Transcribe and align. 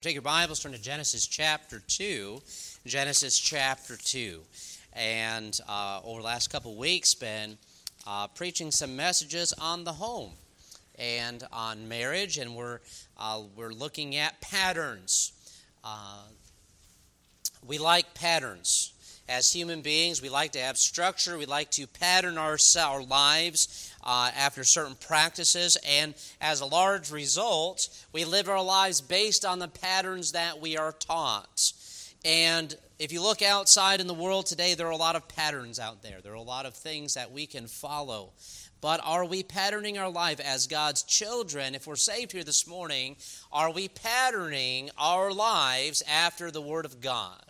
Take 0.00 0.14
your 0.14 0.22
Bibles, 0.22 0.60
turn 0.60 0.70
to 0.70 0.78
Genesis 0.78 1.26
chapter 1.26 1.82
2. 1.84 2.40
Genesis 2.86 3.36
chapter 3.36 3.96
2. 3.96 4.40
And 4.92 5.58
uh, 5.68 6.00
over 6.04 6.20
the 6.20 6.24
last 6.24 6.50
couple 6.52 6.76
weeks, 6.76 7.16
been 7.16 7.58
uh, 8.06 8.28
preaching 8.28 8.70
some 8.70 8.94
messages 8.94 9.52
on 9.60 9.82
the 9.82 9.92
home 9.92 10.30
and 11.00 11.42
on 11.52 11.88
marriage, 11.88 12.38
and 12.38 12.54
we're, 12.54 12.78
uh, 13.18 13.42
we're 13.56 13.72
looking 13.72 14.14
at 14.14 14.40
patterns. 14.40 15.32
Uh, 15.82 16.22
we 17.66 17.78
like 17.78 18.14
patterns. 18.14 18.92
As 19.28 19.52
human 19.52 19.82
beings, 19.82 20.22
we 20.22 20.30
like 20.30 20.52
to 20.52 20.60
have 20.60 20.78
structure. 20.78 21.36
We 21.36 21.44
like 21.44 21.70
to 21.72 21.86
pattern 21.86 22.38
our, 22.38 22.56
our 22.80 23.02
lives 23.02 23.94
uh, 24.02 24.30
after 24.34 24.64
certain 24.64 24.94
practices. 24.94 25.76
And 25.86 26.14
as 26.40 26.62
a 26.62 26.66
large 26.66 27.10
result, 27.10 27.88
we 28.12 28.24
live 28.24 28.48
our 28.48 28.64
lives 28.64 29.02
based 29.02 29.44
on 29.44 29.58
the 29.58 29.68
patterns 29.68 30.32
that 30.32 30.60
we 30.60 30.78
are 30.78 30.92
taught. 30.92 31.72
And 32.24 32.74
if 32.98 33.12
you 33.12 33.22
look 33.22 33.42
outside 33.42 34.00
in 34.00 34.06
the 34.06 34.14
world 34.14 34.46
today, 34.46 34.72
there 34.72 34.86
are 34.86 34.92
a 34.92 34.96
lot 34.96 35.14
of 35.14 35.28
patterns 35.28 35.78
out 35.78 36.02
there. 36.02 36.20
There 36.22 36.32
are 36.32 36.36
a 36.36 36.40
lot 36.40 36.64
of 36.64 36.74
things 36.74 37.12
that 37.12 37.30
we 37.30 37.46
can 37.46 37.66
follow. 37.66 38.30
But 38.80 39.00
are 39.04 39.26
we 39.26 39.42
patterning 39.42 39.98
our 39.98 40.10
life 40.10 40.40
as 40.40 40.66
God's 40.66 41.02
children? 41.02 41.74
If 41.74 41.86
we're 41.86 41.96
saved 41.96 42.32
here 42.32 42.44
this 42.44 42.66
morning, 42.66 43.16
are 43.52 43.72
we 43.72 43.88
patterning 43.88 44.88
our 44.96 45.32
lives 45.32 46.02
after 46.08 46.50
the 46.50 46.62
Word 46.62 46.86
of 46.86 47.02
God? 47.02 47.47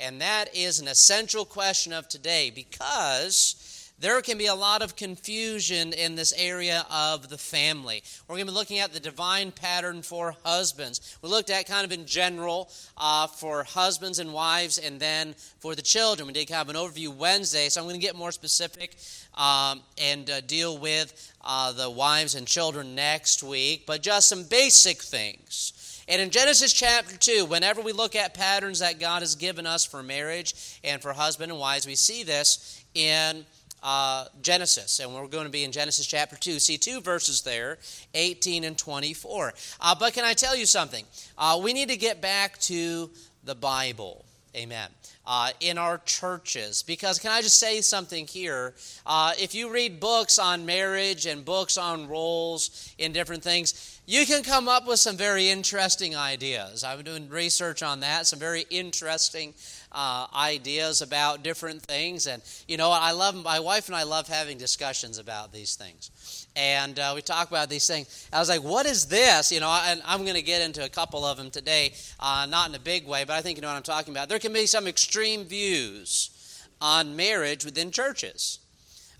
And 0.00 0.20
that 0.20 0.56
is 0.56 0.80
an 0.80 0.88
essential 0.88 1.44
question 1.44 1.92
of 1.92 2.08
today 2.08 2.50
because 2.50 3.70
there 4.00 4.22
can 4.22 4.38
be 4.38 4.46
a 4.46 4.54
lot 4.54 4.80
of 4.80 4.96
confusion 4.96 5.92
in 5.92 6.14
this 6.14 6.32
area 6.38 6.86
of 6.90 7.28
the 7.28 7.36
family. 7.36 8.02
We're 8.26 8.36
going 8.36 8.46
to 8.46 8.52
be 8.52 8.56
looking 8.56 8.78
at 8.78 8.94
the 8.94 9.00
divine 9.00 9.52
pattern 9.52 10.00
for 10.00 10.34
husbands. 10.42 11.18
We 11.20 11.28
looked 11.28 11.50
at 11.50 11.68
kind 11.68 11.84
of 11.84 11.92
in 11.92 12.06
general 12.06 12.70
uh, 12.96 13.26
for 13.26 13.62
husbands 13.62 14.18
and 14.18 14.32
wives, 14.32 14.78
and 14.78 14.98
then 14.98 15.34
for 15.58 15.74
the 15.74 15.82
children. 15.82 16.26
We 16.26 16.32
did 16.32 16.48
kind 16.48 16.62
of 16.62 16.74
an 16.74 16.80
overview 16.80 17.14
Wednesday, 17.14 17.68
so 17.68 17.82
I'm 17.82 17.86
going 17.86 18.00
to 18.00 18.06
get 18.06 18.16
more 18.16 18.32
specific 18.32 18.96
um, 19.34 19.82
and 20.00 20.30
uh, 20.30 20.40
deal 20.40 20.78
with 20.78 21.32
uh, 21.44 21.72
the 21.72 21.90
wives 21.90 22.34
and 22.34 22.46
children 22.46 22.94
next 22.94 23.42
week, 23.42 23.84
but 23.86 24.00
just 24.00 24.30
some 24.30 24.44
basic 24.44 25.02
things. 25.02 25.74
And 26.10 26.20
in 26.20 26.30
Genesis 26.30 26.72
chapter 26.72 27.16
2, 27.16 27.44
whenever 27.44 27.80
we 27.80 27.92
look 27.92 28.16
at 28.16 28.34
patterns 28.34 28.80
that 28.80 28.98
God 28.98 29.22
has 29.22 29.36
given 29.36 29.64
us 29.64 29.84
for 29.84 30.02
marriage 30.02 30.80
and 30.82 31.00
for 31.00 31.12
husband 31.12 31.52
and 31.52 31.60
wives, 31.60 31.86
we 31.86 31.94
see 31.94 32.24
this 32.24 32.84
in 32.96 33.46
uh, 33.80 34.24
Genesis, 34.42 34.98
and 34.98 35.14
we're 35.14 35.28
going 35.28 35.44
to 35.44 35.52
be 35.52 35.62
in 35.62 35.70
Genesis 35.70 36.08
chapter 36.08 36.34
2. 36.34 36.58
See 36.58 36.78
two 36.78 37.00
verses 37.00 37.42
there, 37.42 37.78
18 38.14 38.64
and 38.64 38.76
24. 38.76 39.54
Uh, 39.80 39.94
but 40.00 40.12
can 40.12 40.24
I 40.24 40.32
tell 40.32 40.56
you 40.56 40.66
something? 40.66 41.04
Uh, 41.38 41.60
we 41.62 41.72
need 41.72 41.90
to 41.90 41.96
get 41.96 42.20
back 42.20 42.58
to 42.62 43.08
the 43.44 43.54
Bible. 43.54 44.24
Amen. 44.56 44.88
Uh, 45.24 45.50
in 45.60 45.78
our 45.78 45.98
churches. 45.98 46.82
Because, 46.82 47.20
can 47.20 47.30
I 47.30 47.40
just 47.40 47.60
say 47.60 47.80
something 47.82 48.26
here? 48.26 48.74
Uh, 49.06 49.32
if 49.38 49.54
you 49.54 49.72
read 49.72 50.00
books 50.00 50.38
on 50.40 50.66
marriage 50.66 51.26
and 51.26 51.44
books 51.44 51.78
on 51.78 52.08
roles 52.08 52.92
in 52.98 53.12
different 53.12 53.44
things, 53.44 54.00
you 54.06 54.26
can 54.26 54.42
come 54.42 54.68
up 54.68 54.88
with 54.88 54.98
some 54.98 55.16
very 55.16 55.48
interesting 55.48 56.16
ideas. 56.16 56.82
I've 56.82 56.98
been 56.98 57.06
doing 57.06 57.28
research 57.28 57.80
on 57.84 58.00
that, 58.00 58.26
some 58.26 58.40
very 58.40 58.64
interesting 58.70 59.54
uh, 59.92 60.26
ideas 60.34 61.00
about 61.00 61.44
different 61.44 61.82
things. 61.82 62.26
And, 62.26 62.42
you 62.66 62.76
know, 62.76 62.90
I 62.90 63.12
love, 63.12 63.36
my 63.36 63.60
wife 63.60 63.86
and 63.86 63.94
I 63.94 64.02
love 64.02 64.26
having 64.26 64.58
discussions 64.58 65.18
about 65.18 65.52
these 65.52 65.76
things. 65.76 66.39
And 66.56 66.98
uh, 66.98 67.12
we 67.14 67.22
talk 67.22 67.48
about 67.48 67.68
these 67.68 67.86
things. 67.86 68.28
I 68.32 68.38
was 68.38 68.48
like, 68.48 68.62
what 68.62 68.84
is 68.84 69.06
this? 69.06 69.52
You 69.52 69.60
know, 69.60 69.70
and 69.86 70.02
I'm 70.04 70.22
going 70.22 70.34
to 70.34 70.42
get 70.42 70.62
into 70.62 70.84
a 70.84 70.88
couple 70.88 71.24
of 71.24 71.36
them 71.36 71.50
today, 71.50 71.94
uh, 72.18 72.46
not 72.48 72.68
in 72.68 72.74
a 72.74 72.80
big 72.80 73.06
way, 73.06 73.24
but 73.24 73.34
I 73.34 73.40
think 73.40 73.56
you 73.56 73.62
know 73.62 73.68
what 73.68 73.76
I'm 73.76 73.82
talking 73.82 74.12
about. 74.12 74.28
There 74.28 74.38
can 74.38 74.52
be 74.52 74.66
some 74.66 74.86
extreme 74.86 75.44
views 75.44 76.66
on 76.80 77.14
marriage 77.14 77.64
within 77.64 77.90
churches. 77.90 78.58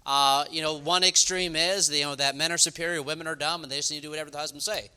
Uh, 0.05 0.45
you 0.51 0.63
know, 0.63 0.75
one 0.75 1.05
extreme 1.05 1.55
is 1.55 1.91
you 1.91 2.05
know 2.05 2.15
that 2.15 2.35
men 2.35 2.51
are 2.51 2.59
superior, 2.59 3.03
women 3.03 3.27
are 3.27 3.37
dumb, 3.37 3.63
and 3.63 3.71
they 3.71 3.77
just 3.77 3.91
need 3.91 3.99
to 3.99 4.03
do 4.03 4.11
whatever 4.11 4.31
the 4.31 4.39
husbands 4.39 4.65
say. 4.65 4.91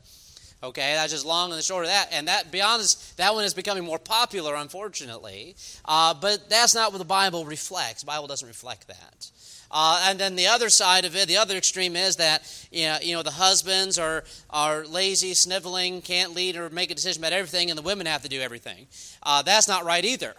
Okay, 0.64 0.94
that's 0.94 1.12
just 1.12 1.26
long 1.26 1.50
and 1.50 1.58
the 1.58 1.62
short 1.62 1.84
of 1.84 1.90
that. 1.90 2.08
And 2.10 2.26
that, 2.26 2.50
be 2.50 2.62
honest, 2.62 3.18
that 3.18 3.34
one 3.34 3.44
is 3.44 3.52
becoming 3.52 3.84
more 3.84 3.98
popular, 3.98 4.54
unfortunately. 4.54 5.56
Uh, 5.84 6.14
but 6.14 6.48
that's 6.48 6.74
not 6.74 6.90
what 6.90 6.98
the 6.98 7.04
Bible 7.04 7.44
reflects. 7.44 8.00
The 8.00 8.06
Bible 8.06 8.26
doesn't 8.28 8.48
reflect 8.48 8.88
that. 8.88 9.30
Uh, 9.76 10.04
and 10.08 10.20
then 10.20 10.36
the 10.36 10.46
other 10.46 10.70
side 10.70 11.04
of 11.04 11.16
it, 11.16 11.26
the 11.26 11.36
other 11.36 11.56
extreme 11.56 11.96
is 11.96 12.14
that 12.14 12.68
you 12.70 12.84
know, 12.84 12.96
you 13.02 13.12
know 13.12 13.24
the 13.24 13.32
husbands 13.32 13.98
are, 13.98 14.22
are 14.48 14.86
lazy, 14.86 15.34
sniveling, 15.34 16.00
can't 16.00 16.32
lead 16.32 16.56
or 16.56 16.70
make 16.70 16.92
a 16.92 16.94
decision 16.94 17.20
about 17.20 17.32
everything, 17.32 17.70
and 17.70 17.76
the 17.76 17.82
women 17.82 18.06
have 18.06 18.22
to 18.22 18.28
do 18.28 18.40
everything. 18.40 18.86
Uh, 19.24 19.42
that's 19.42 19.66
not 19.66 19.84
right 19.84 20.04
either. 20.04 20.34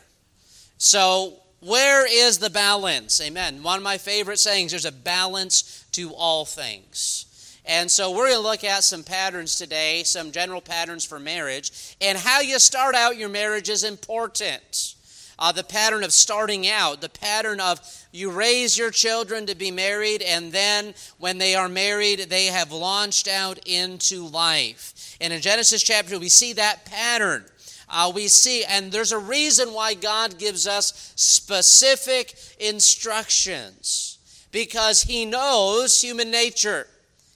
So, 0.77 1.33
where 1.59 2.07
is 2.07 2.37
the 2.37 2.49
balance? 2.49 3.19
Amen. 3.19 3.61
One 3.61 3.77
of 3.77 3.83
my 3.83 3.97
favorite 3.97 4.39
sayings 4.39 4.71
there's 4.71 4.85
a 4.85 4.91
balance 4.91 5.85
to 5.91 6.11
all 6.13 6.45
things. 6.45 7.25
And 7.67 7.89
so 7.91 8.11
we're 8.11 8.29
going 8.29 8.41
to 8.41 8.47
look 8.47 8.63
at 8.63 8.83
some 8.83 9.03
patterns 9.03 9.57
today, 9.57 10.03
some 10.03 10.31
general 10.31 10.61
patterns 10.61 11.03
for 11.03 11.19
marriage. 11.19 11.95
And 11.99 12.17
how 12.17 12.41
you 12.41 12.59
start 12.59 12.93
out 12.93 13.17
your 13.17 13.29
marriage 13.29 13.69
is 13.69 13.83
important. 13.83 14.94
Uh, 15.37 15.51
the 15.51 15.63
pattern 15.63 16.03
of 16.03 16.13
starting 16.13 16.67
out, 16.67 17.01
the 17.01 17.09
pattern 17.09 17.59
of 17.59 17.79
you 18.11 18.31
raise 18.31 18.77
your 18.77 18.91
children 18.91 19.45
to 19.45 19.55
be 19.55 19.71
married, 19.71 20.21
and 20.21 20.51
then 20.51 20.93
when 21.17 21.37
they 21.37 21.55
are 21.55 21.67
married, 21.67 22.19
they 22.29 22.45
have 22.45 22.71
launched 22.71 23.27
out 23.27 23.59
into 23.65 24.25
life. 24.27 25.17
And 25.19 25.33
in 25.33 25.41
Genesis 25.41 25.83
chapter 25.83 26.17
we 26.17 26.29
see 26.29 26.53
that 26.53 26.85
pattern. 26.85 27.45
Uh, 27.89 28.11
we 28.13 28.27
see, 28.27 28.63
and 28.63 28.91
there's 28.91 29.11
a 29.11 29.19
reason 29.19 29.73
why 29.73 29.93
God 29.93 30.39
gives 30.39 30.65
us 30.67 31.13
specific 31.15 32.35
instructions 32.59 34.17
because 34.51 35.03
He 35.03 35.25
knows 35.25 36.01
human 36.01 36.31
nature. 36.31 36.87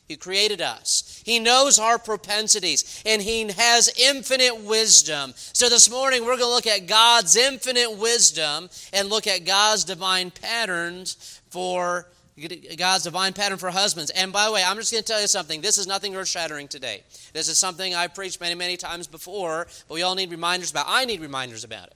He 0.10 0.18
created 0.18 0.60
us. 0.60 1.22
He 1.24 1.38
knows 1.38 1.78
our 1.78 2.00
propensities, 2.00 3.04
and 3.06 3.22
He 3.22 3.44
has 3.52 3.94
infinite 3.96 4.60
wisdom. 4.64 5.34
So 5.36 5.70
this 5.70 5.88
morning, 5.88 6.24
we're 6.24 6.36
going 6.36 6.40
to 6.40 6.48
look 6.48 6.66
at 6.66 6.88
God's 6.88 7.36
infinite 7.36 7.96
wisdom 7.96 8.72
and 8.92 9.08
look 9.08 9.28
at 9.28 9.46
God's 9.46 9.84
divine 9.84 10.32
patterns 10.32 11.40
for 11.52 12.08
God's 12.76 13.04
divine 13.04 13.34
pattern 13.34 13.60
for 13.60 13.70
husbands. 13.70 14.10
And 14.10 14.34
by 14.34 14.48
the 14.48 14.52
way, 14.52 14.64
I'm 14.66 14.78
just 14.78 14.92
going 14.92 15.04
to 15.04 15.08
tell 15.08 15.22
you 15.22 15.28
something. 15.28 15.62
This 15.62 15.78
is 15.78 15.86
nothing 15.86 16.16
earth 16.16 16.30
shattering 16.30 16.68
today. 16.68 17.04
This 17.34 17.48
is 17.48 17.60
something 17.60 17.94
I've 17.94 18.16
preached 18.16 18.42
many, 18.42 18.56
many 18.56 18.78
times 18.78 19.06
before, 19.06 19.68
but 19.88 19.94
we 19.94 20.02
all 20.02 20.16
need 20.16 20.32
reminders 20.32 20.72
about. 20.72 20.86
I 20.88 21.06
need 21.06 21.22
reminders 21.22 21.64
about 21.64 21.88
it. 21.88 21.96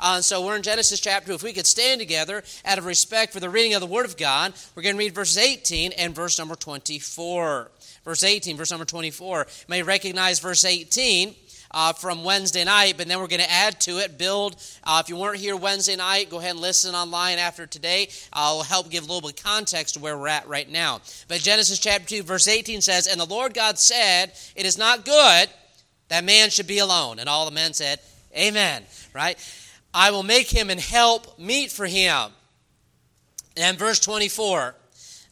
Uh, 0.00 0.20
so 0.20 0.44
we're 0.44 0.56
in 0.56 0.62
Genesis 0.62 1.00
chapter 1.00 1.28
2. 1.28 1.34
If 1.34 1.42
we 1.42 1.52
could 1.52 1.66
stand 1.66 2.00
together 2.00 2.42
out 2.64 2.78
of 2.78 2.86
respect 2.86 3.32
for 3.32 3.40
the 3.40 3.50
reading 3.50 3.74
of 3.74 3.80
the 3.80 3.86
Word 3.86 4.06
of 4.06 4.16
God, 4.16 4.52
we're 4.74 4.82
going 4.82 4.94
to 4.94 4.98
read 4.98 5.14
verses 5.14 5.38
18 5.38 5.92
and 5.92 6.14
verse 6.14 6.38
number 6.38 6.54
24. 6.54 7.70
Verse 8.04 8.24
18, 8.24 8.56
verse 8.56 8.70
number 8.70 8.84
24. 8.84 9.38
You 9.38 9.64
may 9.68 9.82
recognize 9.82 10.40
verse 10.40 10.64
18. 10.64 11.34
Uh, 11.76 11.92
from 11.92 12.22
Wednesday 12.22 12.62
night, 12.62 12.94
but 12.96 13.08
then 13.08 13.18
we're 13.18 13.26
going 13.26 13.42
to 13.42 13.50
add 13.50 13.80
to 13.80 13.98
it, 13.98 14.16
build. 14.16 14.54
Uh, 14.84 15.02
if 15.02 15.08
you 15.08 15.16
weren't 15.16 15.38
here 15.38 15.56
Wednesday 15.56 15.96
night, 15.96 16.30
go 16.30 16.38
ahead 16.38 16.52
and 16.52 16.60
listen 16.60 16.94
online 16.94 17.36
after 17.38 17.66
today. 17.66 18.08
I'll 18.32 18.62
help 18.62 18.90
give 18.90 19.02
a 19.02 19.06
little 19.08 19.28
bit 19.28 19.40
of 19.40 19.44
context 19.44 19.94
to 19.94 20.00
where 20.00 20.16
we're 20.16 20.28
at 20.28 20.46
right 20.46 20.70
now. 20.70 21.00
But 21.26 21.40
Genesis 21.40 21.80
chapter 21.80 22.06
2, 22.06 22.22
verse 22.22 22.46
18 22.46 22.80
says, 22.80 23.08
And 23.08 23.20
the 23.20 23.24
Lord 23.24 23.54
God 23.54 23.76
said, 23.76 24.34
It 24.54 24.66
is 24.66 24.78
not 24.78 25.04
good 25.04 25.48
that 26.08 26.22
man 26.22 26.50
should 26.50 26.68
be 26.68 26.78
alone. 26.78 27.18
And 27.18 27.28
all 27.28 27.44
the 27.44 27.50
men 27.50 27.72
said, 27.72 27.98
Amen. 28.36 28.84
Right? 29.12 29.36
I 29.94 30.10
will 30.10 30.24
make 30.24 30.50
him 30.50 30.68
and 30.68 30.80
help 30.80 31.38
meet 31.38 31.70
for 31.70 31.86
him. 31.86 32.32
And 33.56 33.78
verse 33.78 34.00
24 34.00 34.74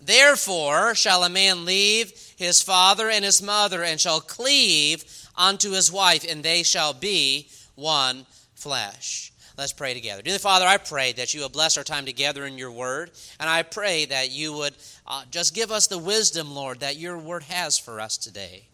Therefore 0.00 0.94
shall 0.94 1.24
a 1.24 1.28
man 1.28 1.64
leave 1.64 2.12
his 2.36 2.62
father 2.62 3.10
and 3.10 3.24
his 3.24 3.42
mother, 3.42 3.82
and 3.82 4.00
shall 4.00 4.20
cleave 4.20 5.04
unto 5.36 5.72
his 5.72 5.92
wife, 5.92 6.24
and 6.28 6.42
they 6.42 6.62
shall 6.62 6.92
be 6.92 7.48
one 7.74 8.26
flesh. 8.54 9.32
Let's 9.56 9.72
pray 9.72 9.94
together. 9.94 10.22
Dear 10.22 10.38
Father, 10.38 10.66
I 10.66 10.78
pray 10.78 11.12
that 11.12 11.34
you 11.34 11.40
will 11.40 11.48
bless 11.48 11.76
our 11.76 11.84
time 11.84 12.06
together 12.06 12.46
in 12.46 12.58
your 12.58 12.72
word, 12.72 13.10
and 13.38 13.48
I 13.48 13.62
pray 13.62 14.06
that 14.06 14.30
you 14.30 14.52
would 14.54 14.74
uh, 15.06 15.24
just 15.30 15.54
give 15.54 15.70
us 15.70 15.86
the 15.86 15.98
wisdom, 15.98 16.52
Lord, 16.52 16.80
that 16.80 16.96
your 16.96 17.18
word 17.18 17.44
has 17.44 17.78
for 17.78 18.00
us 18.00 18.16
today 18.16 18.66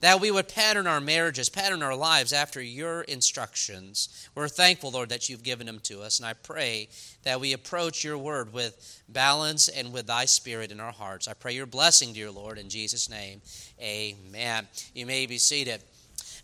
that 0.00 0.20
we 0.20 0.30
would 0.30 0.48
pattern 0.48 0.86
our 0.86 1.00
marriages, 1.00 1.48
pattern 1.48 1.82
our 1.82 1.94
lives 1.94 2.32
after 2.32 2.62
your 2.62 3.02
instructions. 3.02 4.28
We're 4.34 4.48
thankful, 4.48 4.90
Lord, 4.90 5.08
that 5.08 5.28
you've 5.28 5.42
given 5.42 5.66
them 5.66 5.80
to 5.84 6.02
us, 6.02 6.18
and 6.18 6.26
I 6.26 6.34
pray 6.34 6.88
that 7.24 7.40
we 7.40 7.52
approach 7.52 8.04
your 8.04 8.18
word 8.18 8.52
with 8.52 9.02
balance 9.08 9.68
and 9.68 9.92
with 9.92 10.06
thy 10.06 10.24
spirit 10.26 10.70
in 10.70 10.80
our 10.80 10.92
hearts. 10.92 11.28
I 11.28 11.34
pray 11.34 11.52
your 11.52 11.66
blessing, 11.66 12.12
dear 12.12 12.30
Lord, 12.30 12.58
in 12.58 12.68
Jesus' 12.68 13.10
name. 13.10 13.42
Amen. 13.80 14.68
You 14.94 15.06
may 15.06 15.26
be 15.26 15.38
seated. 15.38 15.82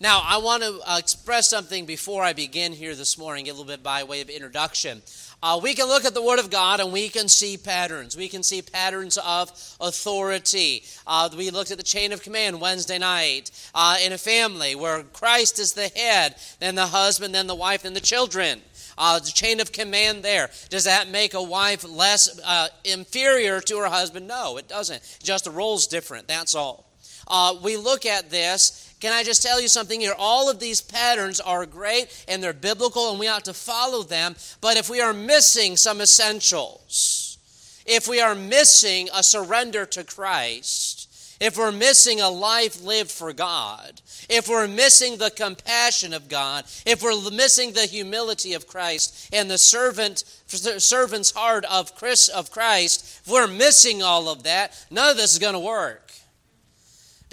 Now, 0.05 0.21
I 0.23 0.37
want 0.37 0.63
to 0.63 0.81
uh, 0.85 0.99
express 0.99 1.49
something 1.49 1.87
before 1.87 2.23
I 2.23 2.35
begin 2.35 2.75
here 2.75 2.95
this 2.95 3.17
morning, 3.17 3.49
a 3.49 3.53
little 3.53 3.65
bit 3.65 3.83
by 3.83 4.05
way 4.05 4.21
of 4.21 4.29
introduction. 4.29 5.01
Uh, 5.43 5.59
we 5.63 5.73
can 5.73 5.87
look 5.87 6.05
at 6.05 6.13
the 6.13 6.21
Word 6.21 6.39
of 6.39 6.51
God 6.51 6.79
and 6.79 6.93
we 6.93 7.09
can 7.09 7.27
see 7.27 7.57
patterns. 7.57 8.15
We 8.15 8.29
can 8.29 8.43
see 8.43 8.61
patterns 8.61 9.17
of 9.17 9.49
authority. 9.81 10.85
Uh, 11.07 11.31
we 11.35 11.49
looked 11.49 11.71
at 11.71 11.79
the 11.79 11.83
chain 11.83 12.13
of 12.13 12.23
command 12.23 12.61
Wednesday 12.61 12.99
night 12.99 13.51
uh, 13.75 13.97
in 14.05 14.13
a 14.13 14.19
family 14.19 14.75
where 14.75 15.05
Christ 15.05 15.59
is 15.59 15.73
the 15.73 15.89
head, 15.97 16.35
then 16.61 16.75
the 16.75 16.89
husband, 16.89 17.35
then 17.35 17.47
the 17.47 17.55
wife, 17.55 17.85
then 17.85 17.95
the 17.95 18.01
children. 18.01 18.61
Uh, 18.99 19.21
the 19.21 19.31
chain 19.31 19.59
of 19.59 19.73
command 19.73 20.23
there. 20.23 20.51
Does 20.69 20.85
that 20.85 21.09
make 21.09 21.33
a 21.33 21.43
wife 21.43 21.83
less 21.89 22.39
uh, 22.45 22.69
inferior 22.85 23.59
to 23.63 23.79
her 23.79 23.89
husband? 23.89 24.29
No, 24.29 24.59
it 24.59 24.69
doesn't. 24.69 25.17
Just 25.23 25.47
the 25.47 25.51
role's 25.51 25.87
different. 25.87 26.29
That's 26.29 26.55
all. 26.55 26.91
Uh, 27.27 27.57
we 27.63 27.77
look 27.77 28.07
at 28.07 28.31
this 28.31 28.84
can 29.01 29.13
I 29.13 29.23
just 29.23 29.43
tell 29.43 29.61
you 29.61 29.69
something 29.69 30.01
here? 30.01 30.15
All 30.19 30.51
of 30.51 30.61
these 30.61 30.81
patterns 30.81 31.41
are 31.41 31.67
great 31.67 32.25
and 32.29 32.43
they're 32.43 32.53
biblical 32.53 33.11
and 33.11 33.21
we 33.21 33.29
ought 33.29 33.45
to 33.45 33.55
follow 33.55 34.03
them. 34.03 34.37
But 34.61 34.77
if 34.77 34.89
we 34.89 35.01
are 35.01 35.13
missing 35.13 35.77
some 35.77 36.01
essentials, 36.01 37.39
if 37.87 38.09
we 38.09 38.21
are 38.21 38.35
missing 38.35 39.09
a 39.15 39.23
surrender 39.23 39.85
to 39.87 40.05
Christ, 40.05 41.37
if 41.41 41.59
we're 41.59 41.73
missing 41.73 42.21
a 42.21 42.31
life 42.31 42.83
lived 42.83 43.11
for 43.11 43.33
God, 43.33 44.01
if 44.31 44.49
we're 44.49 44.69
missing 44.69 45.19
the 45.19 45.31
compassion 45.31 46.15
of 46.15 46.29
God, 46.29 46.65
if 46.87 47.03
we're 47.03 47.31
missing 47.31 47.73
the 47.73 47.87
humility 47.87 48.55
of 48.55 48.67
Christ 48.67 49.29
and 49.33 49.51
the 49.51 49.59
servant, 49.59 50.25
servant's 50.47 51.33
heart 51.33 51.65
of 51.67 51.95
Christ, 51.95 52.31
if 52.31 53.29
we're 53.29 53.47
missing 53.47 54.03
all 54.03 54.29
of 54.29 54.45
that, 54.45 54.87
none 54.91 55.11
of 55.11 55.17
this 55.17 55.33
is 55.33 55.39
going 55.39 55.55
to 55.55 55.61
work. 55.61 56.04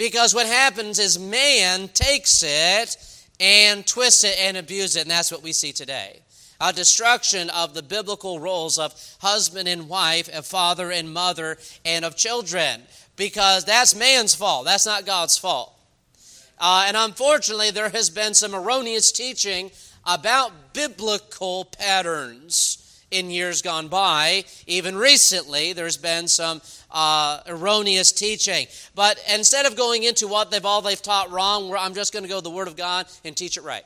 Because 0.02 0.34
what 0.34 0.48
happens 0.48 0.98
is 0.98 1.20
man 1.20 1.88
takes 1.90 2.42
it 2.42 2.98
and 3.40 3.86
twists 3.86 4.24
it 4.24 4.36
and 4.40 4.58
abuses 4.58 4.96
it, 4.96 5.02
and 5.02 5.12
that's 5.12 5.32
what 5.32 5.44
we 5.44 5.54
see 5.54 5.72
today. 5.72 6.22
A 6.60 6.74
destruction 6.74 7.52
of 7.52 7.76
the 7.76 7.84
biblical 7.84 8.40
roles 8.40 8.80
of 8.80 8.96
husband 9.20 9.68
and 9.68 9.88
wife, 9.88 10.28
of 10.30 10.48
father 10.48 10.90
and 10.90 11.14
mother, 11.14 11.60
and 11.86 12.04
of 12.04 12.16
children. 12.16 12.82
Because 13.16 13.64
that's 13.64 13.94
man's 13.94 14.34
fault. 14.34 14.66
That's 14.66 14.88
not 14.88 15.06
God's 15.06 15.38
fault. 15.38 15.72
Uh, 16.58 16.86
and 16.88 16.98
unfortunately, 16.98 17.70
there 17.70 17.90
has 17.90 18.10
been 18.10 18.34
some 18.34 18.56
erroneous 18.56 19.12
teaching 19.12 19.70
about 20.04 20.74
biblical 20.74 21.66
patterns 21.66 22.81
in 23.12 23.30
years 23.30 23.62
gone 23.62 23.90
by. 23.90 24.46
Even 24.66 24.96
recently, 24.96 25.74
there's 25.74 25.98
been 25.98 26.28
some 26.28 26.62
uh, 26.90 27.42
erroneous 27.48 28.12
teaching. 28.12 28.68
But 28.96 29.24
instead 29.32 29.66
of 29.66 29.76
going 29.76 30.04
into 30.04 30.28
what 30.28 30.50
they've 30.50 30.66
all 30.66 30.82
they've 30.82 31.02
taught 31.02 31.30
wrong, 31.30 31.74
I'm 31.78 31.94
just 31.94 32.14
going 32.14 32.24
to 32.24 32.30
go 32.30 32.38
to 32.38 32.44
the 32.44 32.50
Word 32.50 32.68
of 32.68 32.76
God 32.76 33.06
and 33.24 33.36
teach 33.36 33.58
it 33.58 33.64
right. 33.64 33.84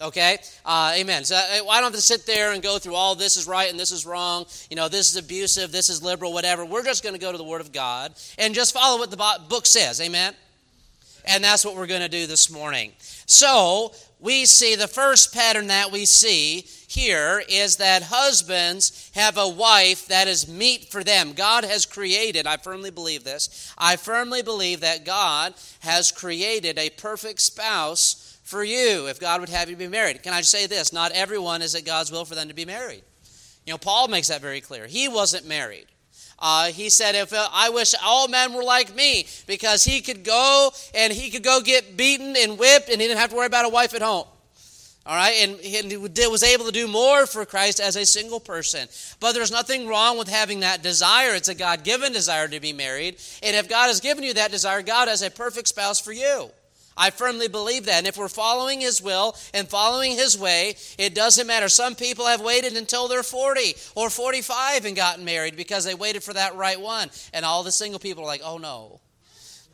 Okay? 0.00 0.38
Uh, 0.64 0.94
amen. 0.96 1.24
So 1.24 1.34
uh, 1.34 1.68
I 1.68 1.80
don't 1.80 1.90
have 1.90 1.94
to 1.94 2.00
sit 2.00 2.24
there 2.24 2.52
and 2.52 2.62
go 2.62 2.78
through 2.78 2.94
all 2.94 3.16
this 3.16 3.36
is 3.36 3.46
right 3.46 3.68
and 3.68 3.78
this 3.78 3.90
is 3.90 4.06
wrong. 4.06 4.46
You 4.70 4.76
know, 4.76 4.88
this 4.88 5.10
is 5.10 5.16
abusive, 5.16 5.72
this 5.72 5.90
is 5.90 6.02
liberal, 6.02 6.32
whatever. 6.32 6.64
We're 6.64 6.84
just 6.84 7.02
going 7.02 7.14
to 7.14 7.20
go 7.20 7.32
to 7.32 7.38
the 7.38 7.44
Word 7.44 7.60
of 7.60 7.72
God 7.72 8.14
and 8.38 8.54
just 8.54 8.72
follow 8.72 8.98
what 8.98 9.10
the 9.10 9.38
book 9.48 9.66
says. 9.66 10.00
Amen? 10.00 10.34
And 11.24 11.42
that's 11.42 11.64
what 11.64 11.76
we're 11.76 11.86
going 11.86 12.00
to 12.00 12.08
do 12.08 12.26
this 12.26 12.50
morning. 12.50 12.92
So, 13.26 13.92
we 14.22 14.44
see 14.44 14.76
the 14.76 14.86
first 14.86 15.34
pattern 15.34 15.66
that 15.66 15.90
we 15.90 16.04
see 16.04 16.64
here 16.92 17.42
is 17.48 17.76
that 17.76 18.02
husbands 18.04 19.10
have 19.14 19.38
a 19.38 19.48
wife 19.48 20.06
that 20.08 20.28
is 20.28 20.46
meet 20.46 20.90
for 20.90 21.02
them. 21.02 21.32
God 21.32 21.64
has 21.64 21.86
created, 21.86 22.46
I 22.46 22.58
firmly 22.58 22.90
believe 22.90 23.24
this, 23.24 23.72
I 23.78 23.96
firmly 23.96 24.42
believe 24.42 24.80
that 24.80 25.04
God 25.04 25.54
has 25.80 26.12
created 26.12 26.78
a 26.78 26.90
perfect 26.90 27.40
spouse 27.40 28.38
for 28.44 28.62
you 28.62 29.06
if 29.06 29.18
God 29.18 29.40
would 29.40 29.48
have 29.48 29.70
you 29.70 29.76
be 29.76 29.88
married. 29.88 30.22
Can 30.22 30.34
I 30.34 30.42
say 30.42 30.66
this? 30.66 30.92
Not 30.92 31.12
everyone 31.12 31.62
is 31.62 31.74
it 31.74 31.86
God's 31.86 32.12
will 32.12 32.26
for 32.26 32.34
them 32.34 32.48
to 32.48 32.54
be 32.54 32.66
married. 32.66 33.02
You 33.64 33.72
know, 33.72 33.78
Paul 33.78 34.08
makes 34.08 34.28
that 34.28 34.42
very 34.42 34.60
clear. 34.60 34.86
He 34.86 35.08
wasn't 35.08 35.46
married. 35.46 35.86
Uh, 36.38 36.66
he 36.66 36.90
said, 36.90 37.14
"If 37.14 37.32
uh, 37.32 37.48
I 37.52 37.70
wish 37.70 37.94
all 38.02 38.26
men 38.26 38.52
were 38.52 38.64
like 38.64 38.94
me, 38.96 39.26
because 39.46 39.84
he 39.84 40.00
could 40.00 40.24
go 40.24 40.72
and 40.92 41.12
he 41.12 41.30
could 41.30 41.44
go 41.44 41.60
get 41.60 41.96
beaten 41.96 42.34
and 42.36 42.58
whipped, 42.58 42.88
and 42.88 43.00
he 43.00 43.06
didn't 43.06 43.20
have 43.20 43.30
to 43.30 43.36
worry 43.36 43.46
about 43.46 43.64
a 43.64 43.68
wife 43.68 43.94
at 43.94 44.02
home." 44.02 44.26
All 45.04 45.16
right, 45.16 45.34
and 45.42 45.58
he 45.58 45.96
was 46.28 46.44
able 46.44 46.66
to 46.66 46.70
do 46.70 46.86
more 46.86 47.26
for 47.26 47.44
Christ 47.44 47.80
as 47.80 47.96
a 47.96 48.06
single 48.06 48.38
person. 48.38 48.88
But 49.18 49.32
there's 49.32 49.50
nothing 49.50 49.88
wrong 49.88 50.16
with 50.16 50.28
having 50.28 50.60
that 50.60 50.82
desire. 50.84 51.34
It's 51.34 51.48
a 51.48 51.56
God 51.56 51.82
given 51.82 52.12
desire 52.12 52.46
to 52.46 52.60
be 52.60 52.72
married. 52.72 53.16
And 53.42 53.56
if 53.56 53.68
God 53.68 53.88
has 53.88 54.00
given 54.00 54.22
you 54.22 54.34
that 54.34 54.52
desire, 54.52 54.80
God 54.80 55.08
has 55.08 55.22
a 55.22 55.30
perfect 55.30 55.66
spouse 55.66 56.00
for 56.00 56.12
you. 56.12 56.50
I 56.96 57.10
firmly 57.10 57.48
believe 57.48 57.86
that. 57.86 57.98
And 57.98 58.06
if 58.06 58.16
we're 58.16 58.28
following 58.28 58.80
His 58.80 59.02
will 59.02 59.34
and 59.52 59.66
following 59.66 60.12
His 60.12 60.38
way, 60.38 60.76
it 60.98 61.16
doesn't 61.16 61.48
matter. 61.48 61.68
Some 61.68 61.96
people 61.96 62.26
have 62.26 62.40
waited 62.40 62.76
until 62.76 63.08
they're 63.08 63.24
40 63.24 63.74
or 63.96 64.08
45 64.08 64.84
and 64.84 64.94
gotten 64.94 65.24
married 65.24 65.56
because 65.56 65.84
they 65.84 65.94
waited 65.94 66.22
for 66.22 66.34
that 66.34 66.54
right 66.54 66.80
one. 66.80 67.10
And 67.32 67.44
all 67.44 67.64
the 67.64 67.72
single 67.72 67.98
people 67.98 68.22
are 68.22 68.26
like, 68.26 68.42
oh 68.44 68.58
no. 68.58 69.00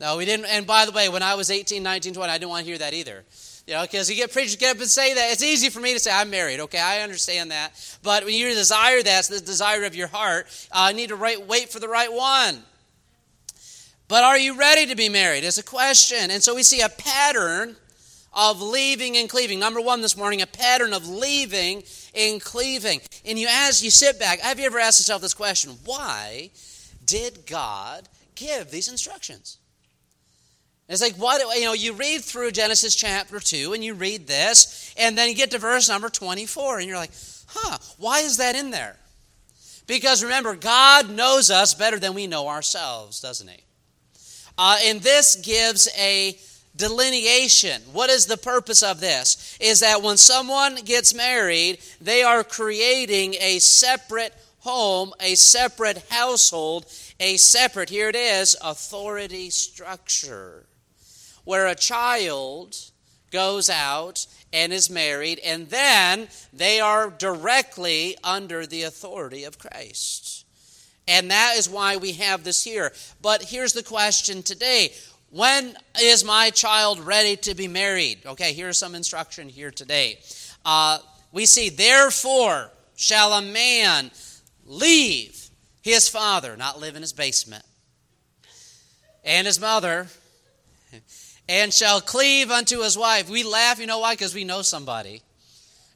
No, 0.00 0.16
we 0.16 0.24
didn't. 0.24 0.46
And 0.46 0.66
by 0.66 0.86
the 0.86 0.92
way, 0.92 1.08
when 1.08 1.22
I 1.22 1.34
was 1.34 1.50
18, 1.50 1.82
19, 1.82 2.14
20, 2.14 2.32
I 2.32 2.38
didn't 2.38 2.50
want 2.50 2.64
to 2.64 2.70
hear 2.70 2.78
that 2.78 2.94
either. 2.94 3.24
You 3.68 3.74
know, 3.74 3.82
because 3.82 4.08
you 4.08 4.16
get 4.16 4.32
preachers 4.32 4.56
get 4.56 4.74
up 4.74 4.80
and 4.80 4.88
say 4.88 5.12
that. 5.12 5.30
It's 5.30 5.42
easy 5.42 5.68
for 5.68 5.78
me 5.78 5.92
to 5.92 6.00
say, 6.00 6.10
I'm 6.10 6.30
married. 6.30 6.58
Okay, 6.58 6.80
I 6.80 7.02
understand 7.02 7.50
that. 7.50 7.72
But 8.02 8.24
when 8.24 8.32
you 8.32 8.48
desire 8.54 9.02
that, 9.02 9.18
it's 9.18 9.28
the 9.28 9.40
desire 9.40 9.84
of 9.84 9.94
your 9.94 10.08
heart, 10.08 10.46
uh, 10.72 10.86
you 10.90 10.96
need 10.96 11.10
to 11.10 11.16
wait, 11.16 11.42
wait 11.42 11.68
for 11.68 11.78
the 11.78 11.86
right 11.86 12.10
one. 12.10 12.62
But 14.08 14.24
are 14.24 14.38
you 14.38 14.56
ready 14.56 14.86
to 14.86 14.96
be 14.96 15.10
married? 15.10 15.44
Is 15.44 15.58
a 15.58 15.62
question. 15.62 16.30
And 16.30 16.42
so 16.42 16.54
we 16.54 16.62
see 16.62 16.80
a 16.80 16.88
pattern 16.88 17.76
of 18.32 18.62
leaving 18.62 19.18
and 19.18 19.28
cleaving. 19.28 19.58
Number 19.58 19.82
one 19.82 20.00
this 20.00 20.16
morning, 20.16 20.40
a 20.40 20.46
pattern 20.46 20.94
of 20.94 21.06
leaving 21.06 21.82
and 22.14 22.40
cleaving. 22.40 23.02
And 23.26 23.38
you 23.38 23.48
ask, 23.48 23.84
you 23.84 23.90
sit 23.90 24.18
back. 24.18 24.40
Have 24.40 24.58
you 24.58 24.64
ever 24.64 24.78
asked 24.78 24.98
yourself 24.98 25.20
this 25.20 25.34
question? 25.34 25.72
Why 25.84 26.52
did 27.04 27.44
God 27.44 28.08
give 28.34 28.70
these 28.70 28.88
instructions? 28.88 29.58
It's 30.88 31.02
like 31.02 31.16
what 31.16 31.42
you 31.58 31.66
know, 31.66 31.74
you 31.74 31.92
read 31.92 32.24
through 32.24 32.52
Genesis 32.52 32.94
chapter 32.94 33.38
2 33.38 33.74
and 33.74 33.84
you 33.84 33.92
read 33.92 34.26
this, 34.26 34.94
and 34.96 35.18
then 35.18 35.28
you 35.28 35.34
get 35.34 35.50
to 35.50 35.58
verse 35.58 35.88
number 35.88 36.08
24, 36.08 36.78
and 36.78 36.88
you're 36.88 36.96
like, 36.96 37.12
huh, 37.48 37.76
why 37.98 38.20
is 38.20 38.38
that 38.38 38.56
in 38.56 38.70
there? 38.70 38.96
Because 39.86 40.22
remember, 40.22 40.54
God 40.54 41.10
knows 41.10 41.50
us 41.50 41.74
better 41.74 41.98
than 41.98 42.14
we 42.14 42.26
know 42.26 42.48
ourselves, 42.48 43.20
doesn't 43.20 43.48
He? 43.48 43.58
Uh, 44.56 44.78
and 44.84 45.00
this 45.02 45.36
gives 45.36 45.88
a 45.98 46.38
delineation. 46.74 47.82
What 47.92 48.08
is 48.08 48.24
the 48.26 48.36
purpose 48.38 48.82
of 48.82 49.00
this? 49.00 49.58
Is 49.60 49.80
that 49.80 50.02
when 50.02 50.16
someone 50.16 50.76
gets 50.84 51.14
married, 51.14 51.80
they 52.00 52.22
are 52.22 52.42
creating 52.42 53.34
a 53.40 53.58
separate 53.58 54.34
home, 54.60 55.12
a 55.20 55.34
separate 55.34 56.04
household, 56.10 56.86
a 57.20 57.36
separate, 57.36 57.90
here 57.90 58.08
it 58.08 58.16
is, 58.16 58.56
authority 58.62 59.50
structure 59.50 60.67
where 61.48 61.66
a 61.66 61.74
child 61.74 62.76
goes 63.30 63.70
out 63.70 64.26
and 64.52 64.70
is 64.70 64.90
married, 64.90 65.38
and 65.38 65.66
then 65.70 66.28
they 66.52 66.78
are 66.78 67.08
directly 67.08 68.14
under 68.22 68.66
the 68.66 68.82
authority 68.82 69.44
of 69.44 69.58
Christ. 69.58 70.44
And 71.08 71.30
that 71.30 71.54
is 71.56 71.66
why 71.66 71.96
we 71.96 72.12
have 72.12 72.44
this 72.44 72.62
here. 72.62 72.92
But 73.22 73.44
here's 73.44 73.72
the 73.72 73.82
question 73.82 74.42
today 74.42 74.92
When 75.30 75.74
is 75.98 76.22
my 76.22 76.50
child 76.50 77.00
ready 77.00 77.34
to 77.36 77.54
be 77.54 77.66
married? 77.66 78.26
Okay, 78.26 78.52
here's 78.52 78.76
some 78.76 78.94
instruction 78.94 79.48
here 79.48 79.70
today. 79.70 80.18
Uh, 80.66 80.98
we 81.32 81.46
see, 81.46 81.70
therefore, 81.70 82.70
shall 82.94 83.32
a 83.32 83.40
man 83.40 84.10
leave 84.66 85.48
his 85.80 86.10
father, 86.10 86.58
not 86.58 86.78
live 86.78 86.94
in 86.94 87.00
his 87.00 87.14
basement, 87.14 87.64
and 89.24 89.46
his 89.46 89.58
mother, 89.58 90.08
and 91.48 91.72
shall 91.72 92.00
cleave 92.00 92.50
unto 92.50 92.82
his 92.82 92.96
wife. 92.98 93.28
We 93.28 93.42
laugh, 93.42 93.78
you 93.78 93.86
know 93.86 94.00
why? 94.00 94.14
Because 94.14 94.34
we 94.34 94.44
know 94.44 94.62
somebody. 94.62 95.22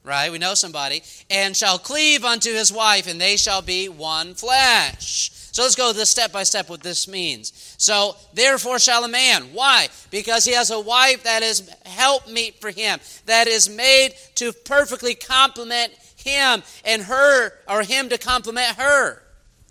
Right? 0.04 0.32
We 0.32 0.38
know 0.38 0.54
somebody. 0.54 1.02
And 1.30 1.56
shall 1.56 1.78
cleave 1.78 2.24
unto 2.24 2.52
his 2.52 2.72
wife, 2.72 3.06
and 3.06 3.20
they 3.20 3.36
shall 3.36 3.62
be 3.62 3.88
one 3.88 4.34
flesh. 4.34 5.30
So 5.52 5.62
let's 5.62 5.74
go 5.74 5.92
this 5.92 6.08
step 6.08 6.32
by 6.32 6.44
step 6.44 6.70
what 6.70 6.82
this 6.82 7.06
means. 7.06 7.74
So, 7.76 8.16
therefore 8.32 8.78
shall 8.78 9.04
a 9.04 9.08
man. 9.08 9.52
Why? 9.52 9.88
Because 10.10 10.46
he 10.46 10.54
has 10.54 10.70
a 10.70 10.80
wife 10.80 11.24
that 11.24 11.42
is 11.42 11.70
helpmeet 11.84 12.60
for 12.60 12.70
him, 12.70 13.00
that 13.26 13.46
is 13.46 13.68
made 13.68 14.14
to 14.36 14.52
perfectly 14.52 15.14
complement 15.14 15.92
him, 16.16 16.62
and 16.84 17.02
her, 17.02 17.52
or 17.68 17.82
him 17.82 18.08
to 18.08 18.16
complement 18.16 18.76
her. 18.76 19.21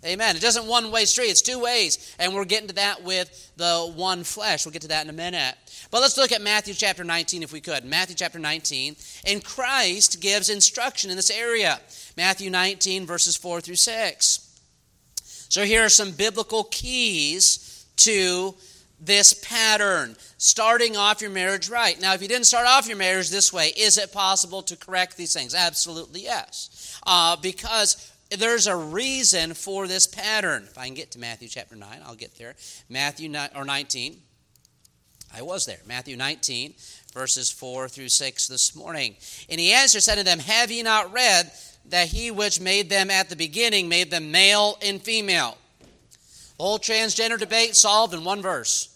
Amen. 0.04 0.34
It 0.34 0.42
doesn't 0.42 0.66
one 0.66 0.90
way 0.90 1.04
street, 1.04 1.30
it's 1.30 1.42
two 1.42 1.60
ways. 1.60 2.14
And 2.18 2.34
we're 2.34 2.44
getting 2.44 2.68
to 2.68 2.74
that 2.74 3.04
with 3.04 3.52
the 3.56 3.92
one 3.94 4.24
flesh. 4.24 4.66
We'll 4.66 4.72
get 4.72 4.82
to 4.82 4.88
that 4.88 5.04
in 5.04 5.10
a 5.10 5.12
minute. 5.12 5.54
But 5.90 6.00
let's 6.00 6.16
look 6.16 6.32
at 6.32 6.42
Matthew 6.42 6.74
chapter 6.74 7.04
19 7.04 7.42
if 7.42 7.52
we 7.52 7.60
could. 7.60 7.84
Matthew 7.84 8.16
chapter 8.16 8.40
19. 8.40 8.96
And 9.26 9.44
Christ 9.44 10.20
gives 10.20 10.48
instruction 10.50 11.10
in 11.10 11.16
this 11.16 11.30
area. 11.30 11.80
Matthew 12.16 12.50
19, 12.50 13.06
verses 13.06 13.36
4 13.36 13.60
through 13.60 13.76
6. 13.76 14.60
So 15.48 15.64
here 15.64 15.84
are 15.84 15.88
some 15.88 16.12
biblical 16.12 16.64
keys 16.64 17.86
to 17.98 18.54
this 19.00 19.34
pattern, 19.34 20.16
starting 20.38 20.96
off 20.96 21.20
your 21.20 21.30
marriage 21.30 21.68
right. 21.68 22.00
Now, 22.00 22.14
if 22.14 22.22
you 22.22 22.28
didn't 22.28 22.46
start 22.46 22.66
off 22.66 22.86
your 22.86 22.96
marriage 22.96 23.30
this 23.30 23.52
way, 23.52 23.72
is 23.76 23.98
it 23.98 24.12
possible 24.12 24.62
to 24.62 24.76
correct 24.76 25.16
these 25.16 25.34
things? 25.34 25.54
Absolutely 25.54 26.22
yes. 26.22 26.98
Uh, 27.04 27.36
because 27.36 28.11
there's 28.38 28.66
a 28.66 28.76
reason 28.76 29.54
for 29.54 29.86
this 29.86 30.06
pattern. 30.06 30.64
If 30.70 30.78
I 30.78 30.86
can 30.86 30.94
get 30.94 31.10
to 31.12 31.18
Matthew 31.18 31.48
chapter 31.48 31.76
9, 31.76 32.00
I'll 32.04 32.14
get 32.14 32.36
there. 32.36 32.54
Matthew 32.88 33.28
9, 33.28 33.50
or 33.56 33.64
19. 33.64 34.16
I 35.34 35.42
was 35.42 35.66
there. 35.66 35.78
Matthew 35.86 36.16
19, 36.16 36.74
verses 37.14 37.50
4 37.50 37.88
through 37.88 38.08
6 38.08 38.48
this 38.48 38.76
morning. 38.76 39.16
And 39.48 39.58
he 39.58 39.72
answered, 39.72 40.02
said 40.02 40.16
to 40.16 40.24
them, 40.24 40.38
Have 40.38 40.70
ye 40.70 40.82
not 40.82 41.12
read 41.12 41.50
that 41.86 42.08
he 42.08 42.30
which 42.30 42.60
made 42.60 42.90
them 42.90 43.10
at 43.10 43.28
the 43.28 43.36
beginning 43.36 43.88
made 43.88 44.10
them 44.10 44.30
male 44.30 44.76
and 44.82 45.00
female? 45.00 45.56
The 46.58 46.62
whole 46.62 46.78
transgender 46.78 47.38
debate 47.38 47.76
solved 47.76 48.14
in 48.14 48.24
one 48.24 48.42
verse. 48.42 48.88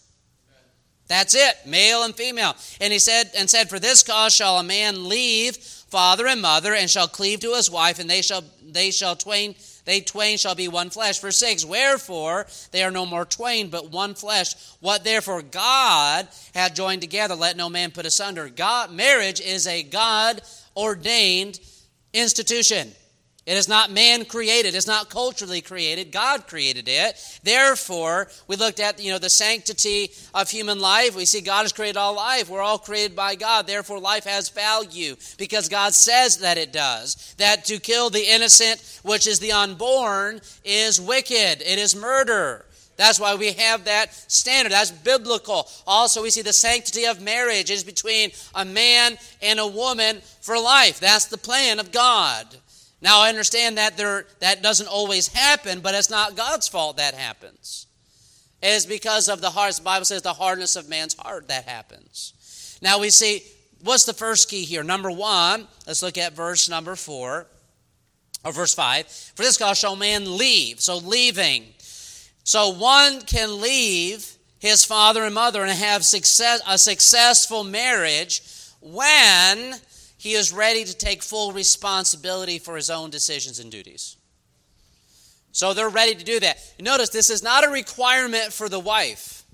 That's 1.08 1.34
it, 1.34 1.54
male 1.66 2.02
and 2.02 2.14
female. 2.14 2.56
And 2.80 2.92
he 2.92 2.98
said, 2.98 3.30
and 3.36 3.48
said, 3.48 3.68
For 3.68 3.78
this 3.78 4.02
cause 4.02 4.34
shall 4.34 4.58
a 4.58 4.64
man 4.64 5.08
leave 5.08 5.56
father 5.88 6.26
and 6.26 6.42
mother, 6.42 6.74
and 6.74 6.90
shall 6.90 7.08
cleave 7.08 7.40
to 7.40 7.54
his 7.54 7.70
wife, 7.70 7.98
and 7.98 8.08
they 8.08 8.22
shall 8.22 8.44
they 8.62 8.90
shall 8.90 9.16
twain 9.16 9.54
they 9.84 10.00
twain 10.00 10.36
shall 10.36 10.54
be 10.54 10.68
one 10.68 10.90
flesh. 10.90 11.20
Verse 11.20 11.38
6 11.38 11.64
Wherefore 11.64 12.46
they 12.72 12.82
are 12.82 12.90
no 12.90 13.06
more 13.06 13.24
twain, 13.24 13.70
but 13.70 13.90
one 13.90 14.14
flesh. 14.14 14.54
What 14.80 15.04
therefore 15.04 15.42
God 15.42 16.28
hath 16.54 16.74
joined 16.74 17.00
together, 17.00 17.34
let 17.34 17.56
no 17.56 17.68
man 17.68 17.92
put 17.92 18.04
asunder. 18.04 18.48
God, 18.48 18.92
marriage 18.92 19.40
is 19.40 19.66
a 19.66 19.82
God 19.82 20.42
ordained 20.76 21.60
institution. 22.12 22.92
It 23.46 23.56
is 23.56 23.68
not 23.68 23.92
man 23.92 24.24
created. 24.24 24.74
It's 24.74 24.88
not 24.88 25.08
culturally 25.08 25.60
created. 25.60 26.10
God 26.10 26.48
created 26.48 26.88
it. 26.88 27.14
Therefore, 27.44 28.26
we 28.48 28.56
looked 28.56 28.80
at 28.80 29.00
you 29.00 29.12
know 29.12 29.20
the 29.20 29.30
sanctity 29.30 30.10
of 30.34 30.50
human 30.50 30.80
life. 30.80 31.14
We 31.14 31.26
see 31.26 31.40
God 31.40 31.62
has 31.62 31.72
created 31.72 31.96
all 31.96 32.16
life. 32.16 32.50
We're 32.50 32.60
all 32.60 32.78
created 32.78 33.14
by 33.14 33.36
God. 33.36 33.68
Therefore, 33.68 34.00
life 34.00 34.24
has 34.24 34.48
value 34.48 35.14
because 35.38 35.68
God 35.68 35.94
says 35.94 36.38
that 36.38 36.58
it 36.58 36.72
does. 36.72 37.36
That 37.38 37.64
to 37.66 37.78
kill 37.78 38.10
the 38.10 38.28
innocent, 38.28 39.00
which 39.04 39.28
is 39.28 39.38
the 39.38 39.52
unborn, 39.52 40.40
is 40.64 41.00
wicked. 41.00 41.62
It 41.62 41.78
is 41.78 41.94
murder. 41.94 42.66
That's 42.96 43.20
why 43.20 43.34
we 43.34 43.52
have 43.52 43.84
that 43.84 44.12
standard. 44.30 44.72
That's 44.72 44.90
biblical. 44.90 45.68
Also, 45.86 46.22
we 46.22 46.30
see 46.30 46.42
the 46.42 46.52
sanctity 46.52 47.04
of 47.04 47.20
marriage 47.20 47.70
is 47.70 47.84
between 47.84 48.30
a 48.54 48.64
man 48.64 49.18
and 49.42 49.60
a 49.60 49.66
woman 49.66 50.20
for 50.40 50.58
life. 50.58 50.98
That's 50.98 51.26
the 51.26 51.38
plan 51.38 51.78
of 51.78 51.92
God. 51.92 52.46
Now, 53.02 53.20
I 53.20 53.28
understand 53.28 53.78
that 53.78 53.96
there, 53.96 54.26
that 54.40 54.62
doesn't 54.62 54.88
always 54.88 55.28
happen, 55.28 55.80
but 55.80 55.94
it's 55.94 56.10
not 56.10 56.36
God's 56.36 56.66
fault 56.66 56.96
that 56.96 57.14
happens. 57.14 57.86
It 58.62 58.68
is 58.68 58.86
because 58.86 59.28
of 59.28 59.40
the 59.40 59.50
heart. 59.50 59.74
The 59.74 59.82
Bible 59.82 60.06
says 60.06 60.22
the 60.22 60.32
hardness 60.32 60.76
of 60.76 60.88
man's 60.88 61.14
heart 61.14 61.48
that 61.48 61.64
happens. 61.64 62.78
Now, 62.80 62.98
we 62.98 63.10
see 63.10 63.42
what's 63.82 64.04
the 64.04 64.14
first 64.14 64.48
key 64.48 64.64
here? 64.64 64.82
Number 64.82 65.10
one, 65.10 65.68
let's 65.86 66.02
look 66.02 66.18
at 66.18 66.32
verse 66.32 66.68
number 66.68 66.96
four, 66.96 67.46
or 68.44 68.52
verse 68.52 68.74
five. 68.74 69.06
For 69.08 69.42
this 69.42 69.58
cause 69.58 69.78
shall 69.78 69.96
man 69.96 70.36
leave. 70.36 70.80
So, 70.80 70.96
leaving. 70.96 71.64
So, 72.44 72.70
one 72.70 73.20
can 73.22 73.60
leave 73.60 74.36
his 74.58 74.84
father 74.84 75.24
and 75.24 75.34
mother 75.34 75.62
and 75.62 75.70
have 75.70 76.04
success, 76.04 76.62
a 76.66 76.78
successful 76.78 77.62
marriage 77.62 78.42
when 78.80 79.74
he 80.26 80.32
is 80.32 80.52
ready 80.52 80.82
to 80.82 80.92
take 80.92 81.22
full 81.22 81.52
responsibility 81.52 82.58
for 82.58 82.74
his 82.74 82.90
own 82.90 83.10
decisions 83.10 83.60
and 83.60 83.70
duties. 83.70 84.16
So 85.52 85.72
they're 85.72 85.88
ready 85.88 86.16
to 86.16 86.24
do 86.24 86.40
that. 86.40 86.58
Notice 86.80 87.10
this 87.10 87.30
is 87.30 87.44
not 87.44 87.64
a 87.64 87.68
requirement 87.70 88.52
for 88.52 88.68
the 88.68 88.80
wife, 88.80 89.44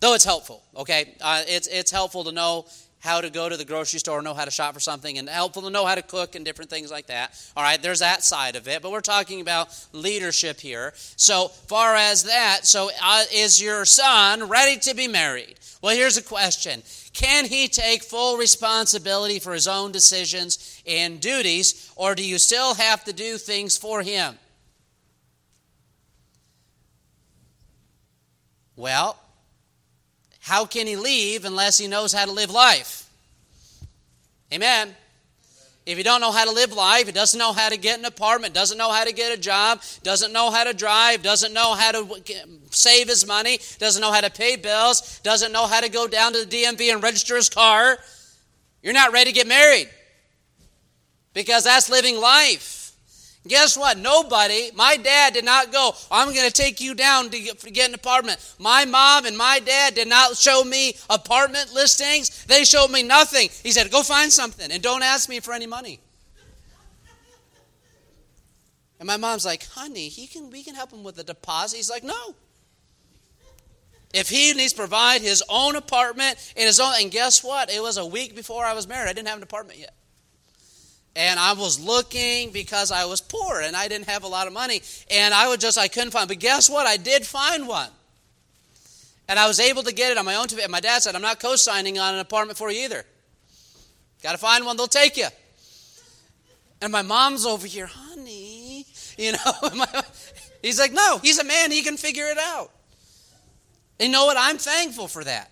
though 0.00 0.14
it's 0.14 0.24
helpful, 0.24 0.64
okay? 0.74 1.14
Uh, 1.20 1.44
it's, 1.46 1.68
it's 1.68 1.92
helpful 1.92 2.24
to 2.24 2.32
know 2.32 2.66
how 3.04 3.20
to 3.20 3.28
go 3.28 3.50
to 3.50 3.56
the 3.56 3.66
grocery 3.66 4.00
store, 4.00 4.22
know 4.22 4.32
how 4.32 4.46
to 4.46 4.50
shop 4.50 4.72
for 4.72 4.80
something, 4.80 5.18
and 5.18 5.28
helpful 5.28 5.60
to 5.60 5.70
know 5.70 5.84
how 5.84 5.94
to 5.94 6.00
cook 6.00 6.34
and 6.34 6.42
different 6.42 6.70
things 6.70 6.90
like 6.90 7.06
that. 7.06 7.38
All 7.54 7.62
right, 7.62 7.80
there's 7.80 7.98
that 7.98 8.22
side 8.22 8.56
of 8.56 8.66
it, 8.66 8.80
but 8.80 8.90
we're 8.90 9.02
talking 9.02 9.42
about 9.42 9.68
leadership 9.92 10.58
here. 10.58 10.94
So, 11.16 11.48
far 11.48 11.94
as 11.94 12.24
that, 12.24 12.66
so 12.66 12.90
uh, 13.02 13.24
is 13.30 13.62
your 13.62 13.84
son 13.84 14.48
ready 14.48 14.78
to 14.80 14.94
be 14.94 15.06
married? 15.06 15.56
Well, 15.82 15.94
here's 15.94 16.16
a 16.16 16.22
question 16.22 16.82
can 17.12 17.44
he 17.44 17.68
take 17.68 18.02
full 18.02 18.38
responsibility 18.38 19.38
for 19.38 19.52
his 19.52 19.68
own 19.68 19.92
decisions 19.92 20.82
and 20.86 21.20
duties, 21.20 21.92
or 21.96 22.14
do 22.14 22.26
you 22.26 22.38
still 22.38 22.72
have 22.74 23.04
to 23.04 23.12
do 23.12 23.36
things 23.36 23.76
for 23.76 24.00
him? 24.00 24.38
Well, 28.76 29.18
how 30.44 30.66
can 30.66 30.86
he 30.86 30.94
leave 30.94 31.46
unless 31.46 31.78
he 31.78 31.86
knows 31.86 32.12
how 32.12 32.26
to 32.26 32.30
live 32.30 32.50
life? 32.50 33.08
Amen. 34.52 34.94
If 35.86 35.96
he 35.96 36.02
don't 36.02 36.20
know 36.20 36.32
how 36.32 36.44
to 36.44 36.50
live 36.50 36.74
life, 36.74 37.06
he 37.06 37.12
doesn't 37.12 37.38
know 37.38 37.54
how 37.54 37.70
to 37.70 37.78
get 37.78 37.98
an 37.98 38.04
apartment, 38.04 38.52
doesn't 38.52 38.76
know 38.76 38.92
how 38.92 39.04
to 39.04 39.12
get 39.12 39.32
a 39.32 39.40
job, 39.40 39.80
doesn't 40.02 40.34
know 40.34 40.50
how 40.50 40.64
to 40.64 40.74
drive, 40.74 41.22
doesn't 41.22 41.54
know 41.54 41.72
how 41.72 41.92
to 41.92 42.22
save 42.68 43.08
his 43.08 43.26
money, 43.26 43.58
doesn't 43.78 44.02
know 44.02 44.12
how 44.12 44.20
to 44.20 44.28
pay 44.28 44.56
bills, 44.56 45.18
doesn't 45.20 45.50
know 45.50 45.66
how 45.66 45.80
to 45.80 45.88
go 45.88 46.06
down 46.06 46.34
to 46.34 46.44
the 46.44 46.62
DMV 46.62 46.92
and 46.92 47.02
register 47.02 47.36
his 47.36 47.48
car, 47.48 47.96
you're 48.82 48.92
not 48.92 49.14
ready 49.14 49.30
to 49.30 49.34
get 49.34 49.46
married. 49.46 49.88
Because 51.32 51.64
that's 51.64 51.88
living 51.88 52.20
life. 52.20 52.83
Guess 53.46 53.76
what? 53.76 53.98
Nobody, 53.98 54.70
my 54.74 54.96
dad 54.96 55.34
did 55.34 55.44
not 55.44 55.70
go, 55.70 55.94
I'm 56.10 56.32
going 56.32 56.46
to 56.46 56.52
take 56.52 56.80
you 56.80 56.94
down 56.94 57.28
to 57.28 57.38
get, 57.38 57.62
get, 57.74 57.88
an 57.90 57.94
apartment. 57.94 58.38
My 58.58 58.86
mom 58.86 59.26
and 59.26 59.36
my 59.36 59.60
dad 59.60 59.94
did 59.94 60.08
not 60.08 60.36
show 60.36 60.64
me 60.64 60.96
apartment 61.10 61.74
listings. 61.74 62.44
They 62.46 62.64
showed 62.64 62.90
me 62.90 63.02
nothing. 63.02 63.50
He 63.62 63.72
said, 63.72 63.90
Go 63.90 64.02
find 64.02 64.32
something 64.32 64.72
and 64.72 64.82
don't 64.82 65.02
ask 65.02 65.28
me 65.28 65.40
for 65.40 65.52
any 65.52 65.66
money. 65.66 66.00
And 68.98 69.06
my 69.06 69.18
mom's 69.18 69.44
like, 69.44 69.66
Honey, 69.66 70.08
he 70.08 70.26
can, 70.26 70.48
we 70.48 70.62
can 70.62 70.74
help 70.74 70.90
him 70.90 71.02
with 71.04 71.18
a 71.18 71.24
deposit. 71.24 71.76
He's 71.76 71.90
like, 71.90 72.02
No. 72.02 72.34
If 74.14 74.30
he 74.30 74.54
needs 74.54 74.72
to 74.72 74.78
provide 74.78 75.20
his 75.20 75.42
own 75.50 75.76
apartment 75.76 76.38
in 76.56 76.66
his 76.66 76.80
own, 76.80 76.94
and 76.98 77.10
guess 77.10 77.44
what? 77.44 77.70
It 77.70 77.82
was 77.82 77.98
a 77.98 78.06
week 78.06 78.34
before 78.34 78.64
I 78.64 78.72
was 78.72 78.88
married. 78.88 79.10
I 79.10 79.12
didn't 79.12 79.28
have 79.28 79.36
an 79.36 79.42
apartment 79.42 79.80
yet. 79.80 79.92
And 81.16 81.38
I 81.38 81.52
was 81.52 81.78
looking 81.78 82.50
because 82.50 82.90
I 82.90 83.04
was 83.04 83.20
poor 83.20 83.60
and 83.60 83.76
I 83.76 83.86
didn't 83.86 84.08
have 84.08 84.24
a 84.24 84.28
lot 84.28 84.46
of 84.46 84.52
money. 84.52 84.82
And 85.10 85.32
I 85.32 85.48
would 85.48 85.60
just, 85.60 85.78
I 85.78 85.86
couldn't 85.86 86.10
find. 86.10 86.26
But 86.26 86.40
guess 86.40 86.68
what? 86.68 86.86
I 86.86 86.96
did 86.96 87.24
find 87.24 87.68
one. 87.68 87.90
And 89.28 89.38
I 89.38 89.46
was 89.46 89.60
able 89.60 89.84
to 89.84 89.94
get 89.94 90.10
it 90.10 90.18
on 90.18 90.24
my 90.24 90.34
own. 90.34 90.46
And 90.60 90.72
my 90.72 90.80
dad 90.80 91.02
said, 91.02 91.14
I'm 91.14 91.22
not 91.22 91.40
co 91.40 91.56
signing 91.56 91.98
on 91.98 92.14
an 92.14 92.20
apartment 92.20 92.58
for 92.58 92.70
you 92.70 92.84
either. 92.84 93.04
Got 94.22 94.32
to 94.32 94.38
find 94.38 94.64
one, 94.64 94.76
they'll 94.76 94.86
take 94.86 95.16
you. 95.16 95.28
And 96.80 96.90
my 96.90 97.02
mom's 97.02 97.46
over 97.46 97.66
here, 97.66 97.86
honey. 97.86 98.86
You 99.16 99.32
know, 99.32 99.82
he's 100.62 100.78
like, 100.78 100.92
no, 100.92 101.18
he's 101.18 101.38
a 101.38 101.44
man, 101.44 101.70
he 101.70 101.82
can 101.82 101.96
figure 101.96 102.26
it 102.26 102.38
out. 102.38 102.70
And 104.00 104.08
you 104.08 104.12
know 104.12 104.26
what? 104.26 104.36
I'm 104.38 104.58
thankful 104.58 105.06
for 105.06 105.22
that. 105.24 105.50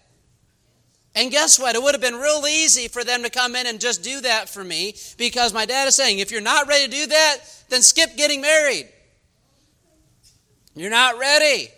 And 1.15 1.31
guess 1.31 1.59
what? 1.59 1.75
It 1.75 1.83
would 1.83 1.95
have 1.95 2.01
been 2.01 2.17
real 2.17 2.45
easy 2.47 2.89
for 2.89 3.05
them 3.05 3.23
to 3.23 3.31
come 3.31 3.55
in 3.55 3.67
and 3.67 3.81
just 3.81 4.03
do 4.03 4.21
that 4.23 4.49
for 4.49 4.65
me 4.65 4.95
because 5.19 5.53
my 5.53 5.67
dad 5.67 5.87
is 5.87 5.95
saying, 5.95 6.21
if 6.21 6.31
you're 6.31 6.41
not 6.41 6.69
ready 6.69 6.87
to 6.87 6.91
do 6.91 7.07
that, 7.09 7.39
then 7.69 7.83
skip 7.83 8.17
getting 8.17 8.41
married. 8.41 8.89
You're 10.75 10.91
not 10.91 11.19
ready. 11.19 11.69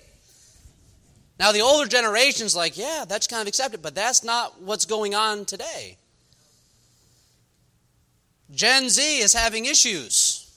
Now, 1.41 1.51
the 1.51 1.63
older 1.63 1.89
generation's 1.89 2.55
like, 2.55 2.79
yeah, 2.79 3.05
that's 3.09 3.27
kind 3.27 3.43
of 3.43 3.49
accepted, 3.49 3.83
but 3.83 3.95
that's 3.95 4.23
not 4.23 4.63
what's 4.63 4.85
going 4.85 5.17
on 5.17 5.45
today. 5.45 5.99
Gen 8.53 8.89
Z 8.89 9.19
is 9.19 9.33
having 9.33 9.65
issues. 9.65 10.49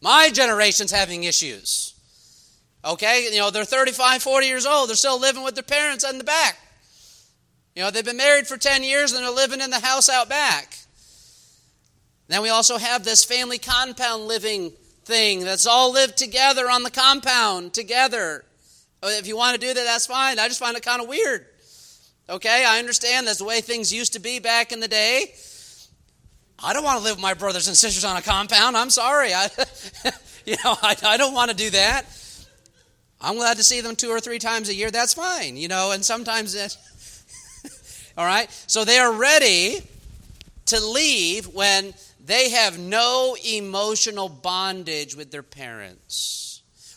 My 0.00 0.30
generation's 0.32 0.92
having 0.92 1.24
issues. 1.24 1.94
Okay? 2.84 3.28
You 3.32 3.38
know, 3.38 3.50
they're 3.50 3.64
35, 3.64 4.22
40 4.22 4.46
years 4.46 4.66
old. 4.66 4.88
They're 4.88 4.94
still 4.94 5.18
living 5.18 5.42
with 5.42 5.54
their 5.54 5.64
parents 5.64 6.08
in 6.08 6.18
the 6.18 6.24
back. 6.24 6.58
You 7.76 7.82
know, 7.82 7.90
they've 7.90 8.02
been 8.02 8.16
married 8.16 8.46
for 8.46 8.56
10 8.56 8.82
years 8.82 9.12
and 9.12 9.22
they're 9.22 9.30
living 9.30 9.60
in 9.60 9.68
the 9.68 9.78
house 9.78 10.08
out 10.08 10.30
back. 10.30 10.78
Then 12.26 12.40
we 12.40 12.48
also 12.48 12.78
have 12.78 13.04
this 13.04 13.22
family 13.22 13.58
compound 13.58 14.26
living 14.26 14.72
thing 15.04 15.44
that's 15.44 15.66
all 15.66 15.92
lived 15.92 16.16
together 16.16 16.70
on 16.70 16.82
the 16.82 16.90
compound 16.90 17.74
together. 17.74 18.44
Uh, 19.02 19.08
if 19.10 19.26
you 19.26 19.36
want 19.36 19.60
to 19.60 19.60
do 19.60 19.74
that, 19.74 19.84
that's 19.84 20.06
fine. 20.06 20.38
I 20.38 20.48
just 20.48 20.58
find 20.58 20.74
it 20.74 20.82
kind 20.82 21.02
of 21.02 21.08
weird. 21.08 21.44
Okay, 22.30 22.64
I 22.66 22.78
understand 22.78 23.26
that's 23.26 23.38
the 23.38 23.44
way 23.44 23.60
things 23.60 23.92
used 23.92 24.14
to 24.14 24.20
be 24.20 24.38
back 24.38 24.72
in 24.72 24.80
the 24.80 24.88
day. 24.88 25.34
I 26.58 26.72
don't 26.72 26.82
want 26.82 26.98
to 26.98 27.04
live 27.04 27.16
with 27.16 27.22
my 27.22 27.34
brothers 27.34 27.68
and 27.68 27.76
sisters 27.76 28.04
on 28.04 28.16
a 28.16 28.22
compound. 28.22 28.76
I'm 28.76 28.90
sorry. 28.90 29.34
I, 29.34 29.50
you 30.46 30.56
know, 30.64 30.74
I, 30.82 30.96
I 31.04 31.16
don't 31.18 31.34
want 31.34 31.50
to 31.50 31.56
do 31.56 31.68
that. 31.70 32.06
I'm 33.20 33.36
glad 33.36 33.58
to 33.58 33.62
see 33.62 33.82
them 33.82 33.96
two 33.96 34.08
or 34.08 34.18
three 34.18 34.38
times 34.38 34.70
a 34.70 34.74
year. 34.74 34.90
That's 34.90 35.14
fine. 35.14 35.56
You 35.58 35.68
know, 35.68 35.92
and 35.92 36.02
sometimes 36.02 36.54
all 38.16 38.26
right? 38.26 38.50
So 38.66 38.84
they 38.84 38.98
are 38.98 39.12
ready 39.12 39.80
to 40.66 40.80
leave 40.84 41.46
when 41.48 41.94
they 42.24 42.50
have 42.50 42.78
no 42.78 43.36
emotional 43.44 44.28
bondage 44.28 45.14
with 45.14 45.30
their 45.30 45.42
parents. 45.42 46.46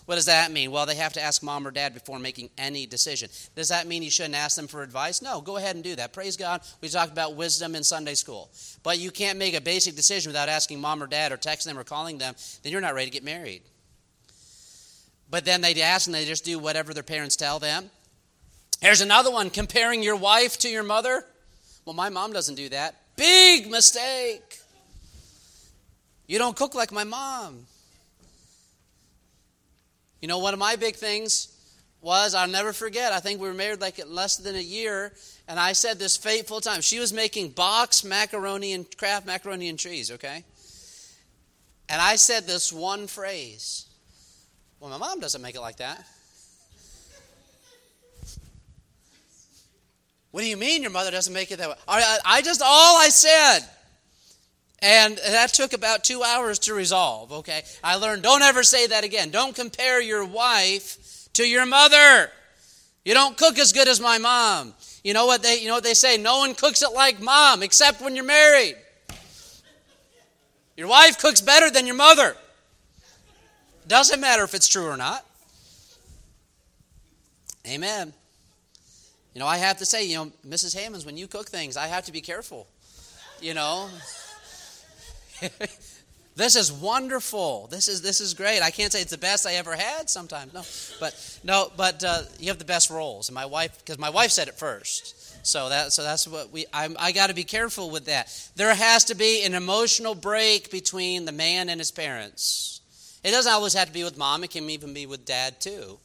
What 0.09 0.15
does 0.15 0.25
that 0.25 0.51
mean? 0.51 0.71
Well, 0.71 0.87
they 0.87 0.95
have 0.95 1.13
to 1.13 1.21
ask 1.21 1.43
mom 1.43 1.67
or 1.67 1.71
dad 1.71 1.93
before 1.93 2.17
making 2.17 2.49
any 2.57 2.87
decision. 2.87 3.29
Does 3.55 3.67
that 3.67 3.85
mean 3.85 4.01
you 4.01 4.09
shouldn't 4.09 4.33
ask 4.33 4.55
them 4.55 4.65
for 4.65 4.81
advice? 4.81 5.21
No, 5.21 5.39
go 5.39 5.57
ahead 5.57 5.75
and 5.75 5.83
do 5.83 5.95
that. 5.97 6.13
Praise 6.13 6.35
God. 6.35 6.61
We 6.81 6.89
talked 6.89 7.11
about 7.11 7.35
wisdom 7.35 7.75
in 7.75 7.83
Sunday 7.83 8.15
school. 8.15 8.49
But 8.81 8.97
you 8.97 9.11
can't 9.11 9.37
make 9.37 9.53
a 9.53 9.61
basic 9.61 9.95
decision 9.95 10.31
without 10.31 10.49
asking 10.49 10.81
mom 10.81 11.03
or 11.03 11.05
dad 11.05 11.31
or 11.31 11.37
texting 11.37 11.65
them 11.65 11.77
or 11.77 11.83
calling 11.83 12.17
them, 12.17 12.33
then 12.63 12.71
you're 12.71 12.81
not 12.81 12.95
ready 12.95 13.05
to 13.05 13.13
get 13.13 13.23
married. 13.23 13.61
But 15.29 15.45
then 15.45 15.61
they 15.61 15.79
ask 15.79 16.07
and 16.07 16.15
they 16.15 16.25
just 16.25 16.43
do 16.43 16.57
whatever 16.57 16.91
their 16.91 17.03
parents 17.03 17.35
tell 17.35 17.59
them. 17.59 17.91
Here's 18.81 19.01
another 19.01 19.31
one 19.31 19.49
comparing 19.49 20.03
your 20.03 20.15
wife 20.15 20.57
to 20.59 20.69
your 20.69 20.83
mother. 20.83 21.25
Well, 21.85 21.95
my 21.95 22.09
mom 22.09 22.31
doesn't 22.31 22.55
do 22.55 22.69
that. 22.69 22.95
Big 23.15 23.69
mistake. 23.69 24.57
You 26.27 26.37
don't 26.37 26.55
cook 26.55 26.75
like 26.75 26.91
my 26.91 27.03
mom. 27.03 27.65
You 30.21 30.27
know, 30.27 30.37
one 30.39 30.53
of 30.53 30.59
my 30.59 30.75
big 30.75 30.95
things 30.95 31.55
was 32.01 32.35
I'll 32.35 32.47
never 32.47 32.71
forget. 32.71 33.11
I 33.11 33.19
think 33.19 33.41
we 33.41 33.47
were 33.47 33.53
married 33.53 33.81
like 33.81 33.99
less 34.07 34.37
than 34.37 34.55
a 34.55 34.61
year, 34.61 35.13
and 35.47 35.59
I 35.59 35.73
said 35.73 35.99
this 35.99 36.15
fateful 36.15 36.61
time. 36.61 36.81
She 36.81 36.99
was 36.99 37.11
making 37.11 37.49
box 37.49 38.03
macaroni 38.03 38.73
and 38.73 38.85
Kraft 38.97 39.25
macaroni 39.25 39.67
and 39.69 39.77
cheese, 39.77 40.11
okay? 40.11 40.43
And 41.89 42.01
I 42.01 42.15
said 42.15 42.45
this 42.47 42.71
one 42.71 43.07
phrase. 43.07 43.85
Well, 44.79 44.89
my 44.91 44.97
mom 44.97 45.19
doesn't 45.19 45.41
make 45.41 45.55
it 45.55 45.61
like 45.61 45.77
that. 45.77 46.05
What 50.31 50.41
do 50.41 50.47
you 50.47 50.57
mean 50.57 50.81
your 50.81 50.91
mother 50.91 51.11
doesn't 51.11 51.33
make 51.33 51.51
it 51.51 51.57
that 51.57 51.69
way? 51.69 51.75
I, 51.87 52.19
I 52.25 52.41
just, 52.41 52.61
all 52.63 52.97
I 52.97 53.09
said 53.09 53.61
and 54.81 55.17
that 55.17 55.53
took 55.53 55.73
about 55.73 56.03
two 56.03 56.23
hours 56.23 56.59
to 56.59 56.73
resolve, 56.73 57.31
okay? 57.31 57.63
I 57.83 57.95
learned 57.95 58.23
don't 58.23 58.41
ever 58.41 58.63
say 58.63 58.87
that 58.87 59.03
again. 59.03 59.29
Don't 59.29 59.55
compare 59.55 60.01
your 60.01 60.23
wife 60.23 61.27
to 61.33 61.43
your 61.43 61.65
mother. 61.65 62.31
You 63.03 63.13
don't 63.13 63.37
cook 63.37 63.59
as 63.59 63.73
good 63.73 63.87
as 63.87 63.99
my 63.99 64.17
mom. 64.17 64.73
You 65.03 65.13
know 65.13 65.25
what 65.25 65.43
they 65.43 65.59
you 65.59 65.67
know 65.67 65.75
what 65.75 65.83
they 65.83 65.93
say? 65.93 66.17
No 66.17 66.39
one 66.39 66.55
cooks 66.55 66.81
it 66.81 66.93
like 66.93 67.21
mom 67.21 67.61
except 67.61 68.01
when 68.01 68.15
you're 68.15 68.25
married. 68.25 68.75
Your 70.77 70.87
wife 70.87 71.19
cooks 71.19 71.41
better 71.41 71.69
than 71.69 71.85
your 71.85 71.95
mother. 71.95 72.37
Doesn't 73.87 74.21
matter 74.21 74.43
if 74.43 74.53
it's 74.53 74.67
true 74.67 74.87
or 74.87 74.95
not. 74.95 75.25
Amen. 77.67 78.13
You 79.33 79.39
know, 79.39 79.47
I 79.47 79.57
have 79.57 79.77
to 79.77 79.85
say, 79.85 80.05
you 80.05 80.15
know, 80.15 80.31
Mrs. 80.47 80.75
Hammonds, 80.75 81.05
when 81.05 81.17
you 81.17 81.27
cook 81.27 81.47
things, 81.47 81.77
I 81.77 81.87
have 81.87 82.05
to 82.05 82.11
be 82.11 82.21
careful. 82.21 82.67
You 83.41 83.53
know, 83.53 83.89
this 86.35 86.55
is 86.55 86.71
wonderful. 86.71 87.67
This 87.71 87.87
is 87.87 88.01
this 88.01 88.19
is 88.19 88.33
great. 88.33 88.61
I 88.61 88.71
can't 88.71 88.91
say 88.91 89.01
it's 89.01 89.11
the 89.11 89.17
best 89.17 89.47
I 89.47 89.53
ever 89.53 89.75
had. 89.75 90.09
Sometimes 90.09 90.53
no, 90.53 90.63
but 90.99 91.39
no, 91.43 91.71
but 91.77 92.03
uh, 92.03 92.23
you 92.39 92.47
have 92.49 92.59
the 92.59 92.65
best 92.65 92.89
rolls. 92.89 93.29
And 93.29 93.35
my 93.35 93.45
wife, 93.45 93.77
because 93.79 93.97
my 93.97 94.09
wife 94.09 94.31
said 94.31 94.47
it 94.47 94.55
first. 94.55 95.15
So 95.45 95.69
that 95.69 95.93
so 95.93 96.03
that's 96.03 96.27
what 96.27 96.51
we. 96.51 96.65
I'm, 96.73 96.97
I 96.99 97.11
got 97.11 97.27
to 97.27 97.33
be 97.33 97.45
careful 97.45 97.89
with 97.89 98.05
that. 98.05 98.27
There 98.55 98.73
has 98.73 99.05
to 99.05 99.15
be 99.15 99.45
an 99.45 99.53
emotional 99.53 100.15
break 100.15 100.69
between 100.69 101.25
the 101.25 101.31
man 101.31 101.69
and 101.69 101.79
his 101.79 101.91
parents. 101.91 102.81
It 103.23 103.31
doesn't 103.31 103.51
always 103.51 103.73
have 103.73 103.87
to 103.87 103.93
be 103.93 104.03
with 104.03 104.17
mom. 104.17 104.43
It 104.43 104.51
can 104.51 104.69
even 104.69 104.93
be 104.93 105.05
with 105.05 105.25
dad 105.25 105.61
too, 105.61 105.99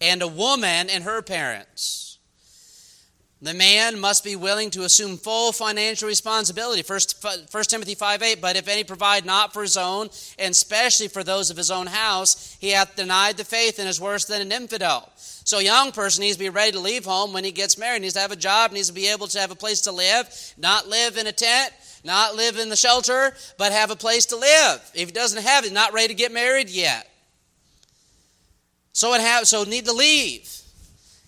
and 0.00 0.20
a 0.22 0.28
woman 0.28 0.90
and 0.90 1.04
her 1.04 1.22
parents. 1.22 2.09
The 3.42 3.54
man 3.54 3.98
must 3.98 4.22
be 4.22 4.36
willing 4.36 4.68
to 4.70 4.82
assume 4.82 5.16
full 5.16 5.52
financial 5.52 6.06
responsibility. 6.06 6.82
First, 6.82 7.24
1 7.24 7.64
Timothy 7.64 7.94
5 7.94 8.22
8, 8.22 8.40
but 8.40 8.56
if 8.56 8.68
any 8.68 8.84
provide 8.84 9.24
not 9.24 9.54
for 9.54 9.62
his 9.62 9.78
own, 9.78 10.10
and 10.38 10.50
especially 10.50 11.08
for 11.08 11.24
those 11.24 11.50
of 11.50 11.56
his 11.56 11.70
own 11.70 11.86
house, 11.86 12.58
he 12.60 12.70
hath 12.70 12.96
denied 12.96 13.38
the 13.38 13.44
faith 13.44 13.78
and 13.78 13.88
is 13.88 13.98
worse 13.98 14.26
than 14.26 14.42
an 14.42 14.52
infidel. 14.52 15.10
So 15.16 15.58
a 15.58 15.64
young 15.64 15.90
person 15.90 16.20
needs 16.20 16.36
to 16.36 16.44
be 16.44 16.50
ready 16.50 16.72
to 16.72 16.80
leave 16.80 17.06
home 17.06 17.32
when 17.32 17.44
he 17.44 17.50
gets 17.50 17.78
married. 17.78 18.02
Needs 18.02 18.14
to 18.14 18.20
have 18.20 18.30
a 18.30 18.36
job, 18.36 18.72
needs 18.72 18.88
to 18.88 18.92
be 18.92 19.08
able 19.08 19.26
to 19.28 19.38
have 19.38 19.50
a 19.50 19.56
place 19.56 19.80
to 19.82 19.92
live, 19.92 20.54
not 20.58 20.86
live 20.86 21.16
in 21.16 21.26
a 21.26 21.32
tent, 21.32 21.72
not 22.04 22.34
live 22.34 22.58
in 22.58 22.68
the 22.68 22.76
shelter, 22.76 23.34
but 23.56 23.72
have 23.72 23.90
a 23.90 23.96
place 23.96 24.26
to 24.26 24.36
live. 24.36 24.90
If 24.94 25.08
he 25.08 25.12
doesn't 25.12 25.42
have 25.42 25.64
it, 25.64 25.72
not 25.72 25.94
ready 25.94 26.08
to 26.08 26.14
get 26.14 26.30
married 26.30 26.68
yet. 26.68 27.10
So 28.92 29.14
it 29.14 29.22
have 29.22 29.48
so 29.48 29.64
need 29.64 29.86
to 29.86 29.92
leave. 29.92 30.59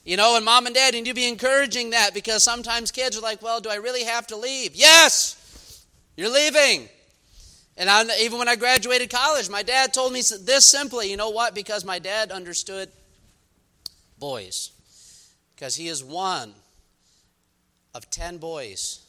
You 0.04 0.16
know, 0.16 0.36
and 0.36 0.44
mom 0.44 0.66
and 0.66 0.74
dad 0.74 0.94
need 0.94 1.06
to 1.06 1.14
be 1.14 1.28
encouraging 1.28 1.90
that 1.90 2.12
because 2.12 2.42
sometimes 2.42 2.90
kids 2.90 3.16
are 3.16 3.20
like, 3.20 3.40
well, 3.40 3.60
do 3.60 3.68
I 3.70 3.76
really 3.76 4.04
have 4.04 4.26
to 4.28 4.36
leave? 4.36 4.74
Yes, 4.74 5.86
you're 6.16 6.28
leaving. 6.28 6.88
And 7.76 7.88
I, 7.88 8.04
even 8.20 8.38
when 8.38 8.48
I 8.48 8.56
graduated 8.56 9.10
college, 9.10 9.48
my 9.48 9.62
dad 9.62 9.94
told 9.94 10.12
me 10.12 10.20
this 10.20 10.66
simply 10.66 11.10
you 11.10 11.16
know 11.16 11.30
what? 11.30 11.54
Because 11.54 11.84
my 11.84 11.98
dad 11.98 12.32
understood 12.32 12.90
boys. 14.18 14.72
Because 15.54 15.76
he 15.76 15.88
is 15.88 16.02
one 16.02 16.52
of 17.94 18.10
10 18.10 18.38
boys 18.38 19.01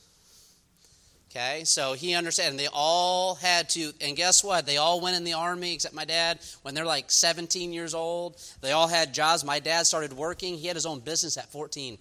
Okay, 1.36 1.64
so 1.64 1.94
he 1.94 2.14
understood. 2.14 2.60
They 2.60 2.68
all 2.72 3.34
had 3.34 3.68
to, 3.70 3.92
and 4.02 4.16
guess 4.16 4.44
what? 4.44 4.68
They 4.68 4.78
all 4.78 5.02
went 5.02 5.18
in 5.18 5.24
the 5.24 5.34
army 5.34 5.74
except 5.74 5.96
my 5.96 6.06
dad 6.06 6.40
when 6.62 6.76
they're 6.76 6.86
like 6.86 7.10
17 7.10 7.74
years 7.74 7.96
old. 7.96 8.38
They 8.62 8.72
all 8.72 8.88
had 8.88 9.16
jobs. 9.16 9.44
My 9.44 9.60
dad 9.60 9.88
started 9.88 10.14
working. 10.14 10.56
He 10.56 10.68
had 10.68 10.76
his 10.76 10.86
own 10.86 11.00
business 11.00 11.36
at 11.38 11.52
14. 11.52 11.98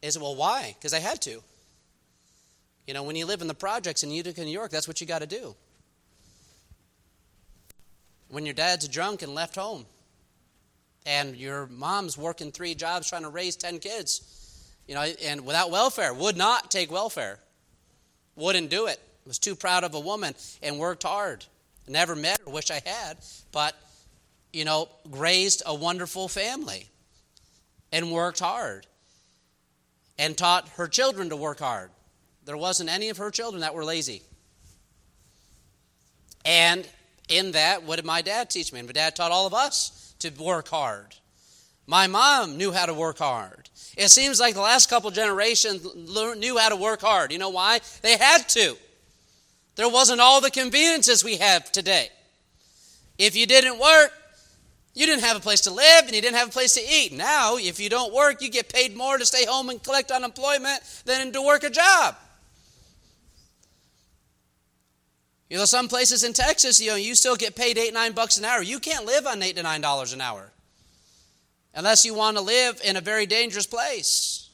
Is 0.00 0.16
it, 0.16 0.22
well, 0.22 0.34
why? 0.34 0.74
Because 0.78 0.94
I 0.94 0.98
had 0.98 1.20
to. 1.22 1.42
You 2.86 2.94
know, 2.94 3.02
when 3.02 3.16
you 3.16 3.26
live 3.26 3.42
in 3.42 3.48
the 3.48 3.54
projects 3.54 4.02
in 4.02 4.10
Utica, 4.10 4.42
New 4.42 4.50
York, 4.50 4.70
that's 4.70 4.88
what 4.88 5.02
you 5.02 5.06
got 5.06 5.18
to 5.18 5.26
do. 5.26 5.54
When 8.28 8.46
your 8.46 8.54
dad's 8.54 8.88
drunk 8.88 9.20
and 9.20 9.34
left 9.34 9.56
home, 9.56 9.84
and 11.04 11.36
your 11.36 11.66
mom's 11.66 12.16
working 12.16 12.50
three 12.50 12.74
jobs 12.74 13.10
trying 13.10 13.22
to 13.22 13.28
raise 13.28 13.56
10 13.56 13.78
kids 13.78 14.45
you 14.86 14.94
know, 14.94 15.02
and 15.02 15.44
without 15.44 15.70
welfare, 15.70 16.14
would 16.14 16.36
not 16.36 16.70
take 16.70 16.90
welfare, 16.90 17.38
wouldn't 18.34 18.70
do 18.70 18.86
it. 18.86 19.00
Was 19.26 19.40
too 19.40 19.56
proud 19.56 19.82
of 19.82 19.94
a 19.94 20.00
woman 20.00 20.36
and 20.62 20.78
worked 20.78 21.02
hard. 21.02 21.44
Never 21.88 22.14
met 22.14 22.40
her, 22.44 22.50
wish 22.50 22.70
I 22.70 22.80
had, 22.84 23.18
but, 23.50 23.74
you 24.52 24.64
know, 24.64 24.88
raised 25.10 25.64
a 25.66 25.74
wonderful 25.74 26.28
family 26.28 26.86
and 27.90 28.12
worked 28.12 28.38
hard 28.38 28.86
and 30.16 30.38
taught 30.38 30.68
her 30.76 30.86
children 30.86 31.30
to 31.30 31.36
work 31.36 31.58
hard. 31.58 31.90
There 32.44 32.56
wasn't 32.56 32.88
any 32.88 33.08
of 33.08 33.16
her 33.16 33.32
children 33.32 33.62
that 33.62 33.74
were 33.74 33.84
lazy. 33.84 34.22
And 36.44 36.86
in 37.28 37.52
that, 37.52 37.82
what 37.82 37.96
did 37.96 38.04
my 38.04 38.22
dad 38.22 38.48
teach 38.48 38.72
me? 38.72 38.80
My 38.82 38.92
dad 38.92 39.16
taught 39.16 39.32
all 39.32 39.46
of 39.46 39.54
us 39.54 40.14
to 40.20 40.30
work 40.30 40.68
hard. 40.68 41.16
My 41.86 42.06
mom 42.08 42.56
knew 42.56 42.72
how 42.72 42.86
to 42.86 42.94
work 42.94 43.18
hard. 43.18 43.70
It 43.96 44.08
seems 44.08 44.40
like 44.40 44.54
the 44.54 44.60
last 44.60 44.90
couple 44.90 45.10
generations 45.10 45.86
knew 45.94 46.58
how 46.58 46.68
to 46.68 46.76
work 46.76 47.00
hard. 47.00 47.32
You 47.32 47.38
know 47.38 47.50
why? 47.50 47.80
They 48.02 48.16
had 48.16 48.48
to. 48.50 48.76
There 49.76 49.88
wasn't 49.88 50.20
all 50.20 50.40
the 50.40 50.50
conveniences 50.50 51.22
we 51.22 51.36
have 51.36 51.70
today. 51.70 52.08
If 53.18 53.36
you 53.36 53.46
didn't 53.46 53.78
work, 53.78 54.12
you 54.94 55.06
didn't 55.06 55.24
have 55.24 55.36
a 55.36 55.40
place 55.40 55.60
to 55.62 55.70
live 55.70 56.04
and 56.06 56.14
you 56.14 56.20
didn't 56.20 56.36
have 56.36 56.48
a 56.48 56.52
place 56.52 56.74
to 56.74 56.80
eat. 56.80 57.12
Now, 57.12 57.56
if 57.56 57.78
you 57.78 57.88
don't 57.88 58.12
work, 58.12 58.42
you 58.42 58.50
get 58.50 58.68
paid 58.72 58.96
more 58.96 59.16
to 59.18 59.26
stay 59.26 59.44
home 59.46 59.68
and 59.68 59.82
collect 59.82 60.10
unemployment 60.10 60.80
than 61.04 61.32
to 61.32 61.42
work 61.42 61.62
a 61.62 61.70
job. 61.70 62.16
You 65.48 65.58
know, 65.58 65.64
some 65.64 65.86
places 65.86 66.24
in 66.24 66.32
Texas, 66.32 66.80
you 66.80 66.90
know, 66.90 66.96
you 66.96 67.14
still 67.14 67.36
get 67.36 67.54
paid 67.54 67.78
eight, 67.78 67.94
nine 67.94 68.12
bucks 68.12 68.36
an 68.36 68.44
hour. 68.44 68.62
You 68.62 68.80
can't 68.80 69.06
live 69.06 69.26
on 69.26 69.42
eight 69.42 69.56
to 69.56 69.62
nine 69.62 69.80
dollars 69.80 70.12
an 70.12 70.20
hour 70.20 70.50
unless 71.76 72.04
you 72.04 72.14
want 72.14 72.36
to 72.36 72.42
live 72.42 72.80
in 72.82 72.96
a 72.96 73.00
very 73.00 73.26
dangerous 73.26 73.66
place. 73.66 74.48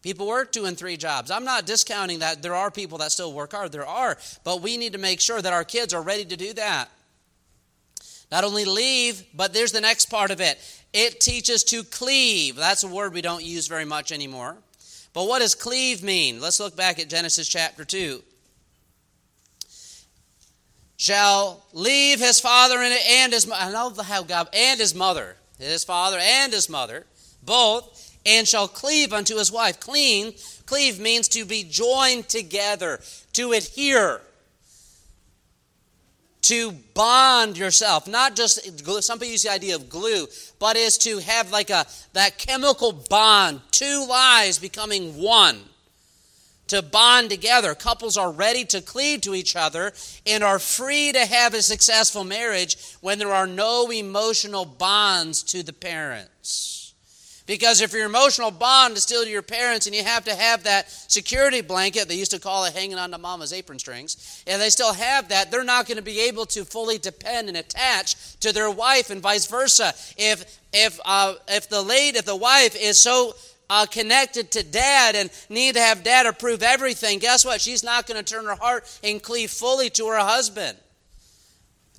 People 0.00 0.28
work 0.28 0.52
two 0.52 0.66
and 0.66 0.78
three 0.78 0.96
jobs. 0.96 1.32
I'm 1.32 1.44
not 1.44 1.66
discounting 1.66 2.20
that. 2.20 2.40
There 2.40 2.54
are 2.54 2.70
people 2.70 2.98
that 2.98 3.10
still 3.10 3.32
work 3.32 3.52
hard. 3.52 3.72
There 3.72 3.84
are. 3.84 4.16
But 4.44 4.62
we 4.62 4.76
need 4.76 4.92
to 4.92 4.98
make 4.98 5.20
sure 5.20 5.42
that 5.42 5.52
our 5.52 5.64
kids 5.64 5.92
are 5.92 6.00
ready 6.00 6.24
to 6.24 6.36
do 6.36 6.52
that. 6.54 6.88
Not 8.30 8.44
only 8.44 8.64
leave, 8.64 9.24
but 9.34 9.52
there's 9.52 9.72
the 9.72 9.80
next 9.80 10.06
part 10.06 10.30
of 10.30 10.40
it. 10.40 10.58
It 10.92 11.20
teaches 11.20 11.64
to 11.64 11.82
cleave. 11.82 12.54
That's 12.54 12.84
a 12.84 12.88
word 12.88 13.12
we 13.12 13.20
don't 13.20 13.44
use 13.44 13.66
very 13.66 13.84
much 13.84 14.12
anymore. 14.12 14.56
But 15.12 15.26
what 15.26 15.40
does 15.40 15.56
cleave 15.56 16.04
mean? 16.04 16.40
Let's 16.40 16.60
look 16.60 16.76
back 16.76 17.00
at 17.00 17.08
Genesis 17.08 17.48
chapter 17.48 17.84
2 17.84 18.22
shall 20.96 21.64
leave 21.72 22.18
his 22.18 22.40
father 22.40 22.78
and 22.78 23.32
his 23.32 23.50
I 23.50 23.70
love 23.70 23.98
how 23.98 24.22
God 24.22 24.48
and 24.52 24.80
his 24.80 24.94
mother, 24.94 25.36
his 25.58 25.84
father 25.84 26.18
and 26.20 26.52
his 26.52 26.68
mother, 26.68 27.06
both, 27.42 28.16
and 28.24 28.46
shall 28.48 28.66
cleave 28.66 29.12
unto 29.12 29.36
his 29.36 29.52
wife. 29.52 29.78
Clean, 29.78 30.34
cleave 30.64 30.98
means 30.98 31.28
to 31.28 31.44
be 31.44 31.64
joined 31.64 32.28
together, 32.28 33.00
to 33.34 33.52
adhere, 33.52 34.20
to 36.42 36.72
bond 36.94 37.58
yourself. 37.58 38.08
Not 38.08 38.34
just 38.34 38.60
some 39.02 39.18
people 39.18 39.32
use 39.32 39.42
the 39.42 39.52
idea 39.52 39.76
of 39.76 39.88
glue, 39.88 40.26
but 40.58 40.76
is 40.76 40.96
to 40.98 41.18
have 41.18 41.50
like 41.50 41.70
a 41.70 41.86
that 42.14 42.38
chemical 42.38 42.92
bond, 42.92 43.60
two 43.70 44.06
lives 44.08 44.58
becoming 44.58 45.20
one. 45.20 45.60
To 46.68 46.82
bond 46.82 47.30
together. 47.30 47.74
Couples 47.74 48.16
are 48.16 48.32
ready 48.32 48.64
to 48.66 48.80
cleave 48.80 49.20
to 49.22 49.34
each 49.34 49.56
other 49.56 49.92
and 50.26 50.42
are 50.42 50.58
free 50.58 51.12
to 51.12 51.26
have 51.26 51.54
a 51.54 51.62
successful 51.62 52.24
marriage 52.24 52.76
when 53.00 53.18
there 53.18 53.32
are 53.32 53.46
no 53.46 53.90
emotional 53.90 54.64
bonds 54.64 55.42
to 55.44 55.62
the 55.62 55.72
parents. 55.72 56.76
Because 57.46 57.80
if 57.80 57.92
your 57.92 58.06
emotional 58.06 58.50
bond 58.50 58.96
is 58.96 59.04
still 59.04 59.22
to 59.22 59.30
your 59.30 59.40
parents 59.40 59.86
and 59.86 59.94
you 59.94 60.02
have 60.02 60.24
to 60.24 60.34
have 60.34 60.64
that 60.64 60.90
security 60.90 61.60
blanket, 61.60 62.08
they 62.08 62.16
used 62.16 62.32
to 62.32 62.40
call 62.40 62.64
it 62.64 62.74
hanging 62.74 62.98
on 62.98 63.12
to 63.12 63.18
mama's 63.18 63.52
apron 63.52 63.78
strings, 63.78 64.42
and 64.48 64.60
they 64.60 64.68
still 64.68 64.92
have 64.92 65.28
that, 65.28 65.50
they're 65.52 65.62
not 65.62 65.86
going 65.86 65.96
to 65.96 66.02
be 66.02 66.20
able 66.22 66.44
to 66.46 66.64
fully 66.64 66.98
depend 66.98 67.48
and 67.48 67.56
attach 67.56 68.36
to 68.40 68.52
their 68.52 68.70
wife 68.70 69.10
and 69.10 69.22
vice 69.22 69.46
versa. 69.46 69.94
If, 70.16 70.60
if, 70.72 70.98
uh, 71.04 71.34
if 71.46 71.68
the 71.68 71.82
lady, 71.82 72.18
if 72.18 72.24
the 72.24 72.34
wife 72.34 72.74
is 72.74 72.98
so 73.00 73.34
uh, 73.68 73.86
connected 73.86 74.50
to 74.52 74.62
dad 74.62 75.16
and 75.16 75.30
need 75.48 75.74
to 75.74 75.80
have 75.80 76.04
dad 76.04 76.26
approve 76.26 76.62
everything, 76.62 77.18
guess 77.18 77.44
what? 77.44 77.60
She's 77.60 77.82
not 77.82 78.06
going 78.06 78.22
to 78.22 78.34
turn 78.34 78.44
her 78.44 78.54
heart 78.54 78.84
and 79.02 79.22
cleave 79.22 79.50
fully 79.50 79.90
to 79.90 80.08
her 80.08 80.18
husband. 80.18 80.76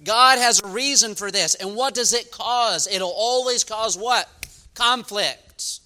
God 0.03 0.37
has 0.37 0.61
a 0.61 0.67
reason 0.67 1.15
for 1.15 1.31
this. 1.31 1.55
And 1.55 1.75
what 1.75 1.95
does 1.95 2.13
it 2.13 2.31
cause? 2.31 2.87
It'll 2.87 3.13
always 3.15 3.63
cause 3.63 3.97
what? 3.97 4.29
conflict. 4.77 5.79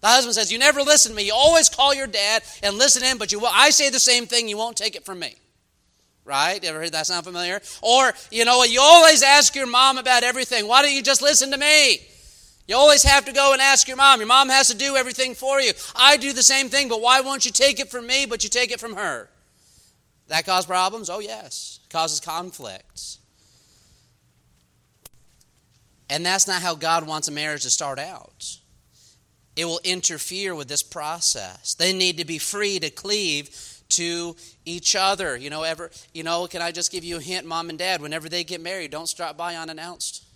The 0.00 0.06
husband 0.06 0.34
says, 0.34 0.50
You 0.50 0.58
never 0.58 0.82
listen 0.82 1.12
to 1.12 1.16
me. 1.16 1.24
You 1.24 1.34
always 1.34 1.68
call 1.68 1.94
your 1.94 2.06
dad 2.06 2.42
and 2.62 2.76
listen 2.76 3.02
to 3.02 3.08
him, 3.08 3.18
but 3.18 3.30
you 3.30 3.38
will. 3.38 3.50
I 3.52 3.70
say 3.70 3.90
the 3.90 4.00
same 4.00 4.26
thing, 4.26 4.48
you 4.48 4.56
won't 4.56 4.76
take 4.76 4.96
it 4.96 5.04
from 5.04 5.18
me. 5.18 5.34
Right? 6.24 6.62
You 6.62 6.68
ever 6.68 6.80
heard 6.80 6.92
that 6.92 7.06
sound 7.06 7.24
familiar? 7.24 7.60
Or, 7.80 8.12
you 8.30 8.44
know 8.44 8.58
what, 8.58 8.70
you 8.70 8.80
always 8.82 9.22
ask 9.22 9.54
your 9.54 9.66
mom 9.66 9.98
about 9.98 10.22
everything. 10.22 10.66
Why 10.66 10.82
don't 10.82 10.92
you 10.92 11.02
just 11.02 11.22
listen 11.22 11.50
to 11.52 11.58
me? 11.58 12.00
You 12.68 12.76
always 12.76 13.02
have 13.02 13.24
to 13.24 13.32
go 13.32 13.54
and 13.54 13.62
ask 13.62 13.88
your 13.88 13.96
mom. 13.96 14.20
Your 14.20 14.28
mom 14.28 14.50
has 14.50 14.68
to 14.68 14.76
do 14.76 14.94
everything 14.94 15.34
for 15.34 15.58
you. 15.58 15.72
I 15.96 16.18
do 16.18 16.34
the 16.34 16.42
same 16.42 16.68
thing, 16.68 16.88
but 16.88 17.00
why 17.00 17.22
won't 17.22 17.46
you 17.46 17.50
take 17.50 17.80
it 17.80 17.90
from 17.90 18.06
me, 18.06 18.26
but 18.26 18.44
you 18.44 18.50
take 18.50 18.70
it 18.70 18.78
from 18.78 18.94
her? 18.94 19.30
That 20.28 20.44
cause 20.44 20.66
problems? 20.66 21.08
Oh, 21.08 21.18
yes. 21.18 21.80
It 21.84 21.90
causes 21.90 22.20
conflicts. 22.20 23.20
And 26.10 26.24
that's 26.24 26.46
not 26.46 26.60
how 26.60 26.74
God 26.74 27.06
wants 27.06 27.28
a 27.28 27.32
marriage 27.32 27.62
to 27.62 27.70
start 27.70 27.98
out. 27.98 28.58
It 29.56 29.64
will 29.64 29.80
interfere 29.82 30.54
with 30.54 30.68
this 30.68 30.82
process. 30.82 31.72
They 31.74 31.94
need 31.94 32.18
to 32.18 32.26
be 32.26 32.38
free 32.38 32.78
to 32.80 32.90
cleave 32.90 33.48
to 33.90 34.36
each 34.66 34.94
other. 34.94 35.38
You 35.38 35.48
know, 35.48 35.62
ever 35.62 35.90
you 36.12 36.22
know, 36.22 36.46
can 36.46 36.60
I 36.60 36.70
just 36.70 36.92
give 36.92 37.02
you 37.02 37.16
a 37.16 37.20
hint, 37.20 37.46
mom 37.46 37.70
and 37.70 37.78
dad, 37.78 38.02
whenever 38.02 38.28
they 38.28 38.44
get 38.44 38.60
married, 38.60 38.90
don't 38.90 39.08
stop 39.08 39.38
by 39.38 39.56
unannounced. 39.56 40.27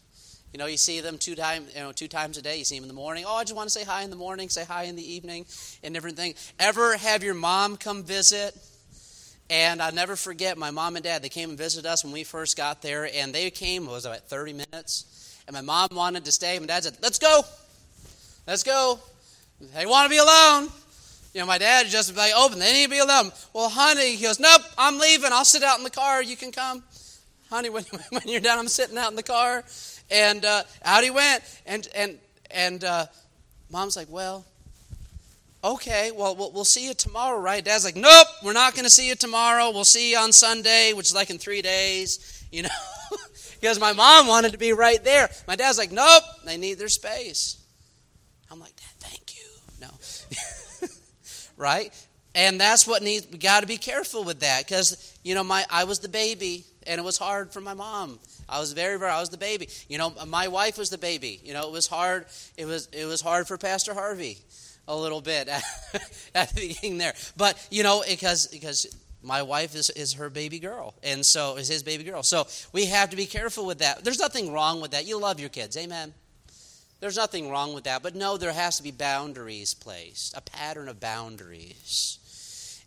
You 0.53 0.59
know, 0.59 0.67
you 0.67 0.77
see 0.77 1.01
them 1.01 1.19
two 1.19 1.35
times, 1.35 1.75
you 1.75 1.81
know, 1.81 1.93
two 1.93 2.09
times 2.09 2.37
a 2.37 2.43
day. 2.43 2.59
You 2.59 2.65
see 2.65 2.77
them 2.77 2.85
in 2.85 2.88
the 2.88 2.95
morning. 2.95 3.25
Oh, 3.27 3.37
I 3.37 3.45
just 3.45 3.57
want 3.57 3.69
to 3.69 3.73
say 3.73 3.85
hi 3.85 4.03
in 4.03 4.11
the 4.11 4.17
morning, 4.17 4.49
say 4.49 4.65
hi 4.65 4.85
in 4.85 4.97
the 4.97 5.15
evening, 5.15 5.47
and 5.83 5.95
different 5.95 6.17
things. 6.17 6.53
Ever 6.59 6.97
have 6.97 7.23
your 7.23 7.35
mom 7.35 7.77
come 7.77 8.03
visit? 8.03 8.57
And 9.51 9.83
I'll 9.83 9.93
never 9.93 10.17
forget 10.17 10.57
my 10.57 10.71
mom 10.71 10.97
and 10.97 11.05
dad. 11.05 11.23
They 11.23 11.29
came 11.29 11.51
and 11.51 11.59
visited 11.59 11.88
us 11.88 12.05
when 12.05 12.12
we 12.12 12.25
first 12.25 12.57
got 12.57 12.81
there, 12.83 13.09
and 13.12 13.35
they 13.35 13.51
came. 13.51 13.87
was 13.87 14.05
about 14.05 14.29
thirty 14.29 14.53
minutes 14.53 15.07
and 15.47 15.55
my 15.55 15.61
mom 15.61 15.88
wanted 15.93 16.25
to 16.25 16.33
stay. 16.33 16.59
My 16.59 16.67
dad 16.67 16.85
said, 16.85 16.97
Let's 17.03 17.19
go. 17.19 17.43
Let's 18.47 18.62
go. 18.62 18.99
They 19.75 19.87
want 19.87 20.07
to 20.07 20.11
be 20.11 20.19
alone. 20.19 20.69
You 21.35 21.41
know, 21.41 21.47
my 21.47 21.59
dad 21.59 21.87
just 21.87 22.15
like 22.17 22.33
oh, 22.35 22.47
open. 22.47 22.59
They 22.59 22.73
need 22.73 22.85
to 22.85 22.91
be 22.91 22.99
alone. 22.99 23.33
Well, 23.53 23.69
honey, 23.69 24.17
he 24.17 24.25
goes, 24.25 24.38
Nope, 24.38 24.62
I'm 24.79 24.99
leaving. 24.99 25.33
I'll 25.33 25.45
sit 25.45 25.62
out 25.62 25.79
in 25.79 25.85
the 25.85 25.91
car. 25.91 26.23
You 26.23 26.37
can 26.37 26.53
come. 26.53 26.83
Honey, 27.51 27.71
when, 27.71 27.85
when 28.11 28.23
you're 28.27 28.41
done, 28.41 28.59
I'm 28.59 28.69
sitting 28.69 28.99
out 28.99 29.11
in 29.11 29.17
the 29.17 29.23
car. 29.23 29.65
And 30.12 30.44
uh, 30.44 30.62
out 30.85 31.05
he 31.05 31.11
went. 31.11 31.42
And, 31.66 31.88
and, 31.94 32.18
and 32.51 32.85
uh, 32.85 33.07
mom's 33.70 33.96
like, 33.96 34.09
Well, 34.11 34.44
okay, 35.64 36.11
well, 36.14 36.37
we'll 36.37 36.64
see 36.64 36.87
you 36.87 36.94
tomorrow, 36.94 37.40
right? 37.40 37.64
Dad's 37.64 37.85
like, 37.85 37.96
Nope, 37.96 38.27
we're 38.44 38.53
not 38.53 38.75
going 38.75 38.85
to 38.85 38.90
see 38.90 39.09
you 39.09 39.14
tomorrow. 39.14 39.70
We'll 39.70 39.85
see 39.85 40.12
you 40.12 40.18
on 40.18 40.33
Sunday, 40.33 40.92
which 40.92 41.07
is 41.07 41.14
like 41.14 41.31
in 41.31 41.38
three 41.38 41.62
days, 41.62 42.44
you 42.53 42.62
know 42.62 42.68
because 43.62 43.79
my 43.79 43.92
mom 43.92 44.27
wanted 44.27 44.51
to 44.53 44.59
be 44.59 44.72
right 44.72 45.03
there. 45.05 45.31
My 45.46 45.55
dad's 45.55 45.79
like, 45.79 45.92
nope, 45.92 46.25
they 46.44 46.57
need 46.57 46.75
their 46.75 46.88
space. 46.88 47.64
I'm 48.51 48.59
like, 48.59 48.75
Dad, 48.75 48.90
thank 48.98 49.37
you. 49.37 49.46
No. 49.81 50.88
right? 51.57 52.07
And 52.35 52.61
that's 52.61 52.88
what 52.88 53.03
needs, 53.03 53.29
we 53.31 53.38
got 53.38 53.61
to 53.61 53.68
be 53.68 53.77
careful 53.77 54.25
with 54.25 54.40
that 54.40 54.66
because, 54.66 55.16
you 55.22 55.37
know, 55.37 55.44
my, 55.44 55.64
I 55.70 55.85
was 55.85 56.01
the 56.01 56.09
baby 56.09 56.64
and 56.88 56.98
it 56.98 57.05
was 57.05 57.16
hard 57.16 57.53
for 57.53 57.61
my 57.61 57.72
mom. 57.72 58.18
I 58.53 58.61
was 58.61 58.75
very, 58.75 58.99
very, 58.99 59.11
I 59.11 59.19
was 59.19 59.31
the 59.31 59.38
baby. 59.38 59.69
You 59.88 59.97
know, 59.97 60.12
my 60.29 60.49
wife 60.49 60.77
was 60.77 60.91
the 60.91 60.99
baby. 60.99 61.41
You 61.43 61.55
know, 61.55 61.67
it 61.67 61.73
was 61.73 61.87
hard. 61.87 62.27
It 62.59 62.67
was, 62.67 62.87
it 62.93 63.07
was 63.07 63.23
hard 63.23 63.49
for 63.49 63.57
Pastor 63.57 63.95
Harvey 63.95 64.38
a 64.87 64.95
little 64.95 65.23
bit 65.23 65.49
at, 65.49 65.62
at 66.35 66.55
the 66.55 66.69
beginning 66.69 66.99
there. 66.99 67.15
But, 67.37 67.67
you 67.71 67.83
know, 67.83 68.05
because, 68.07 68.49
because 68.49 68.87
my 69.23 69.41
wife 69.41 69.75
is, 69.75 69.88
is 69.91 70.15
her 70.15 70.29
baby 70.29 70.59
girl 70.59 70.95
and 71.03 71.25
so 71.25 71.57
is 71.57 71.69
his 71.69 71.83
baby 71.83 72.03
girl 72.03 72.25
so 72.25 72.45
we 72.73 72.87
have 72.87 73.11
to 73.11 73.17
be 73.17 73.25
careful 73.25 73.65
with 73.65 73.79
that 73.79 74.03
there's 74.03 74.19
nothing 74.19 74.53
wrong 74.53 74.81
with 74.81 74.91
that 74.91 75.07
you 75.07 75.17
love 75.17 75.38
your 75.38 75.49
kids 75.49 75.77
amen 75.77 76.12
there's 76.99 77.17
nothing 77.17 77.49
wrong 77.49 77.73
with 77.73 77.85
that 77.85 78.03
but 78.03 78.17
no 78.17 78.37
there 78.37 78.53
has 78.53 78.79
to 78.79 78.83
be 78.83 78.91
boundaries 78.91 79.75
placed 79.75 80.37
a 80.37 80.41
pattern 80.41 80.88
of 80.88 80.99
boundaries 80.99 82.19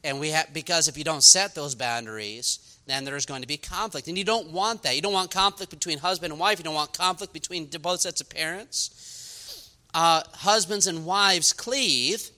and 0.04 0.19
we 0.19 0.30
have 0.32 0.54
because 0.54 0.89
if 0.89 0.97
you 0.97 1.06
don't 1.06 1.23
set 1.23 1.56
those 1.56 1.73
boundaries 1.73 2.74
then 2.88 3.04
there's 3.04 3.26
going 3.26 3.41
to 3.41 3.48
be 3.48 3.58
conflict 3.58 4.08
and 4.08 4.17
you 4.17 4.24
don't 4.24 4.52
want 4.52 4.84
that 4.84 4.95
you 4.95 5.02
don't 5.02 5.13
want 5.13 5.32
conflict 5.32 5.71
between 5.71 5.98
husband 5.98 6.32
and 6.32 6.39
wife 6.39 6.58
you 6.60 6.63
don't 6.63 6.74
want 6.74 6.93
conflict 6.93 7.34
between 7.34 7.65
both 7.82 8.02
sets 8.02 8.21
of 8.21 8.30
parents 8.30 9.71
uh, 9.93 10.21
husbands 10.34 10.88
and 10.88 11.06
wives 11.06 11.54
cleave 11.54 12.30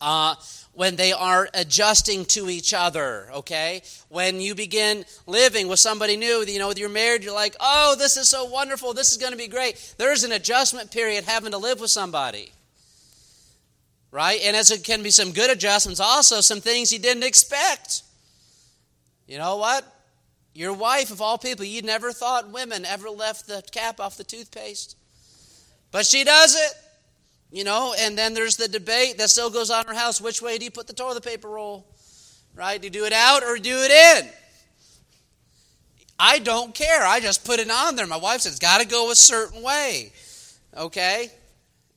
uh, 0.00 0.34
when 0.72 0.96
they 0.96 1.12
are 1.12 1.48
adjusting 1.54 2.24
to 2.24 2.48
each 2.48 2.72
other, 2.72 3.28
okay? 3.32 3.82
When 4.08 4.40
you 4.40 4.54
begin 4.54 5.04
living 5.26 5.66
with 5.66 5.80
somebody 5.80 6.16
new, 6.16 6.44
you 6.46 6.58
know, 6.58 6.72
you're 6.72 6.88
married, 6.88 7.24
you're 7.24 7.34
like, 7.34 7.56
oh, 7.58 7.96
this 7.98 8.16
is 8.16 8.28
so 8.28 8.44
wonderful, 8.44 8.94
this 8.94 9.10
is 9.10 9.18
going 9.18 9.32
to 9.32 9.38
be 9.38 9.48
great. 9.48 9.94
There's 9.98 10.24
an 10.24 10.32
adjustment 10.32 10.90
period 10.90 11.24
having 11.24 11.50
to 11.50 11.58
live 11.58 11.80
with 11.80 11.90
somebody, 11.90 12.52
right? 14.12 14.40
And 14.44 14.56
as 14.56 14.70
it 14.70 14.84
can 14.84 15.02
be 15.02 15.10
some 15.10 15.32
good 15.32 15.50
adjustments, 15.50 16.00
also 16.00 16.40
some 16.40 16.60
things 16.60 16.92
you 16.92 17.00
didn't 17.00 17.24
expect. 17.24 18.02
You 19.28 19.38
know 19.38 19.58
what? 19.58 19.84
Your 20.54 20.72
wife, 20.72 21.12
of 21.12 21.20
all 21.20 21.38
people, 21.38 21.64
you 21.64 21.82
never 21.82 22.10
thought 22.10 22.50
women 22.50 22.84
ever 22.84 23.10
left 23.10 23.46
the 23.46 23.62
cap 23.70 24.00
off 24.00 24.16
the 24.16 24.24
toothpaste. 24.24 24.96
But 25.92 26.06
she 26.06 26.24
does 26.24 26.56
it. 26.56 26.72
You 27.50 27.64
know, 27.64 27.94
and 27.98 28.18
then 28.18 28.34
there's 28.34 28.56
the 28.56 28.68
debate 28.68 29.18
that 29.18 29.30
still 29.30 29.50
goes 29.50 29.70
on 29.70 29.84
in 29.84 29.88
our 29.88 29.94
house. 29.94 30.20
Which 30.20 30.42
way 30.42 30.58
do 30.58 30.64
you 30.64 30.70
put 30.70 30.86
the 30.86 30.92
toilet 30.92 31.24
paper 31.24 31.48
roll? 31.48 31.86
Right? 32.54 32.80
Do 32.80 32.86
you 32.86 32.90
do 32.90 33.04
it 33.04 33.12
out 33.12 33.42
or 33.42 33.56
do 33.56 33.78
it 33.78 33.90
in? 33.90 34.30
I 36.18 36.40
don't 36.40 36.74
care. 36.74 37.06
I 37.06 37.20
just 37.20 37.44
put 37.44 37.60
it 37.60 37.70
on 37.70 37.96
there. 37.96 38.06
My 38.06 38.16
wife 38.16 38.40
says 38.40 38.52
it's 38.52 38.58
got 38.58 38.80
to 38.80 38.86
go 38.86 39.10
a 39.10 39.14
certain 39.14 39.62
way. 39.62 40.12
Okay? 40.76 41.30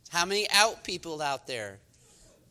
How 0.10 0.26
many 0.26 0.48
out 0.52 0.84
people 0.84 1.22
out 1.22 1.48
there? 1.48 1.80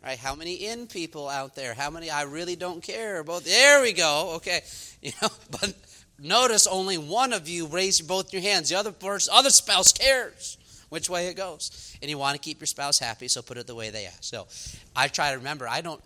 Right? 0.02 0.18
How 0.18 0.34
many 0.34 0.54
in 0.54 0.86
people 0.86 1.28
out 1.28 1.54
there? 1.54 1.74
How 1.74 1.90
many 1.90 2.08
I 2.08 2.22
really 2.22 2.56
don't 2.56 2.82
care 2.82 3.18
about? 3.18 3.44
There 3.44 3.82
we 3.82 3.92
go. 3.92 4.32
Okay. 4.36 4.62
You 5.02 5.12
know, 5.22 5.30
but 5.50 5.72
notice 6.18 6.66
only 6.66 6.98
one 6.98 7.32
of 7.32 7.48
you 7.48 7.66
raise 7.66 8.02
both 8.02 8.34
your 8.34 8.42
hands. 8.42 8.68
The 8.68 8.74
other 8.74 8.92
person, 8.92 9.32
other 9.34 9.48
spouse 9.48 9.94
cares 9.94 10.58
which 10.90 11.08
way 11.08 11.28
it 11.28 11.38
goes. 11.38 11.96
And 12.02 12.10
you 12.10 12.18
want 12.18 12.34
to 12.34 12.38
keep 12.38 12.60
your 12.60 12.66
spouse 12.66 12.98
happy, 12.98 13.26
so 13.26 13.40
put 13.40 13.56
it 13.56 13.66
the 13.66 13.74
way 13.74 13.88
they 13.88 14.04
ask. 14.04 14.22
So 14.24 14.46
I 14.94 15.08
try 15.08 15.30
to 15.32 15.38
remember. 15.38 15.66
I 15.66 15.80
don't. 15.80 16.02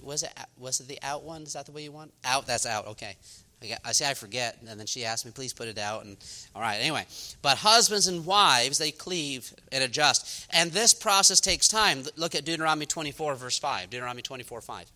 Was 0.00 0.22
it 0.22 0.32
was 0.56 0.78
it 0.78 0.86
the 0.86 0.98
out 1.02 1.24
one? 1.24 1.42
Is 1.42 1.54
that 1.54 1.66
the 1.66 1.72
way 1.72 1.82
you 1.82 1.90
want? 1.90 2.12
Out. 2.24 2.46
That's 2.46 2.66
out. 2.66 2.86
Okay. 2.88 3.16
I 3.84 3.92
say 3.92 4.08
I 4.08 4.14
forget, 4.14 4.58
and 4.66 4.80
then 4.80 4.86
she 4.86 5.04
asked 5.04 5.26
me, 5.26 5.32
"Please 5.32 5.52
put 5.52 5.68
it 5.68 5.78
out." 5.78 6.04
And 6.04 6.16
all 6.54 6.62
right, 6.62 6.76
anyway. 6.76 7.06
But 7.42 7.58
husbands 7.58 8.06
and 8.06 8.24
wives, 8.24 8.78
they 8.78 8.90
cleave 8.90 9.52
and 9.70 9.84
adjust, 9.84 10.46
and 10.50 10.72
this 10.72 10.94
process 10.94 11.40
takes 11.40 11.68
time. 11.68 12.04
Look 12.16 12.34
at 12.34 12.44
Deuteronomy 12.44 12.86
24, 12.86 13.34
verse 13.34 13.58
five. 13.58 13.90
Deuteronomy 13.90 14.22
24, 14.22 14.60
5. 14.60 14.86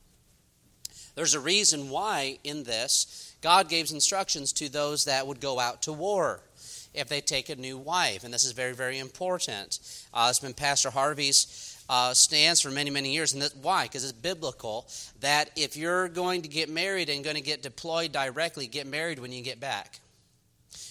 There's 1.15 1.35
a 1.35 1.41
reason 1.41 1.91
why 1.91 2.39
in 2.43 2.65
this 2.65 3.35
God 3.41 3.69
gave 3.69 3.91
instructions 3.91 4.53
to 4.55 4.69
those 4.69 5.05
that 5.05 5.27
would 5.27 5.41
go 5.41 5.61
out 5.61 5.83
to 5.83 5.93
war 5.93 6.41
if 6.95 7.09
they 7.09 7.21
take 7.21 7.49
a 7.49 7.57
new 7.57 7.77
wife. 7.77 8.25
And 8.25 8.33
this 8.33 8.45
is 8.45 8.53
very, 8.53 8.73
very 8.73 8.99
important. 8.99 9.79
Uh, 10.13 10.29
it's 10.31 10.39
been 10.39 10.55
Pastor 10.55 10.91
Harvey's 10.91 11.74
uh, 11.89 12.15
stance 12.15 12.61
for 12.61 12.71
many, 12.71 12.91
many 12.91 13.13
years. 13.13 13.33
And 13.33 13.43
that, 13.43 13.57
why? 13.57 13.85
Because 13.85 14.05
it's 14.05 14.13
biblical 14.13 14.87
that 15.21 15.51
if 15.57 15.77
you're 15.77 16.09
going 16.09 16.43
to 16.43 16.49
get 16.49 16.69
married 16.69 17.09
and 17.09 17.25
going 17.25 17.37
to 17.37 17.43
get 17.43 17.63
deployed 17.63 18.13
directly, 18.13 18.67
get 18.67 18.87
married 18.87 19.19
when 19.19 19.33
you 19.33 19.43
get 19.43 19.61
back. 19.61 20.01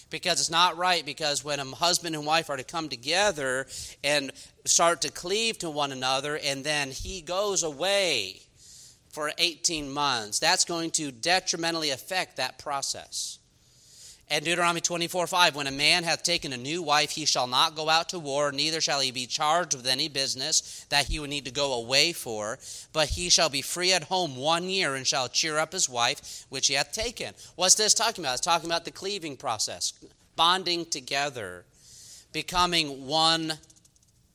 Because 0.10 0.40
it's 0.40 0.52
not 0.52 0.78
right, 0.78 1.04
because 1.04 1.44
when 1.44 1.60
a 1.60 1.66
husband 1.66 2.16
and 2.16 2.26
wife 2.26 2.50
are 2.52 2.58
to 2.58 2.64
come 2.64 2.88
together 2.88 3.66
and 4.04 4.32
start 4.64 5.02
to 5.02 5.12
cleave 5.12 5.58
to 5.60 5.70
one 5.70 5.92
another, 5.92 6.38
and 6.38 6.64
then 6.64 6.92
he 6.92 7.22
goes 7.22 7.64
away 7.64 8.40
for 9.10 9.32
18 9.38 9.92
months, 9.92 10.40
that's 10.40 10.66
going 10.66 10.92
to 10.92 11.12
detrimentally 11.12 11.90
affect 11.90 12.38
that 12.38 12.60
process. 12.60 13.40
And 14.30 14.44
Deuteronomy 14.46 14.82
24 14.82 15.28
5, 15.28 15.56
when 15.56 15.68
a 15.68 15.72
man 15.72 16.04
hath 16.04 16.24
taken 16.24 16.54
a 16.54 16.58
new 16.58 16.82
wife, 16.82 17.12
he 17.12 17.26
shall 17.26 17.46
not 17.46 17.76
go 17.76 17.90
out 17.90 18.10
to 18.10 18.20
war, 18.20 18.52
neither 18.52 18.82
shall 18.82 19.02
he 19.02 19.12
be 19.12 19.26
charged 19.26 19.76
with 19.76 19.86
any 19.86 20.08
business 20.08 20.86
that 20.90 21.06
he 21.06 21.20
would 21.20 21.30
need 21.30 21.46
to 21.46 21.52
go 21.52 21.74
away 21.74 22.14
for, 22.14 22.58
but 22.94 23.10
he 23.10 23.30
shall 23.30 23.50
be 23.50 23.62
free 23.62 23.92
at 23.94 24.06
home 24.06 24.36
one 24.36 24.70
year 24.70 24.96
and 24.96 25.06
shall 25.06 25.28
cheer 25.28 25.58
up 25.58 25.74
his 25.74 25.90
wife, 25.90 26.46
which 26.50 26.68
he 26.68 26.74
hath 26.74 26.94
taken. 26.94 27.34
What's 27.56 27.76
this 27.76 27.94
talking 27.94 28.24
about? 28.24 28.36
It's 28.36 28.42
talking 28.42 28.70
about 28.70 28.86
the 28.86 28.92
cleaving 28.92 29.38
process, 29.38 29.94
bonding 30.36 30.86
together, 30.86 31.66
becoming 32.32 33.06
one 33.06 33.54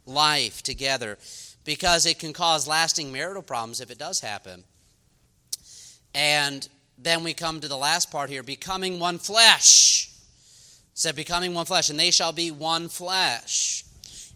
life 0.07 0.63
together, 0.63 1.19
because 1.65 2.07
it 2.07 2.19
can 2.19 2.33
cause 2.33 2.69
lasting 2.69 3.11
marital 3.11 3.43
problems 3.43 3.81
if 3.81 3.91
it 3.91 3.99
does 3.99 4.21
happen. 4.21 4.65
And 6.15 6.69
then 6.99 7.23
we 7.23 7.33
come 7.33 7.61
to 7.61 7.69
the 7.69 7.77
last 7.77 8.11
part 8.11 8.29
here 8.29 8.43
becoming 8.43 8.99
one 8.99 9.19
flesh. 9.19 10.11
It 10.93 10.99
said, 10.99 11.17
becoming 11.17 11.55
one 11.55 11.67
flesh, 11.67 11.91
and 11.91 11.99
they 11.99 12.11
shall 12.11 12.33
be 12.33 12.51
one 12.51 12.89
flesh. 12.89 13.85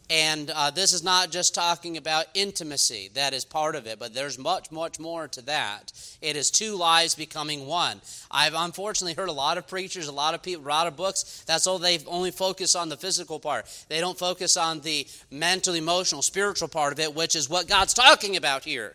And 0.08 0.50
uh, 0.50 0.70
this 0.70 0.92
is 0.92 1.02
not 1.02 1.30
just 1.30 1.54
talking 1.54 1.96
about 1.96 2.26
intimacy, 2.34 3.10
that 3.14 3.32
is 3.32 3.44
part 3.44 3.74
of 3.74 3.86
it, 3.86 3.98
but 3.98 4.12
there's 4.12 4.38
much, 4.38 4.70
much 4.70 5.00
more 5.00 5.26
to 5.28 5.42
that. 5.42 5.90
It 6.20 6.36
is 6.36 6.50
two 6.50 6.76
lives 6.76 7.14
becoming 7.14 7.66
one. 7.66 8.00
I've 8.30 8.54
unfortunately 8.54 9.14
heard 9.14 9.30
a 9.30 9.32
lot 9.32 9.58
of 9.58 9.66
preachers, 9.66 10.08
a 10.08 10.12
lot 10.12 10.34
of 10.34 10.42
people, 10.42 10.66
a 10.66 10.68
lot 10.68 10.86
of 10.86 10.96
books, 10.96 11.42
that's 11.46 11.66
all 11.66 11.78
they 11.78 11.98
only 12.06 12.30
focus 12.30 12.76
on 12.76 12.90
the 12.90 12.96
physical 12.96 13.40
part. 13.40 13.66
They 13.88 14.00
don't 14.00 14.18
focus 14.18 14.56
on 14.56 14.80
the 14.80 15.06
mental, 15.30 15.74
emotional, 15.74 16.20
spiritual 16.20 16.68
part 16.68 16.92
of 16.92 17.00
it, 17.00 17.14
which 17.14 17.34
is 17.34 17.48
what 17.48 17.66
God's 17.66 17.94
talking 17.94 18.36
about 18.36 18.64
here. 18.64 18.94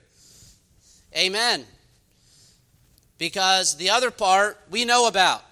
Amen 1.18 1.66
because 3.18 3.78
the 3.78 3.90
other 3.90 4.12
part 4.12 4.60
we 4.70 4.86
know 4.86 5.08
about. 5.08 5.44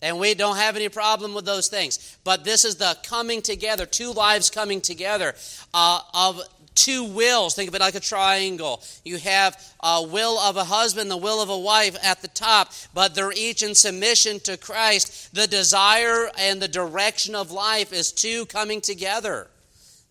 And 0.00 0.18
we 0.18 0.34
don't 0.34 0.56
have 0.56 0.74
any 0.74 0.88
problem 0.88 1.32
with 1.32 1.44
those 1.44 1.68
things. 1.68 2.18
But 2.24 2.44
this 2.44 2.64
is 2.64 2.74
the 2.74 2.98
coming 3.04 3.40
together, 3.40 3.86
two 3.86 4.12
lives 4.12 4.50
coming 4.50 4.80
together 4.80 5.34
uh, 5.72 6.00
of 6.12 6.42
two 6.74 7.04
wills. 7.04 7.54
Think 7.54 7.68
of 7.68 7.74
it 7.74 7.80
like 7.80 7.94
a 7.94 8.00
triangle. 8.00 8.82
You 9.04 9.18
have 9.18 9.56
a 9.80 10.02
will 10.02 10.38
of 10.40 10.56
a 10.56 10.64
husband, 10.64 11.10
the 11.10 11.16
will 11.16 11.40
of 11.40 11.50
a 11.50 11.58
wife 11.58 11.96
at 12.02 12.20
the 12.20 12.28
top, 12.28 12.72
but 12.92 13.14
they're 13.14 13.32
each 13.32 13.62
in 13.62 13.74
submission 13.74 14.40
to 14.40 14.56
Christ. 14.56 15.34
The 15.34 15.46
desire 15.46 16.30
and 16.38 16.60
the 16.60 16.68
direction 16.68 17.34
of 17.34 17.52
life 17.52 17.92
is 17.92 18.10
two 18.12 18.46
coming 18.46 18.80
together. 18.80 19.48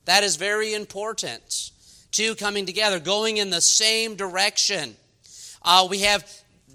That 0.05 0.23
is 0.23 0.35
very 0.35 0.73
important. 0.73 1.71
Two 2.11 2.35
coming 2.35 2.65
together, 2.65 2.99
going 2.99 3.37
in 3.37 3.49
the 3.49 3.61
same 3.61 4.15
direction. 4.15 4.95
Uh, 5.63 5.87
we 5.89 5.99
have 5.99 6.25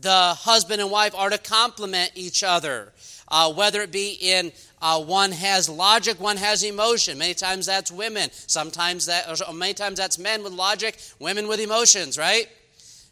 the 0.06 0.34
husband 0.38 0.80
and 0.80 0.88
wife 0.88 1.16
are 1.16 1.30
to 1.30 1.36
complement 1.36 2.12
each 2.14 2.44
other, 2.44 2.92
uh, 3.26 3.52
whether 3.52 3.82
it 3.82 3.90
be 3.90 4.16
in 4.20 4.52
uh, 4.80 5.02
one 5.02 5.32
has 5.32 5.68
logic, 5.68 6.20
one 6.20 6.36
has 6.36 6.62
emotion. 6.62 7.18
Many 7.18 7.34
times 7.34 7.66
that's 7.66 7.90
women. 7.90 8.30
Sometimes 8.30 9.06
that, 9.06 9.28
or 9.28 9.52
many 9.52 9.74
times 9.74 9.98
that's 9.98 10.16
men 10.16 10.44
with 10.44 10.52
logic, 10.52 10.96
women 11.18 11.48
with 11.48 11.58
emotions, 11.58 12.16
right? 12.16 12.48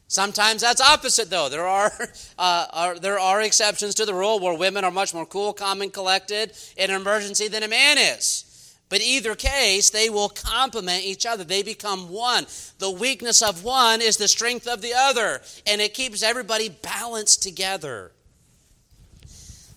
Sometimes 0.07 0.61
that's 0.61 0.81
opposite, 0.81 1.31
though. 1.31 1.49
There 1.49 1.67
are, 1.67 1.91
uh, 2.39 2.67
are, 2.71 2.99
there 3.01 3.19
are 3.19 3.43
exceptions 3.43 3.97
to 3.97 4.05
the 4.05 4.15
rule 4.15 4.39
where 4.39 4.57
women 4.57 4.85
are 4.85 4.93
much 4.93 5.13
more 5.13 5.27
cool, 5.27 5.53
calm, 5.53 5.83
and 5.83 5.93
collected 5.93 6.53
in 6.77 6.91
an 6.91 7.01
emergency 7.01 7.49
than 7.49 7.65
a 7.65 7.69
man 7.69 7.99
is. 7.99 8.45
But 8.89 9.01
either 9.01 9.35
case, 9.35 9.91
they 9.91 10.11
will 10.11 10.29
complement 10.29 11.05
each 11.05 11.27
other. 11.27 11.43
They 11.43 11.63
become 11.63 12.11
one. 12.11 12.47
The 12.79 12.91
weakness 12.91 13.43
of 13.43 13.65
one 13.65 14.01
is 14.01 14.17
the 14.17 14.29
strength 14.29 14.69
of 14.69 14.83
the 14.83 14.93
other, 14.95 15.41
and 15.67 15.81
it 15.81 15.95
keeps 15.95 16.23
everybody 16.23 16.69
balanced 16.69 17.43
together. 17.43 18.13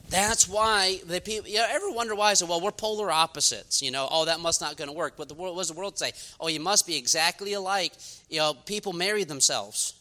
That's 0.10 0.48
why 0.48 1.02
the 1.06 1.20
people. 1.20 1.50
You 1.50 1.58
know, 1.58 1.68
ever 1.70 1.90
wonder 1.90 2.16
why? 2.16 2.32
I 2.32 2.34
say, 2.34 2.46
well, 2.46 2.62
we're 2.62 2.72
polar 2.72 3.12
opposites. 3.12 3.82
You 3.82 3.92
know, 3.92 4.08
oh, 4.10 4.26
that 4.26 4.40
must 4.40 4.62
not 4.62 4.78
going 4.78 4.90
to 4.90 4.96
work. 4.96 5.16
But 5.18 5.28
the 5.28 5.34
world, 5.34 5.56
what 5.56 5.62
does 5.62 5.70
the 5.70 5.80
world 5.80 5.98
say? 5.98 6.14
Oh, 6.40 6.48
you 6.48 6.60
must 6.60 6.88
be 6.88 6.96
exactly 6.96 7.54
alike. 7.54 7.94
You 8.30 8.40
know, 8.40 8.54
people 8.54 8.94
marry 8.94 9.26
themselves. 9.26 9.94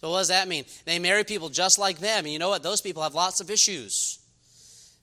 So 0.00 0.10
what 0.10 0.18
does 0.18 0.28
that 0.28 0.48
mean? 0.48 0.64
They 0.84 0.98
marry 0.98 1.24
people 1.24 1.48
just 1.48 1.78
like 1.78 1.98
them. 1.98 2.24
And 2.24 2.32
you 2.32 2.38
know 2.38 2.50
what? 2.50 2.62
Those 2.62 2.80
people 2.80 3.02
have 3.02 3.14
lots 3.14 3.40
of 3.40 3.50
issues 3.50 4.18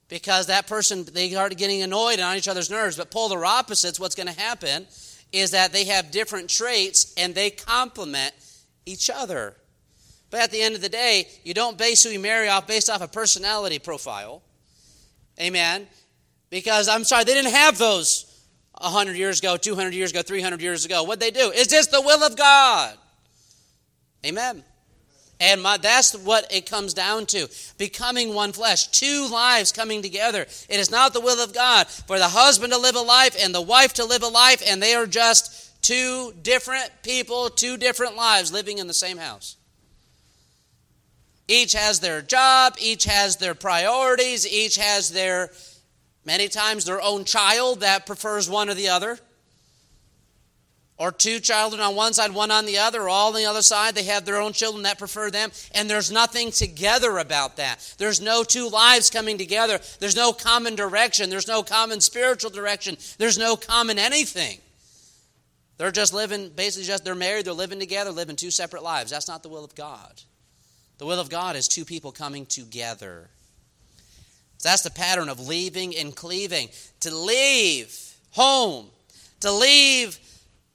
because 0.09 0.47
that 0.47 0.67
person, 0.67 1.05
they 1.13 1.29
start 1.29 1.55
getting 1.55 1.83
annoyed 1.83 2.13
and 2.13 2.23
on 2.23 2.35
each 2.35 2.47
other's 2.47 2.69
nerves. 2.69 2.97
But 2.97 3.11
polar 3.11 3.45
opposites, 3.45 3.99
what's 3.99 4.15
going 4.15 4.27
to 4.27 4.39
happen 4.39 4.87
is 5.31 5.51
that 5.51 5.71
they 5.71 5.85
have 5.85 6.11
different 6.11 6.49
traits 6.49 7.13
and 7.15 7.33
they 7.33 7.51
complement 7.51 8.33
each 8.85 9.09
other. 9.09 9.55
But 10.31 10.41
at 10.41 10.51
the 10.51 10.61
end 10.61 10.75
of 10.75 10.81
the 10.81 10.89
day, 10.89 11.27
you 11.43 11.53
don't 11.53 11.77
base 11.77 12.03
who 12.03 12.09
you 12.09 12.19
marry 12.19 12.49
off 12.49 12.67
based 12.67 12.89
off 12.89 13.01
a 13.01 13.07
personality 13.07 13.79
profile. 13.79 14.41
Amen. 15.39 15.87
Because 16.49 16.87
I'm 16.87 17.03
sorry, 17.03 17.23
they 17.23 17.33
didn't 17.33 17.53
have 17.53 17.77
those 17.77 18.25
100 18.79 19.15
years 19.15 19.39
ago, 19.39 19.57
200 19.57 19.93
years 19.93 20.11
ago, 20.11 20.21
300 20.23 20.61
years 20.61 20.85
ago. 20.85 21.03
What'd 21.03 21.21
they 21.21 21.31
do? 21.31 21.51
Is 21.51 21.67
this 21.67 21.87
the 21.87 22.01
will 22.01 22.23
of 22.23 22.35
God? 22.35 22.97
Amen. 24.25 24.63
And 25.39 25.61
my, 25.61 25.77
that's 25.77 26.17
what 26.17 26.51
it 26.53 26.69
comes 26.69 26.93
down 26.93 27.25
to 27.27 27.47
becoming 27.77 28.33
one 28.33 28.51
flesh, 28.51 28.87
two 28.87 29.27
lives 29.31 29.71
coming 29.71 30.01
together. 30.01 30.41
It 30.41 30.79
is 30.79 30.91
not 30.91 31.13
the 31.13 31.21
will 31.21 31.41
of 31.41 31.53
God 31.53 31.87
for 31.87 32.19
the 32.19 32.27
husband 32.27 32.73
to 32.73 32.79
live 32.79 32.95
a 32.95 33.01
life 33.01 33.37
and 33.41 33.55
the 33.55 33.61
wife 33.61 33.93
to 33.93 34.05
live 34.05 34.23
a 34.23 34.27
life, 34.27 34.61
and 34.67 34.83
they 34.83 34.95
are 34.95 35.07
just 35.07 35.81
two 35.81 36.33
different 36.41 36.91
people, 37.03 37.49
two 37.49 37.77
different 37.77 38.17
lives 38.17 38.51
living 38.51 38.79
in 38.79 38.87
the 38.87 38.93
same 38.93 39.17
house. 39.17 39.55
Each 41.47 41.71
has 41.71 42.01
their 42.01 42.21
job, 42.21 42.75
each 42.77 43.05
has 43.05 43.37
their 43.37 43.55
priorities, 43.55 44.45
each 44.45 44.75
has 44.75 45.09
their, 45.09 45.51
many 46.25 46.49
times, 46.49 46.83
their 46.83 47.01
own 47.01 47.23
child 47.23 47.79
that 47.79 48.05
prefers 48.05 48.49
one 48.49 48.69
or 48.69 48.73
the 48.73 48.89
other 48.89 49.19
or 50.99 51.13
two 51.13 51.39
children 51.39 51.81
on 51.81 51.95
one 51.95 52.13
side, 52.13 52.31
one 52.31 52.51
on 52.51 52.65
the 52.65 52.77
other, 52.77 53.03
or 53.03 53.09
all 53.09 53.29
on 53.29 53.35
the 53.35 53.45
other 53.45 53.61
side. 53.61 53.95
They 53.95 54.03
have 54.03 54.25
their 54.25 54.39
own 54.39 54.51
children 54.51 54.83
that 54.83 54.99
prefer 54.99 55.31
them. 55.31 55.49
And 55.73 55.89
there's 55.89 56.11
nothing 56.11 56.51
together 56.51 57.17
about 57.17 57.55
that. 57.55 57.95
There's 57.97 58.19
no 58.19 58.43
two 58.43 58.67
lives 58.67 59.09
coming 59.09 59.37
together. 59.37 59.79
There's 59.99 60.17
no 60.17 60.33
common 60.33 60.75
direction. 60.75 61.29
There's 61.29 61.47
no 61.47 61.63
common 61.63 62.01
spiritual 62.01 62.51
direction. 62.51 62.97
There's 63.17 63.37
no 63.37 63.55
common 63.55 63.97
anything. 63.97 64.59
They're 65.77 65.91
just 65.91 66.13
living, 66.13 66.49
basically, 66.49 66.85
just 66.85 67.05
they're 67.05 67.15
married, 67.15 67.45
they're 67.45 67.53
living 67.53 67.79
together, 67.79 68.11
living 68.11 68.35
two 68.35 68.51
separate 68.51 68.83
lives. 68.83 69.09
That's 69.09 69.29
not 69.29 69.41
the 69.41 69.49
will 69.49 69.63
of 69.63 69.75
God. 69.75 70.21
The 70.97 71.05
will 71.05 71.21
of 71.21 71.29
God 71.29 71.55
is 71.55 71.69
two 71.69 71.85
people 71.85 72.11
coming 72.11 72.45
together. 72.45 73.29
So 74.57 74.67
that's 74.67 74.81
the 74.81 74.91
pattern 74.91 75.29
of 75.29 75.47
leaving 75.47 75.95
and 75.95 76.13
cleaving. 76.13 76.67
To 76.99 77.15
leave 77.15 77.97
home, 78.31 78.87
to 79.39 79.49
leave 79.53 80.19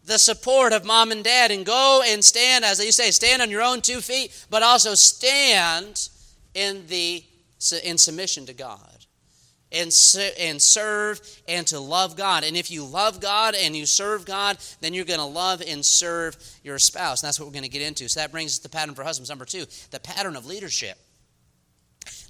the 0.05 0.19
support 0.19 0.73
of 0.73 0.85
mom 0.85 1.13
and 1.13 1.25
dad 1.25 1.51
and 1.51 1.65
go 1.65 2.03
and 2.07 2.25
stand, 2.25 2.65
as 2.65 2.85
you 2.85 2.93
say, 2.93 3.11
stand 3.11 3.41
on 3.41 3.51
your 3.51 3.63
own 3.63 3.81
two 3.81 4.01
feet, 4.01 4.47
but 4.51 4.63
also 4.63 4.95
stand 4.95 6.09
in, 6.55 6.87
the, 6.87 7.25
in 7.83 7.97
submission 7.99 8.47
to 8.47 8.53
God 8.53 8.95
and, 9.73 9.87
and 10.39 10.63
serve 10.63 11.21
and 11.49 11.67
to 11.67 11.81
love 11.81 12.17
God. 12.17 12.45
And 12.45 12.57
if 12.57 12.71
you 12.71 12.85
love 12.85 13.21
God 13.21 13.55
and 13.55 13.77
you 13.77 13.87
serve 13.87 14.25
God, 14.25 14.59
then 14.81 14.95
you're 14.95 15.05
going 15.05 15.19
to 15.19 15.25
love 15.25 15.63
and 15.67 15.85
serve 15.85 16.37
your 16.63 16.79
spouse. 16.79 17.23
And 17.23 17.29
that's 17.29 17.41
what 17.41 17.47
we're 17.47 17.53
going 17.53 17.65
to 17.65 17.69
get 17.69 17.83
into. 17.83 18.09
So 18.09 18.21
that 18.21 18.31
brings 18.31 18.53
us 18.53 18.59
to 18.59 18.63
the 18.65 18.69
pattern 18.69 18.95
for 18.95 19.05
husbands. 19.05 19.31
Number 19.31 19.45
two, 19.45 19.65
the 19.91 20.01
pattern 20.01 20.37
of 20.37 20.47
leadership. 20.47 20.99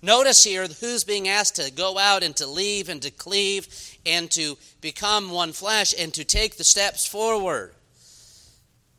Notice 0.05 0.45
here 0.45 0.67
who's 0.67 1.03
being 1.03 1.29
asked 1.29 1.57
to 1.57 1.73
go 1.73 1.97
out 1.97 2.23
and 2.23 2.37
to 2.37 2.47
leave 2.47 2.91
and 2.91 3.01
to 3.01 3.11
cleave 3.11 3.67
and 4.05 4.31
to 4.33 4.59
become 4.83 5.31
one 5.31 5.53
flesh 5.53 5.95
and 5.99 6.13
to 6.13 6.25
take 6.25 6.59
the 6.59 6.65
steps 6.65 7.07
forward. 7.07 7.73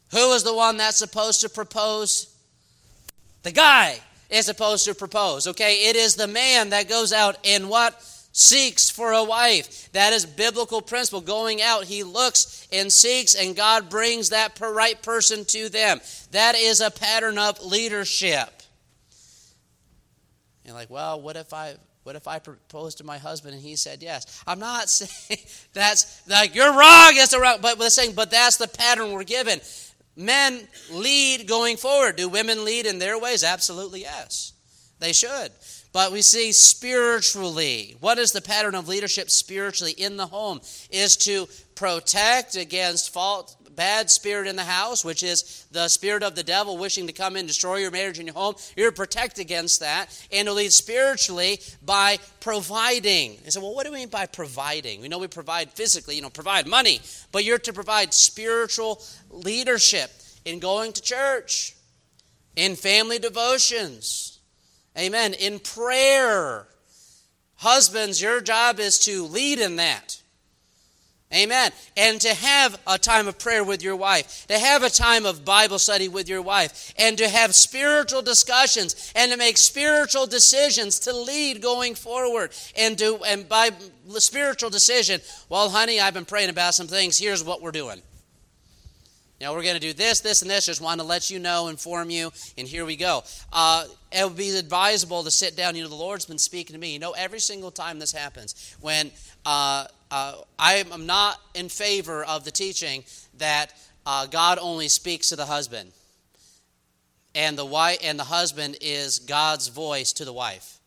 Who 0.09 0.33
is 0.33 0.41
the 0.41 0.55
one 0.55 0.77
that's 0.77 0.97
supposed 0.97 1.41
to 1.41 1.49
propose? 1.49 2.35
The 3.43 3.51
guy 3.51 3.99
is 4.31 4.47
supposed 4.47 4.85
to 4.85 4.95
propose, 4.95 5.45
okay? 5.45 5.89
It 5.89 5.95
is 5.95 6.15
the 6.15 6.25
man 6.25 6.71
that 6.71 6.89
goes 6.89 7.13
out 7.13 7.37
and 7.45 7.69
what? 7.69 8.01
Seeks 8.31 8.89
for 8.89 9.13
a 9.13 9.23
wife. 9.23 9.91
That 9.91 10.11
is 10.11 10.25
biblical 10.25 10.81
principle. 10.81 11.21
Going 11.21 11.61
out, 11.61 11.83
he 11.83 12.03
looks 12.03 12.67
and 12.73 12.91
seeks, 12.91 13.35
and 13.35 13.55
God 13.55 13.91
brings 13.91 14.29
that 14.29 14.59
right 14.59 14.99
person 15.03 15.45
to 15.45 15.69
them. 15.69 16.01
That 16.31 16.55
is 16.55 16.81
a 16.81 16.89
pattern 16.89 17.37
of 17.37 17.63
leadership. 17.63 18.54
You're 20.65 20.73
like, 20.73 20.89
well, 20.89 21.21
what 21.21 21.37
if 21.37 21.53
I 21.53 21.75
what 22.03 22.15
if 22.15 22.27
I 22.27 22.37
proposed 22.37 22.99
to 22.99 23.03
my 23.03 23.17
husband 23.17 23.55
and 23.55 23.63
he 23.63 23.75
said 23.75 24.03
yes? 24.03 24.43
I'm 24.45 24.59
not 24.59 24.89
saying 24.89 25.39
that's 25.73 26.27
like 26.27 26.55
you're 26.55 26.71
wrong. 26.71 27.13
That's 27.15 27.31
the 27.31 27.39
wrong. 27.39 27.57
But 27.61 27.79
we're 27.79 27.89
saying, 27.89 28.13
but 28.13 28.31
that's 28.31 28.57
the 28.57 28.67
pattern 28.67 29.11
we're 29.11 29.23
given. 29.23 29.59
Men 30.15 30.67
lead 30.91 31.47
going 31.47 31.77
forward. 31.77 32.15
Do 32.15 32.29
women 32.29 32.63
lead 32.63 32.85
in 32.85 32.99
their 32.99 33.19
ways? 33.19 33.43
Absolutely 33.43 34.01
yes. 34.01 34.53
They 34.99 35.13
should. 35.13 35.51
But 35.91 36.11
we 36.11 36.21
see 36.21 36.51
spiritually. 36.51 37.95
What 37.99 38.17
is 38.17 38.31
the 38.31 38.41
pattern 38.41 38.75
of 38.75 38.87
leadership 38.87 39.29
spiritually 39.29 39.93
in 39.93 40.17
the 40.17 40.27
home? 40.27 40.61
Is 40.89 41.17
to 41.17 41.47
protect 41.75 42.55
against 42.55 43.13
fault, 43.13 43.55
bad 43.75 44.09
spirit 44.09 44.47
in 44.47 44.55
the 44.55 44.63
house, 44.63 45.03
which 45.03 45.23
is 45.23 45.65
the 45.71 45.87
spirit 45.87 46.23
of 46.23 46.35
the 46.35 46.43
devil 46.43 46.77
wishing 46.77 47.07
to 47.07 47.13
come 47.13 47.35
in, 47.35 47.45
destroy 47.45 47.77
your 47.77 47.91
marriage 47.91 48.17
and 48.17 48.27
your 48.27 48.35
home. 48.35 48.55
You're 48.75 48.91
to 48.91 48.95
protect 48.95 49.39
against 49.39 49.79
that 49.81 50.07
and 50.31 50.47
to 50.47 50.53
lead 50.53 50.71
spiritually 50.73 51.59
by 51.83 52.19
providing. 52.39 53.37
And 53.43 53.53
so, 53.53 53.61
well, 53.61 53.75
what 53.75 53.85
do 53.85 53.91
we 53.91 53.99
mean 53.99 54.09
by 54.09 54.25
providing? 54.25 55.01
We 55.01 55.07
know 55.07 55.17
we 55.17 55.27
provide 55.27 55.71
physically, 55.71 56.15
you 56.15 56.21
know, 56.21 56.29
provide 56.29 56.67
money, 56.67 57.01
but 57.31 57.43
you're 57.43 57.59
to 57.59 57.73
provide 57.73 58.13
spiritual 58.13 59.01
leadership 59.29 60.11
in 60.45 60.59
going 60.59 60.93
to 60.93 61.01
church, 61.01 61.75
in 62.55 62.75
family 62.75 63.19
devotions 63.19 64.35
Amen. 64.97 65.33
In 65.33 65.59
prayer. 65.59 66.67
Husbands, 67.55 68.21
your 68.21 68.41
job 68.41 68.79
is 68.79 68.99
to 68.99 69.25
lead 69.25 69.59
in 69.59 69.77
that. 69.77 70.21
Amen. 71.35 71.71
And 71.97 72.21
to 72.21 72.33
have 72.33 72.79
a 72.87 72.97
time 72.97 73.27
of 73.27 73.37
prayer 73.37 73.63
with 73.63 73.83
your 73.83 73.95
wife, 73.95 74.47
to 74.47 74.57
have 74.57 74.83
a 74.83 74.89
time 74.89 75.25
of 75.25 75.43
Bible 75.43 75.79
study 75.79 76.07
with 76.07 76.29
your 76.29 76.41
wife, 76.41 76.93
and 76.97 77.17
to 77.17 77.27
have 77.27 77.53
spiritual 77.53 78.21
discussions 78.21 79.11
and 79.15 79.31
to 79.31 79.37
make 79.37 79.57
spiritual 79.57 80.27
decisions 80.27 80.99
to 80.99 81.13
lead 81.13 81.61
going 81.61 81.95
forward. 81.95 82.51
And 82.77 82.97
to 82.99 83.19
and 83.25 83.49
by 83.49 83.71
spiritual 84.17 84.69
decision, 84.69 85.19
well, 85.49 85.69
honey, 85.69 85.99
I've 85.99 86.13
been 86.13 86.25
praying 86.25 86.49
about 86.49 86.73
some 86.73 86.87
things. 86.87 87.17
Here's 87.17 87.43
what 87.43 87.61
we're 87.61 87.71
doing. 87.71 88.01
Now 89.41 89.53
we're 89.53 89.63
going 89.63 89.75
to 89.75 89.81
do 89.81 89.91
this, 89.91 90.21
this, 90.21 90.41
and 90.41 90.49
this. 90.49 90.67
Just 90.67 90.79
want 90.79 91.01
to 91.01 91.05
let 91.05 91.29
you 91.29 91.39
know, 91.39 91.67
inform 91.67 92.09
you, 92.09 92.31
and 92.57 92.65
here 92.65 92.85
we 92.85 92.95
go. 92.95 93.23
Uh, 93.51 93.85
it 94.09 94.23
would 94.23 94.37
be 94.37 94.57
advisable 94.57 95.23
to 95.25 95.31
sit 95.31 95.57
down. 95.57 95.75
You 95.75 95.83
know, 95.83 95.89
the 95.89 95.95
Lord's 95.95 96.25
been 96.25 96.37
speaking 96.37 96.73
to 96.73 96.79
me. 96.79 96.93
You 96.93 96.99
know, 96.99 97.11
every 97.11 97.41
single 97.41 97.69
time 97.69 97.99
this 97.99 98.13
happens, 98.13 98.77
when 98.79 99.11
uh, 99.45 99.87
uh, 100.15 100.33
I 100.57 100.75
am 100.75 101.05
not 101.05 101.41
in 101.53 101.67
favor 101.67 102.23
of 102.23 102.45
the 102.45 102.51
teaching 102.51 103.03
that 103.37 103.73
uh, 104.05 104.25
God 104.27 104.57
only 104.61 104.87
speaks 104.87 105.27
to 105.27 105.35
the 105.35 105.45
husband, 105.45 105.91
and 107.33 107.57
the 107.57 107.65
wife 107.65 107.97
and 108.01 108.17
the 108.17 108.23
husband 108.23 108.77
is 108.79 109.19
God's 109.19 109.67
voice 109.67 110.13
to 110.13 110.23
the 110.23 110.31
wife. 110.31 110.79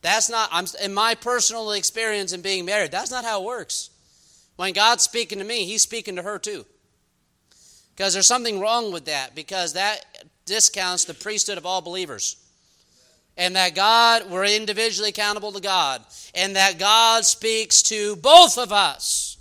That's 0.00 0.30
not. 0.30 0.48
I'm 0.52 0.64
in 0.82 0.94
my 0.94 1.16
personal 1.16 1.72
experience 1.72 2.32
in 2.32 2.40
being 2.40 2.64
married. 2.64 2.90
That's 2.90 3.10
not 3.10 3.26
how 3.26 3.42
it 3.42 3.46
works. 3.46 3.90
When 4.56 4.72
God's 4.72 5.02
speaking 5.02 5.38
to 5.40 5.44
me, 5.44 5.66
He's 5.66 5.82
speaking 5.82 6.16
to 6.16 6.22
her 6.22 6.38
too. 6.38 6.64
Because 7.94 8.14
there's 8.14 8.26
something 8.26 8.58
wrong 8.58 8.90
with 8.90 9.04
that, 9.04 9.34
because 9.34 9.74
that 9.74 10.02
discounts 10.46 11.04
the 11.04 11.12
priesthood 11.12 11.58
of 11.58 11.66
all 11.66 11.82
believers. 11.82 12.39
And 13.36 13.56
that 13.56 13.74
God, 13.74 14.30
we're 14.30 14.44
individually 14.44 15.10
accountable 15.10 15.52
to 15.52 15.60
God. 15.60 16.02
And 16.34 16.56
that 16.56 16.78
God 16.78 17.24
speaks 17.24 17.82
to 17.82 18.16
both 18.16 18.58
of 18.58 18.72
us. 18.72 19.38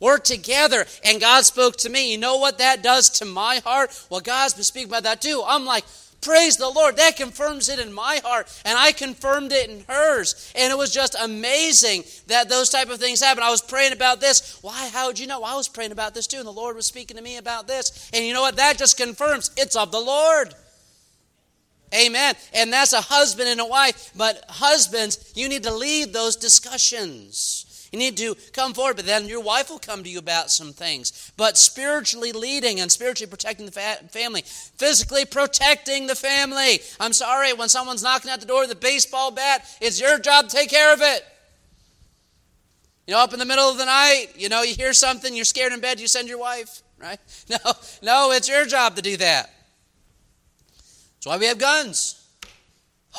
We're 0.00 0.18
together, 0.18 0.86
and 1.04 1.20
God 1.20 1.44
spoke 1.44 1.76
to 1.78 1.88
me. 1.88 2.12
You 2.12 2.18
know 2.18 2.36
what 2.36 2.58
that 2.58 2.82
does 2.82 3.10
to 3.18 3.24
my 3.24 3.56
heart? 3.64 3.90
Well, 4.08 4.20
God's 4.20 4.54
been 4.54 4.62
speaking 4.62 4.88
about 4.88 5.02
that 5.02 5.20
too. 5.20 5.42
I'm 5.44 5.64
like, 5.64 5.84
Praise 6.20 6.56
the 6.56 6.68
Lord. 6.68 6.96
That 6.96 7.16
confirms 7.16 7.68
it 7.68 7.78
in 7.78 7.92
my 7.92 8.20
heart, 8.24 8.48
and 8.64 8.76
I 8.76 8.92
confirmed 8.92 9.52
it 9.52 9.70
in 9.70 9.84
hers. 9.88 10.52
And 10.56 10.72
it 10.72 10.76
was 10.76 10.92
just 10.92 11.14
amazing 11.20 12.04
that 12.26 12.48
those 12.48 12.70
type 12.70 12.90
of 12.90 12.98
things 12.98 13.22
happen. 13.22 13.42
I 13.42 13.50
was 13.50 13.62
praying 13.62 13.92
about 13.92 14.20
this. 14.20 14.58
Why? 14.60 14.88
How 14.88 15.06
would 15.06 15.18
you 15.18 15.28
know? 15.28 15.44
I 15.44 15.54
was 15.54 15.68
praying 15.68 15.92
about 15.92 16.14
this 16.14 16.26
too, 16.26 16.38
and 16.38 16.46
the 16.46 16.52
Lord 16.52 16.74
was 16.74 16.86
speaking 16.86 17.16
to 17.16 17.22
me 17.22 17.36
about 17.36 17.68
this. 17.68 18.10
And 18.12 18.24
you 18.24 18.34
know 18.34 18.40
what? 18.40 18.56
That 18.56 18.78
just 18.78 18.96
confirms 18.96 19.52
it's 19.56 19.76
of 19.76 19.92
the 19.92 20.00
Lord. 20.00 20.54
Amen. 21.94 22.34
And 22.52 22.72
that's 22.72 22.92
a 22.92 23.00
husband 23.00 23.48
and 23.48 23.60
a 23.60 23.64
wife. 23.64 24.12
But 24.16 24.44
husbands, 24.48 25.32
you 25.34 25.48
need 25.48 25.62
to 25.62 25.74
lead 25.74 26.12
those 26.12 26.36
discussions. 26.36 27.88
You 27.92 27.98
need 27.98 28.18
to 28.18 28.34
come 28.52 28.74
forward, 28.74 28.96
but 28.96 29.06
then 29.06 29.26
your 29.26 29.40
wife 29.40 29.70
will 29.70 29.78
come 29.78 30.02
to 30.02 30.10
you 30.10 30.18
about 30.18 30.50
some 30.50 30.72
things. 30.72 31.32
But 31.36 31.56
spiritually 31.56 32.32
leading 32.32 32.80
and 32.80 32.92
spiritually 32.92 33.30
protecting 33.30 33.64
the 33.64 33.72
fa- 33.72 33.98
family, 34.10 34.42
physically 34.44 35.24
protecting 35.24 36.06
the 36.06 36.14
family. 36.14 36.80
I'm 37.00 37.14
sorry, 37.14 37.52
when 37.54 37.70
someone's 37.70 38.02
knocking 38.02 38.30
at 38.30 38.40
the 38.40 38.46
door 38.46 38.62
with 38.62 38.72
a 38.72 38.76
baseball 38.76 39.30
bat, 39.30 39.64
it's 39.80 40.00
your 40.00 40.18
job 40.18 40.48
to 40.48 40.56
take 40.56 40.68
care 40.68 40.92
of 40.92 41.00
it. 41.00 41.24
You 43.06 43.14
know, 43.14 43.20
up 43.20 43.32
in 43.32 43.38
the 43.38 43.46
middle 43.46 43.70
of 43.70 43.78
the 43.78 43.86
night, 43.86 44.26
you 44.36 44.50
know, 44.50 44.60
you 44.60 44.74
hear 44.74 44.92
something, 44.92 45.34
you're 45.34 45.46
scared 45.46 45.72
in 45.72 45.80
bed, 45.80 45.98
you 45.98 46.08
send 46.08 46.28
your 46.28 46.38
wife, 46.38 46.82
right? 46.98 47.18
No, 47.48 47.72
no, 48.02 48.32
it's 48.32 48.50
your 48.50 48.66
job 48.66 48.96
to 48.96 49.02
do 49.02 49.16
that. 49.16 49.50
That's 51.18 51.26
why 51.26 51.36
we 51.38 51.46
have 51.46 51.58
guns. 51.58 52.24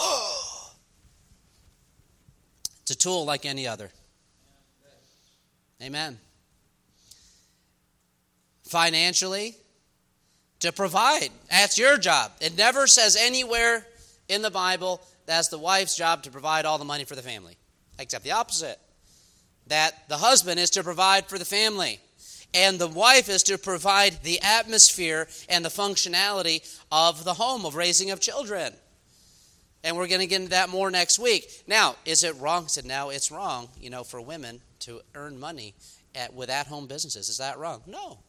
it's 2.81 2.91
a 2.91 2.97
tool 2.97 3.25
like 3.25 3.45
any 3.45 3.67
other. 3.67 3.89
Amen. 5.81 6.17
Financially, 8.63 9.55
to 10.59 10.71
provide. 10.71 11.29
That's 11.49 11.77
your 11.77 11.97
job. 11.97 12.31
It 12.41 12.57
never 12.57 12.88
says 12.88 13.15
anywhere 13.15 13.85
in 14.27 14.41
the 14.41 14.51
Bible 14.51 15.01
that's 15.29 15.49
the 15.49 15.59
wife's 15.59 15.95
job 15.95 16.23
to 16.23 16.31
provide 16.31 16.65
all 16.65 16.79
the 16.79 16.85
money 16.85 17.03
for 17.03 17.15
the 17.15 17.21
family, 17.21 17.55
except 17.99 18.23
the 18.23 18.31
opposite. 18.31 18.79
That 19.67 20.09
the 20.09 20.17
husband 20.17 20.59
is 20.59 20.71
to 20.71 20.83
provide 20.83 21.27
for 21.27 21.38
the 21.38 21.45
family, 21.45 21.99
and 22.53 22.79
the 22.79 22.88
wife 22.88 23.29
is 23.29 23.43
to 23.43 23.57
provide 23.57 24.23
the 24.23 24.41
atmosphere 24.41 25.27
and 25.47 25.63
the 25.63 25.69
functionality 25.69 26.62
of 26.91 27.23
the 27.23 27.35
home, 27.35 27.65
of 27.65 27.75
raising 27.75 28.09
of 28.12 28.19
children. 28.19 28.73
And 29.83 29.95
we're 29.95 30.07
going 30.07 30.21
to 30.21 30.27
get 30.27 30.41
into 30.41 30.49
that 30.49 30.69
more 30.69 30.91
next 30.91 31.19
week. 31.19 31.63
Now, 31.67 31.95
is 32.05 32.23
it 32.23 32.35
wrong? 32.38 32.67
Said, 32.67 32.85
now 32.85 33.09
it's 33.09 33.31
wrong, 33.31 33.69
you 33.79 33.89
know, 33.89 34.03
for 34.03 34.19
women 34.19 34.62
to 34.79 35.01
earn 35.15 35.39
money 35.39 35.73
at, 36.15 36.33
with 36.33 36.49
at 36.49 36.67
home 36.67 36.88
businesses. 36.88 37.29
Is 37.29 37.38
that 37.38 37.59
wrong? 37.59 37.81
No. 37.85 38.19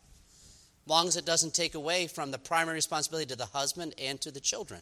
Long 0.87 1.09
as 1.09 1.16
it 1.16 1.24
doesn't 1.24 1.54
take 1.54 1.74
away 1.74 2.06
from 2.06 2.30
the 2.30 2.38
primary 2.38 2.76
responsibility 2.76 3.26
to 3.28 3.37
the 3.37 3.46
husband 3.46 3.94
and 3.98 4.20
to 4.20 4.30
the 4.30 4.40
children. 4.40 4.80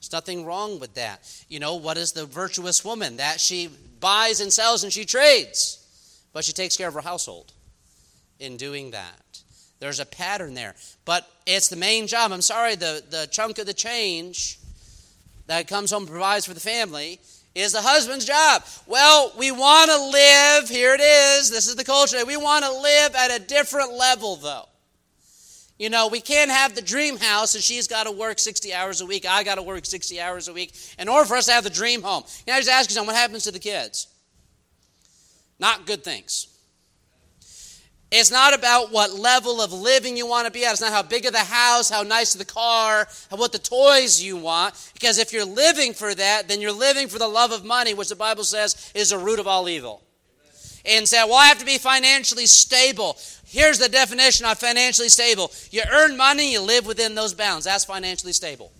There's 0.00 0.12
nothing 0.12 0.46
wrong 0.46 0.80
with 0.80 0.94
that. 0.94 1.44
You 1.48 1.60
know, 1.60 1.74
what 1.74 1.98
is 1.98 2.12
the 2.12 2.24
virtuous 2.24 2.84
woman? 2.84 3.18
That 3.18 3.40
she 3.40 3.68
buys 4.00 4.40
and 4.40 4.50
sells 4.52 4.82
and 4.82 4.92
she 4.92 5.04
trades, 5.04 5.84
but 6.32 6.44
she 6.44 6.52
takes 6.52 6.76
care 6.76 6.88
of 6.88 6.94
her 6.94 7.02
household 7.02 7.52
in 8.40 8.56
doing 8.56 8.90
that. 8.90 9.42
There's 9.78 10.00
a 10.00 10.06
pattern 10.06 10.54
there. 10.54 10.74
But 11.04 11.28
it's 11.46 11.68
the 11.68 11.76
main 11.76 12.06
job. 12.06 12.32
I'm 12.32 12.42
sorry, 12.42 12.74
the, 12.74 13.02
the 13.08 13.28
chunk 13.30 13.58
of 13.58 13.66
the 13.66 13.74
change 13.74 14.58
that 15.46 15.68
comes 15.68 15.90
home 15.90 16.02
and 16.02 16.10
provides 16.10 16.46
for 16.46 16.54
the 16.54 16.60
family 16.60 17.18
is 17.54 17.72
the 17.72 17.80
husband's 17.80 18.24
job. 18.24 18.62
Well, 18.86 19.32
we 19.38 19.50
want 19.50 19.90
to 19.90 19.96
live, 19.96 20.68
here 20.68 20.94
it 20.94 21.00
is, 21.00 21.50
this 21.50 21.66
is 21.66 21.76
the 21.76 21.84
culture. 21.84 22.24
We 22.24 22.36
want 22.36 22.64
to 22.64 22.72
live 22.72 23.14
at 23.14 23.30
a 23.30 23.44
different 23.44 23.92
level, 23.94 24.36
though. 24.36 24.66
You 25.78 25.88
know, 25.88 26.08
we 26.08 26.20
can't 26.20 26.50
have 26.50 26.74
the 26.74 26.82
dream 26.82 27.16
house 27.16 27.54
and 27.54 27.64
she's 27.64 27.88
got 27.88 28.04
to 28.04 28.12
work 28.12 28.38
60 28.38 28.74
hours 28.74 29.00
a 29.00 29.06
week. 29.06 29.24
I 29.26 29.42
got 29.42 29.54
to 29.54 29.62
work 29.62 29.86
60 29.86 30.20
hours 30.20 30.46
a 30.46 30.52
week 30.52 30.74
in 30.98 31.08
order 31.08 31.26
for 31.26 31.36
us 31.36 31.46
to 31.46 31.52
have 31.52 31.64
the 31.64 31.70
dream 31.70 32.02
home. 32.02 32.22
You 32.46 32.52
know, 32.52 32.56
I 32.56 32.60
just 32.60 32.70
ask 32.70 32.90
you 32.90 32.94
something 32.94 33.06
what 33.06 33.16
happens 33.16 33.44
to 33.44 33.50
the 33.50 33.58
kids? 33.58 34.06
Not 35.58 35.86
good 35.86 36.04
things. 36.04 36.49
It's 38.12 38.30
not 38.30 38.54
about 38.54 38.90
what 38.90 39.12
level 39.12 39.60
of 39.60 39.72
living 39.72 40.16
you 40.16 40.26
want 40.26 40.46
to 40.46 40.52
be 40.52 40.64
at. 40.64 40.72
It's 40.72 40.80
not 40.80 40.92
how 40.92 41.02
big 41.02 41.26
of 41.26 41.32
the 41.32 41.38
house, 41.38 41.88
how 41.88 42.02
nice 42.02 42.34
of 42.34 42.40
the 42.40 42.44
car, 42.44 43.06
what 43.30 43.52
the 43.52 43.58
toys 43.58 44.20
you 44.20 44.36
want. 44.36 44.74
Because 44.94 45.18
if 45.18 45.32
you're 45.32 45.44
living 45.44 45.92
for 45.92 46.12
that, 46.14 46.48
then 46.48 46.60
you're 46.60 46.72
living 46.72 47.06
for 47.06 47.20
the 47.20 47.28
love 47.28 47.52
of 47.52 47.64
money, 47.64 47.94
which 47.94 48.08
the 48.08 48.16
Bible 48.16 48.42
says 48.42 48.90
is 48.96 49.10
the 49.10 49.18
root 49.18 49.38
of 49.38 49.46
all 49.46 49.68
evil. 49.68 50.02
And 50.84 51.06
say, 51.06 51.22
well, 51.24 51.34
I 51.34 51.46
have 51.46 51.58
to 51.58 51.66
be 51.66 51.78
financially 51.78 52.46
stable. 52.46 53.16
Here's 53.46 53.78
the 53.78 53.88
definition 53.88 54.46
of 54.46 54.58
financially 54.58 55.08
stable 55.08 55.52
you 55.70 55.82
earn 55.90 56.16
money, 56.16 56.52
you 56.52 56.62
live 56.62 56.86
within 56.86 57.14
those 57.14 57.34
bounds. 57.34 57.66
That's 57.66 57.84
financially 57.84 58.32
stable. 58.32 58.72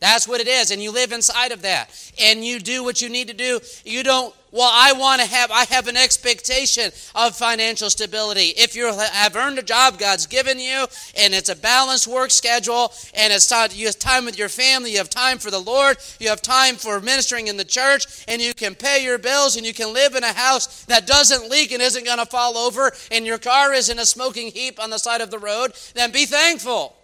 That's 0.00 0.28
what 0.28 0.40
it 0.40 0.48
is. 0.48 0.70
And 0.70 0.82
you 0.82 0.92
live 0.92 1.12
inside 1.12 1.52
of 1.52 1.62
that. 1.62 1.90
And 2.20 2.44
you 2.44 2.60
do 2.60 2.84
what 2.84 3.02
you 3.02 3.08
need 3.08 3.28
to 3.28 3.34
do. 3.34 3.60
You 3.84 4.02
don't, 4.02 4.34
well, 4.50 4.70
I 4.72 4.92
want 4.92 5.20
to 5.20 5.26
have, 5.26 5.50
I 5.50 5.64
have 5.64 5.88
an 5.88 5.96
expectation 5.96 6.90
of 7.14 7.36
financial 7.36 7.90
stability. 7.90 8.54
If 8.56 8.74
you 8.74 8.92
have 8.92 9.36
earned 9.36 9.58
a 9.58 9.62
job 9.62 9.98
God's 9.98 10.26
given 10.26 10.58
you, 10.58 10.86
and 11.16 11.34
it's 11.34 11.48
a 11.48 11.56
balanced 11.56 12.06
work 12.06 12.30
schedule, 12.30 12.92
and 13.14 13.32
it's 13.32 13.46
time, 13.46 13.70
you 13.72 13.86
have 13.86 13.98
time 13.98 14.24
with 14.24 14.38
your 14.38 14.48
family, 14.48 14.92
you 14.92 14.98
have 14.98 15.10
time 15.10 15.38
for 15.38 15.50
the 15.50 15.58
Lord, 15.58 15.98
you 16.18 16.28
have 16.28 16.42
time 16.42 16.76
for 16.76 17.00
ministering 17.00 17.48
in 17.48 17.56
the 17.56 17.64
church, 17.64 18.24
and 18.26 18.40
you 18.40 18.54
can 18.54 18.74
pay 18.74 19.04
your 19.04 19.18
bills, 19.18 19.56
and 19.56 19.66
you 19.66 19.74
can 19.74 19.92
live 19.92 20.14
in 20.14 20.24
a 20.24 20.32
house 20.32 20.84
that 20.84 21.06
doesn't 21.06 21.50
leak 21.50 21.72
and 21.72 21.82
isn't 21.82 22.04
going 22.04 22.18
to 22.18 22.26
fall 22.26 22.56
over, 22.56 22.92
and 23.10 23.26
your 23.26 23.38
car 23.38 23.72
is 23.72 23.88
in 23.88 23.98
a 23.98 24.06
smoking 24.06 24.50
heap 24.50 24.82
on 24.82 24.90
the 24.90 24.98
side 24.98 25.20
of 25.20 25.30
the 25.30 25.38
road, 25.38 25.72
then 25.94 26.10
be 26.10 26.24
thankful 26.24 26.94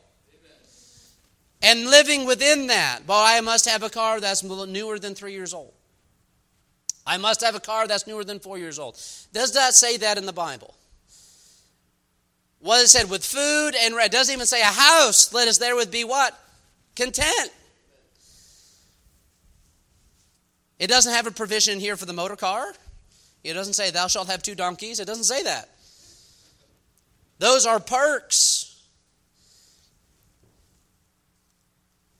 and 1.64 1.86
living 1.86 2.26
within 2.26 2.66
that. 2.68 3.00
But 3.06 3.24
I 3.24 3.40
must 3.40 3.66
have 3.68 3.82
a 3.82 3.90
car 3.90 4.20
that's 4.20 4.44
newer 4.44 4.98
than 4.98 5.14
three 5.14 5.32
years 5.32 5.54
old. 5.54 5.72
I 7.06 7.18
must 7.18 7.42
have 7.42 7.54
a 7.54 7.60
car 7.60 7.86
that's 7.86 8.06
newer 8.06 8.24
than 8.24 8.40
four 8.40 8.58
years 8.58 8.78
old. 8.78 8.94
Does 9.32 9.52
that 9.52 9.74
say 9.74 9.96
that 9.98 10.16
in 10.16 10.26
the 10.26 10.32
Bible? 10.32 10.74
What 12.60 12.82
it 12.82 12.88
said 12.88 13.10
with 13.10 13.24
food 13.24 13.72
and 13.78 13.94
it 13.94 14.10
doesn't 14.10 14.32
even 14.32 14.46
say 14.46 14.62
a 14.62 14.66
house. 14.66 15.32
Let 15.34 15.48
us 15.48 15.58
there 15.58 15.76
with 15.76 15.90
be 15.90 16.04
what? 16.04 16.38
Content. 16.96 17.50
It 20.78 20.86
doesn't 20.86 21.12
have 21.12 21.26
a 21.26 21.30
provision 21.30 21.78
here 21.78 21.96
for 21.96 22.06
the 22.06 22.12
motor 22.12 22.36
car. 22.36 22.72
It 23.42 23.52
doesn't 23.52 23.74
say, 23.74 23.90
Thou 23.90 24.06
shalt 24.06 24.28
have 24.28 24.42
two 24.42 24.54
donkeys. 24.54 24.98
It 24.98 25.04
doesn't 25.04 25.24
say 25.24 25.42
that. 25.42 25.68
Those 27.38 27.66
are 27.66 27.78
perks. 27.78 28.82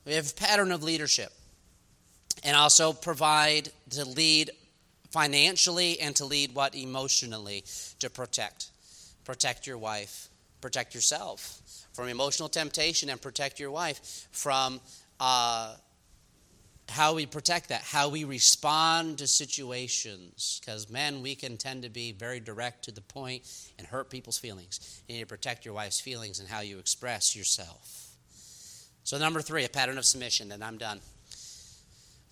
We 0.05 0.13
have 0.13 0.35
pattern 0.35 0.71
of 0.71 0.83
leadership 0.83 1.31
and 2.43 2.55
also 2.55 2.93
provide 2.93 3.69
to 3.91 4.05
lead 4.05 4.51
financially 5.15 5.97
and 6.01 6.13
to 6.13 6.25
lead 6.25 6.53
what 6.53 6.75
emotionally 6.75 7.63
to 7.99 8.09
protect. 8.09 8.69
Protect 9.23 9.65
your 9.65 9.77
wife, 9.77 10.27
protect 10.59 10.93
yourself 10.93 11.61
from 11.93 12.09
emotional 12.09 12.49
temptation, 12.49 13.09
and 13.09 13.21
protect 13.21 13.57
your 13.57 13.71
wife 13.71 14.27
from 14.33 14.81
uh, 15.21 15.73
how 16.89 17.15
we 17.15 17.25
protect 17.25 17.69
that, 17.69 17.81
how 17.81 18.09
we 18.09 18.25
respond 18.25 19.19
to 19.19 19.25
situations. 19.25 20.59
Because 20.59 20.89
men, 20.89 21.21
we 21.21 21.33
can 21.33 21.55
tend 21.55 21.83
to 21.83 21.89
be 21.89 22.11
very 22.11 22.41
direct 22.41 22.83
to 22.83 22.91
the 22.91 22.99
point 22.99 23.43
and 23.79 23.87
hurt 23.87 24.09
people's 24.09 24.37
feelings. 24.37 25.01
You 25.07 25.15
need 25.15 25.21
to 25.21 25.27
protect 25.27 25.63
your 25.63 25.75
wife's 25.75 26.01
feelings 26.01 26.41
and 26.41 26.49
how 26.49 26.59
you 26.59 26.77
express 26.77 27.37
yourself. 27.37 28.09
So, 29.05 29.17
number 29.17 29.39
three, 29.39 29.63
a 29.63 29.69
pattern 29.69 29.97
of 29.97 30.03
submission, 30.03 30.51
and 30.51 30.61
I'm 30.61 30.77
done. 30.77 30.99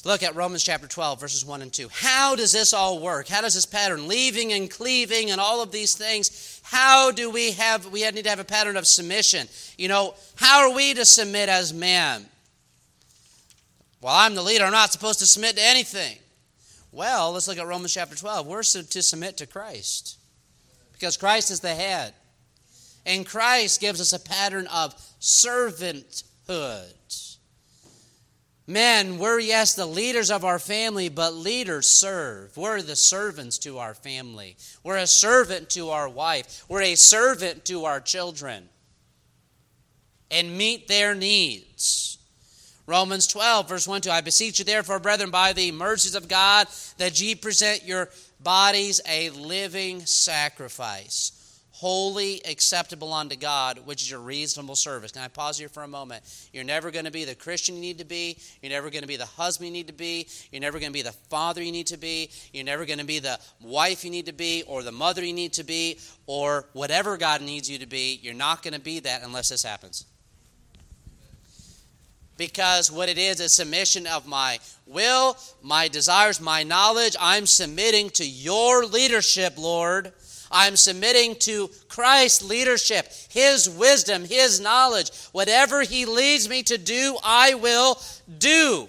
Look 0.06 0.22
at 0.22 0.36
Romans 0.36 0.64
chapter 0.64 0.88
12, 0.88 1.22
verses 1.22 1.46
1 1.46 1.62
and 1.62 1.72
2. 1.72 1.88
How 1.90 2.36
does 2.36 2.52
this 2.52 2.74
all 2.74 3.00
work? 3.00 3.30
How 3.30 3.40
does 3.42 3.54
this 3.54 3.66
pattern, 3.66 4.08
leaving 4.08 4.52
and 4.52 4.70
cleaving 4.70 5.32
and 5.32 5.40
all 5.40 5.64
of 5.64 5.72
these 5.72 5.96
things, 5.96 6.60
how 6.64 7.12
do 7.12 7.30
we 7.30 7.52
have, 7.54 7.86
we 7.88 8.10
need 8.12 8.24
to 8.24 8.30
have 8.30 8.40
a 8.40 8.44
pattern 8.44 8.76
of 8.76 8.86
submission? 8.86 9.48
You 9.78 9.88
know, 9.88 10.16
how 10.36 10.68
are 10.68 10.76
we 10.76 10.94
to 10.94 11.06
submit 11.06 11.48
as 11.48 11.74
men? 11.74 12.26
Well, 14.02 14.14
I'm 14.14 14.36
the 14.36 14.42
leader. 14.42 14.66
I'm 14.66 14.74
not 14.74 14.92
supposed 14.92 15.20
to 15.20 15.26
submit 15.26 15.56
to 15.56 15.64
anything. 15.64 16.18
Well, 16.92 17.32
let's 17.32 17.48
look 17.48 17.58
at 17.58 17.66
Romans 17.66 17.94
chapter 17.94 18.16
12. 18.16 18.46
We're 18.46 18.62
to 18.62 19.02
submit 19.02 19.38
to 19.38 19.48
Christ 19.48 20.18
because 20.92 21.16
Christ 21.16 21.50
is 21.50 21.62
the 21.62 21.74
head. 21.74 22.14
And 23.06 23.26
Christ 23.26 23.80
gives 23.80 24.02
us 24.02 24.12
a 24.12 24.20
pattern 24.20 24.68
of 24.68 24.94
servanthood. 25.22 26.94
Men, 28.66 29.18
we're, 29.18 29.40
yes, 29.40 29.76
the 29.76 29.86
leaders 29.86 30.32
of 30.32 30.46
our 30.46 30.60
family, 30.60 31.10
but 31.10 31.34
leaders 31.34 31.88
serve. 31.88 32.56
We're 32.56 32.82
the 32.82 32.96
servants 32.96 33.58
to 33.60 33.78
our 33.80 33.94
family. 33.94 34.56
We're 34.84 34.98
a 34.98 35.08
servant 35.08 35.70
to 35.72 35.90
our 35.90 36.08
wife. 36.08 36.64
We're 36.70 36.82
a 36.82 36.96
servant 36.96 37.66
to 37.66 37.84
our 37.86 38.00
children. 38.00 38.70
And 40.32 40.58
meet 40.58 40.88
their 40.88 41.14
needs. 41.14 42.18
Romans 42.88 43.28
12, 43.28 43.70
verse 43.70 43.88
1 43.88 44.02
2. 44.02 44.10
I 44.10 44.22
beseech 44.22 44.60
you, 44.60 44.66
therefore, 44.66 45.00
brethren, 45.00 45.30
by 45.30 45.54
the 45.54 45.72
mercies 45.72 46.16
of 46.16 46.28
God, 46.28 46.68
that 46.98 47.20
ye 47.20 47.36
present 47.36 47.84
your 47.84 48.10
bodies 48.40 49.02
a 49.08 49.30
living 49.32 50.06
sacrifice 50.06 51.43
holy, 51.84 52.42
acceptable 52.46 53.12
unto 53.12 53.36
God, 53.36 53.78
which 53.84 54.02
is 54.02 54.10
your 54.10 54.22
reasonable 54.22 54.74
service. 54.74 55.12
Can 55.12 55.22
I 55.22 55.28
pause 55.28 55.58
here 55.58 55.68
for 55.68 55.84
a 55.84 55.88
moment? 55.88 56.24
You're 56.54 56.64
never 56.64 56.92
going 56.92 57.04
to 57.04 57.12
be 57.12 57.26
the 57.26 57.36
Christian 57.36 57.76
you 57.76 57.82
need 57.82 57.98
to 57.98 58.06
be. 58.06 58.38
You're 58.62 58.72
never 58.72 58.90
going 58.90 59.02
to 59.02 59.08
be 59.08 59.18
the 59.18 59.26
husband 59.26 59.68
you 59.68 59.74
need 59.74 59.88
to 59.88 59.94
be. 59.94 60.26
You're 60.50 60.62
never 60.62 60.80
going 60.80 60.94
to 60.94 60.94
be 60.94 61.02
the 61.02 61.12
father 61.12 61.62
you 61.62 61.74
need 61.74 61.88
to 61.88 61.98
be. 61.98 62.30
You're 62.54 62.64
never 62.64 62.86
going 62.86 63.00
to 63.00 63.06
be 63.06 63.20
the 63.20 63.38
wife 63.60 64.06
you 64.06 64.12
need 64.12 64.28
to 64.28 64.32
be, 64.32 64.64
or 64.66 64.82
the 64.82 64.94
mother 64.94 65.26
you 65.26 65.34
need 65.34 65.52
to 65.54 65.66
be, 65.66 66.00
or 66.26 66.64
whatever 66.72 67.18
God 67.18 67.42
needs 67.42 67.70
you 67.70 67.80
to 67.80 67.86
be. 67.86 68.18
You're 68.24 68.34
not 68.34 68.64
going 68.64 68.76
to 68.76 68.80
be 68.80 69.02
that 69.02 69.22
unless 69.22 69.50
this 69.50 69.64
happens. 69.64 70.06
Because 72.38 72.90
what 72.90 73.10
it 73.10 73.18
is 73.18 73.42
is 73.42 73.52
submission 73.52 74.08
of 74.08 74.26
my 74.26 74.60
will, 74.86 75.36
my 75.62 75.90
desires, 75.90 76.40
my 76.40 76.64
knowledge. 76.64 77.18
I'm 77.20 77.46
submitting 77.46 78.10
to 78.12 78.26
your 78.26 78.86
leadership, 78.86 79.58
Lord. 79.58 80.14
I'm 80.54 80.78
submitting 80.78 81.36
to 81.40 81.70
Christ's 81.90 82.44
leadership, 82.48 83.08
His 83.30 83.70
wisdom, 83.70 84.24
His 84.24 84.62
knowledge. 84.62 85.12
Whatever 85.32 85.82
He 85.82 86.06
leads 86.06 86.48
me 86.48 86.64
to 86.64 86.78
do, 86.78 87.18
I 87.24 87.56
will 87.56 88.00
do. 88.38 88.88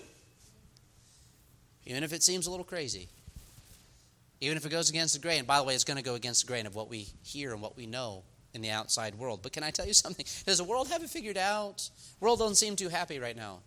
Even 1.87 2.05
if 2.05 2.13
it 2.13 2.23
seems 2.23 2.47
a 2.47 2.51
little 2.51 2.65
crazy. 2.65 3.09
Even 4.41 4.57
if 4.57 4.67
it 4.67 4.71
goes 4.71 4.91
against 4.91 5.15
the 5.15 5.21
grain. 5.21 5.45
By 5.45 5.59
the 5.59 5.65
way, 5.65 5.75
it's 5.75 5.85
going 5.85 5.97
to 5.97 6.03
go 6.03 6.15
against 6.15 6.43
the 6.43 6.47
grain 6.47 6.67
of 6.67 6.75
what 6.75 6.89
we 6.89 7.09
hear 7.23 7.53
and 7.53 7.63
what 7.63 7.77
we 7.77 7.87
know 7.87 8.23
in 8.53 8.61
the 8.61 8.71
outside 8.71 9.15
world. 9.17 9.41
But 9.43 9.53
can 9.53 9.63
I 9.63 9.71
tell 9.71 9.87
you 9.87 9.93
something? 9.95 10.27
Does 10.47 10.59
the 10.59 10.65
world 10.65 10.89
have 10.89 11.03
it 11.03 11.11
figured 11.11 11.39
out? 11.39 11.89
The 12.19 12.25
world 12.25 12.39
doesn't 12.39 12.57
seem 12.57 12.77
too 12.77 12.89
happy 12.89 13.19
right 13.19 13.37
now. 13.37 13.61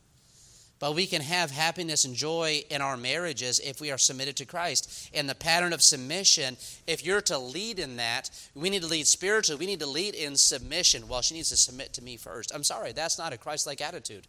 But 0.80 0.93
we 0.93 1.07
can 1.07 1.21
have 1.21 1.49
happiness 1.49 2.05
and 2.05 2.13
joy 2.13 2.63
in 2.69 2.82
our 2.82 2.97
marriages 2.97 3.59
if 3.59 3.82
we 3.82 3.91
are 3.91 3.97
submitted 3.97 4.36
to 4.38 4.45
Christ. 4.45 5.09
And 5.13 5.28
the 5.28 5.34
pattern 5.36 5.73
of 5.73 5.82
submission, 5.82 6.55
if 6.86 7.03
you're 7.03 7.21
to 7.21 7.38
lead 7.39 7.80
in 7.80 7.97
that, 7.97 8.30
we 8.53 8.69
need 8.69 8.84
to 8.84 8.88
lead 8.88 9.07
spiritually. 9.07 9.59
We 9.59 9.65
need 9.65 9.80
to 9.80 9.88
lead 9.88 10.13
in 10.13 10.36
submission. 10.36 11.07
Well, 11.07 11.21
she 11.21 11.34
needs 11.34 11.49
to 11.49 11.57
submit 11.57 11.93
to 11.93 12.03
me 12.03 12.15
first. 12.15 12.51
I'm 12.53 12.63
sorry, 12.63 12.91
that's 12.91 13.17
not 13.17 13.34
a 13.34 13.38
Christ 13.38 13.65
like 13.65 13.82
attitude. 13.82 14.28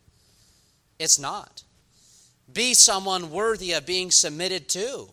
It's 0.98 1.18
not. 1.18 1.64
Be 2.50 2.72
someone 2.72 3.30
worthy 3.30 3.72
of 3.72 3.84
being 3.84 4.10
submitted 4.10 4.68
to. 4.70 5.08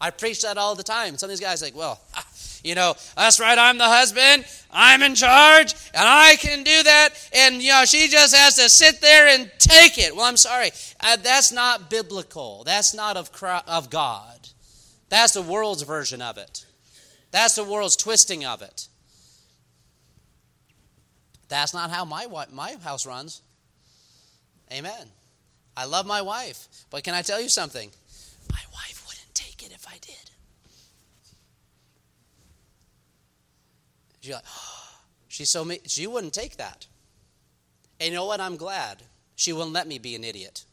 I 0.00 0.10
preach 0.10 0.42
that 0.42 0.56
all 0.56 0.74
the 0.74 0.82
time. 0.82 1.18
Some 1.18 1.28
of 1.28 1.30
these 1.30 1.40
guys 1.40 1.62
like, 1.62 1.74
well, 1.74 2.00
you 2.64 2.74
know, 2.74 2.94
that's 3.16 3.38
right, 3.38 3.58
I'm 3.58 3.78
the 3.78 3.84
husband, 3.84 4.44
I'm 4.70 5.02
in 5.02 5.14
charge, 5.14 5.74
and 5.94 6.02
I 6.02 6.36
can 6.36 6.64
do 6.64 6.82
that, 6.82 7.10
and, 7.32 7.62
you 7.62 7.70
know, 7.70 7.84
she 7.84 8.08
just 8.08 8.34
has 8.34 8.56
to 8.56 8.68
sit 8.68 9.00
there 9.00 9.28
and 9.28 9.50
take 9.58 9.98
it. 9.98 10.16
Well, 10.16 10.24
I'm 10.24 10.36
sorry. 10.36 10.70
Uh, 10.98 11.16
that's 11.16 11.52
not 11.52 11.90
biblical. 11.90 12.64
That's 12.64 12.94
not 12.94 13.16
of, 13.16 13.30
of 13.68 13.90
God. 13.90 14.48
That's 15.10 15.34
the 15.34 15.42
world's 15.42 15.82
version 15.82 16.22
of 16.22 16.38
it. 16.38 16.64
That's 17.30 17.54
the 17.54 17.64
world's 17.64 17.96
twisting 17.96 18.44
of 18.44 18.62
it. 18.62 18.88
That's 21.48 21.74
not 21.74 21.90
how 21.90 22.04
my, 22.04 22.26
my 22.50 22.76
house 22.82 23.06
runs. 23.06 23.42
Amen. 24.72 25.08
I 25.76 25.84
love 25.84 26.06
my 26.06 26.22
wife, 26.22 26.68
but 26.90 27.04
can 27.04 27.14
I 27.14 27.22
tell 27.22 27.40
you 27.40 27.48
something? 27.48 27.90
My 28.50 28.60
wife 28.72 29.04
wouldn't 29.06 29.34
take 29.34 29.64
it 29.64 29.72
if 29.72 29.86
I 29.86 29.98
did. 30.00 30.30
She's 34.24 34.32
like, 34.32 34.44
she's 35.28 35.50
so 35.50 35.64
me. 35.64 35.80
she 35.86 36.06
wouldn't 36.06 36.32
take 36.32 36.56
that. 36.56 36.86
And 38.00 38.08
you 38.08 38.14
know 38.14 38.24
what? 38.24 38.40
I'm 38.40 38.56
glad 38.56 39.02
she 39.36 39.52
wouldn't 39.52 39.72
let 39.72 39.86
me 39.86 39.98
be 39.98 40.14
an 40.14 40.24
idiot. 40.24 40.64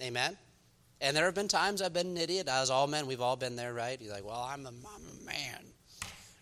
Amen. 0.00 0.36
And 1.00 1.16
there 1.16 1.24
have 1.24 1.34
been 1.34 1.48
times 1.48 1.82
I've 1.82 1.92
been 1.92 2.06
an 2.06 2.16
idiot. 2.16 2.48
As 2.48 2.70
all 2.70 2.86
men, 2.86 3.06
we've 3.06 3.20
all 3.20 3.36
been 3.36 3.56
there, 3.56 3.74
right? 3.74 4.00
You're 4.00 4.14
like, 4.14 4.24
well, 4.24 4.48
I'm 4.48 4.64
a, 4.66 4.68
I'm 4.68 5.02
a 5.20 5.26
man, 5.26 5.64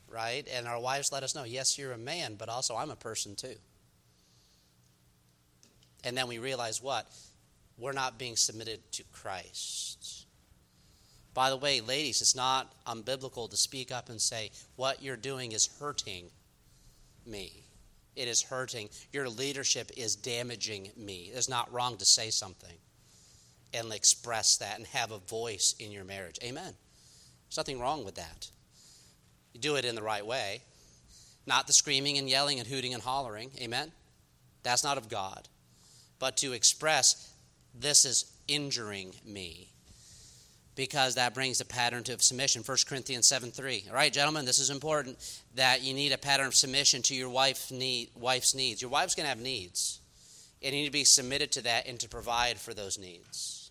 right? 0.09 0.47
And 0.55 0.69
our 0.69 0.79
wives 0.79 1.11
let 1.11 1.23
us 1.23 1.35
know, 1.35 1.45
yes, 1.45 1.79
you're 1.79 1.93
a 1.93 1.99
man, 1.99 2.35
but 2.35 2.49
also 2.49 2.77
I'm 2.77 2.91
a 2.91 2.97
person 2.97 3.35
too. 3.35 3.57
And 6.05 6.17
then 6.17 6.29
we 6.29 6.39
realize 6.39 6.83
what? 6.83 7.11
We're 7.79 7.93
not 7.93 8.19
being 8.19 8.37
submitted 8.37 8.81
to 8.93 9.05
Christ. 9.13 10.27
By 11.35 11.51
the 11.51 11.57
way, 11.57 11.81
ladies, 11.81 12.21
it's 12.21 12.37
not 12.37 12.73
unbiblical 12.87 13.51
to 13.51 13.57
speak 13.57 13.91
up 13.91 14.09
and 14.09 14.21
say, 14.21 14.53
What 14.77 15.03
you're 15.03 15.17
doing 15.17 15.53
is 15.53 15.69
hurting 15.81 16.31
me. 17.27 17.65
It 18.15 18.29
is 18.29 18.43
hurting. 18.43 18.89
Your 19.13 19.29
leadership 19.29 19.91
is 19.97 20.15
damaging 20.15 20.91
me. 20.97 21.33
It's 21.35 21.49
not 21.49 21.73
wrong 21.73 21.97
to 21.97 22.05
say 22.05 22.31
something 22.31 22.77
and 23.73 23.93
express 23.93 24.57
that 24.59 24.79
and 24.79 24.87
have 24.87 25.11
a 25.11 25.19
voice 25.19 25.75
in 25.81 25.91
your 25.91 26.05
marriage. 26.05 26.39
Amen. 26.45 26.73
There's 27.49 27.57
nothing 27.57 27.81
wrong 27.81 28.05
with 28.05 28.15
that. 28.15 28.49
You 29.53 29.61
do 29.61 29.75
it 29.75 29.85
in 29.85 29.97
the 29.97 30.03
right 30.03 30.25
way, 30.25 30.63
not 31.47 31.67
the 31.67 31.73
screaming 31.73 32.17
and 32.19 32.31
yelling 32.31 32.61
and 32.61 32.69
hooting 32.69 32.95
and 32.95 33.03
hollering. 33.03 33.51
Amen. 33.61 33.91
That's 34.63 34.85
not 34.85 34.97
of 34.97 35.09
God. 35.09 35.49
But 36.21 36.37
to 36.39 36.53
express, 36.53 37.33
this 37.75 38.05
is 38.05 38.33
injuring 38.47 39.15
me 39.27 39.74
because 40.77 41.15
that 41.15 41.35
brings 41.35 41.61
a 41.61 41.65
pattern 41.65 42.03
to 42.05 42.19
submission. 42.21 42.63
1 42.63 42.79
corinthians 42.89 43.27
7 43.27 43.51
3 43.51 43.85
all 43.89 43.95
right 43.95 44.13
gentlemen 44.13 44.45
this 44.45 44.59
is 44.59 44.71
important 44.71 45.17
that 45.55 45.83
you 45.83 45.95
need 45.95 46.13
a 46.13 46.19
pattern 46.19 46.47
of 46.47 46.55
submission 46.55 47.03
to 47.03 47.15
your 47.15 47.29
need, 47.71 48.11
wife's 48.15 48.55
needs. 48.55 48.83
Your 48.83 48.91
wife's 48.91 49.15
going 49.15 49.25
to 49.25 49.29
have 49.29 49.41
needs 49.41 50.01
and 50.63 50.75
you 50.75 50.81
need 50.81 50.87
to 50.87 50.93
be 50.93 51.05
submitted 51.05 51.53
to 51.53 51.63
that 51.63 51.87
and 51.87 52.01
to 52.01 52.09
provide 52.09 52.59
for 52.59 52.75
those 52.75 52.99
needs. 52.99 53.71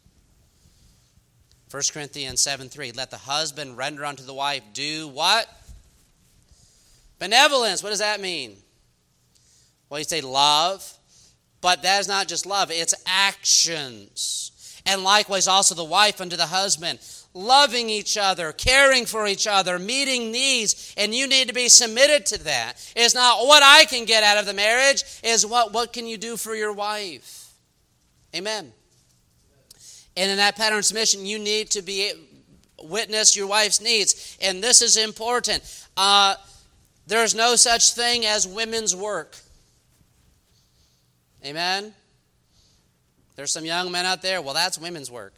1 1.72 1.82
corinthians 1.92 2.42
7 2.42 2.70
3 2.70 2.92
let 2.94 3.12
the 3.12 3.18
husband 3.18 3.78
render 3.78 4.06
unto 4.06 4.24
the 4.24 4.34
wife 4.34 4.64
do 4.74 5.08
what? 5.08 5.48
Benevolence. 7.20 7.82
What 7.82 7.90
does 7.90 8.00
that 8.00 8.22
mean? 8.22 8.58
Well 9.90 10.00
you 10.00 10.06
say 10.06 10.22
love 10.22 10.98
but 11.62 11.82
that 11.82 12.02
is 12.02 12.08
not 12.08 12.28
just 12.28 12.46
love 12.46 12.70
it's 12.72 12.94
actions 13.08 14.52
and 14.86 15.04
likewise 15.04 15.48
also 15.48 15.76
the 15.76 15.84
wife 15.84 16.20
unto 16.20 16.36
the 16.36 16.48
husband, 16.48 17.00
loving 17.34 17.90
each 17.90 18.18
other, 18.18 18.52
caring 18.52 19.06
for 19.06 19.26
each 19.28 19.48
other, 19.48 19.80
meeting 19.80 20.32
needs, 20.32 20.94
and 20.98 21.14
you 21.14 21.28
need 21.28 21.48
to 21.48 21.54
be 21.54 21.70
submitted 21.70 22.26
to 22.28 22.44
that. 22.44 22.74
It's 22.96 23.16
not 23.16 23.46
what 23.46 23.64
I 23.64 23.86
can 23.86 24.06
get 24.06 24.24
out 24.24 24.38
of 24.38 24.46
the 24.46 24.54
marriage, 24.54 25.04
is 25.24 25.46
what, 25.46 25.74
what 25.74 25.94
can 25.94 26.06
you 26.06 26.18
do 26.18 26.38
for 26.38 26.56
your 26.56 26.74
wife? 26.74 27.52
Amen. 28.36 28.74
And 30.16 30.32
in 30.32 30.38
that 30.38 30.56
pattern 30.56 30.84
submission, 30.84 31.26
you 31.26 31.40
need 31.40 31.70
to 31.72 31.82
be 31.82 32.12
witness 32.82 33.36
your 33.36 33.48
wife's 33.48 33.82
needs. 33.82 34.38
And 34.42 34.64
this 34.64 34.82
is 34.82 34.98
important. 34.98 35.64
Uh, 35.96 36.36
there's 37.08 37.34
no 37.34 37.56
such 37.56 37.94
thing 37.94 38.26
as 38.26 38.48
women's 38.48 38.96
work. 38.96 39.38
Amen? 41.46 41.94
There's 43.36 43.52
some 43.52 43.66
young 43.66 43.92
men 43.92 44.06
out 44.06 44.22
there, 44.22 44.42
well, 44.42 44.54
that's 44.54 44.78
women's 44.78 45.10
work. 45.10 45.34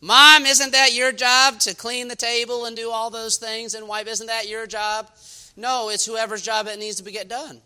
Mom, 0.00 0.46
isn't 0.46 0.72
that 0.72 0.92
your 0.92 1.10
job 1.10 1.58
to 1.60 1.74
clean 1.74 2.08
the 2.08 2.16
table 2.16 2.66
and 2.66 2.76
do 2.76 2.90
all 2.90 3.10
those 3.10 3.36
things? 3.36 3.74
And 3.74 3.88
wife, 3.88 4.06
isn't 4.06 4.28
that 4.28 4.48
your 4.48 4.66
job? 4.66 5.10
No, 5.56 5.88
it's 5.88 6.06
whoever's 6.06 6.42
job 6.42 6.68
it 6.68 6.78
needs 6.78 6.96
to 6.96 7.02
be 7.02 7.10
get 7.10 7.28
done. 7.28 7.60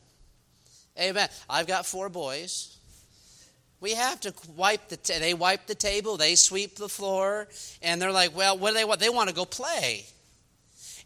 Amen. 0.98 1.28
I've 1.48 1.66
got 1.66 1.84
four 1.84 2.09
boys. 2.09 2.76
We 3.80 3.92
have 3.94 4.20
to 4.20 4.32
wipe 4.57 4.88
the. 4.88 4.96
T- 4.96 5.18
they 5.18 5.34
wipe 5.34 5.66
the 5.66 5.74
table. 5.74 6.16
They 6.16 6.36
sweep 6.36 6.76
the 6.76 6.88
floor, 6.88 7.48
and 7.82 8.00
they're 8.00 8.12
like, 8.12 8.34
"Well, 8.34 8.57
what 8.57 8.70
do 8.70 8.74
they 8.74 8.84
want? 8.84 9.00
They 9.00 9.09
want 9.09 9.28
to 9.28 9.34
go 9.34 9.44
play." 9.44 10.07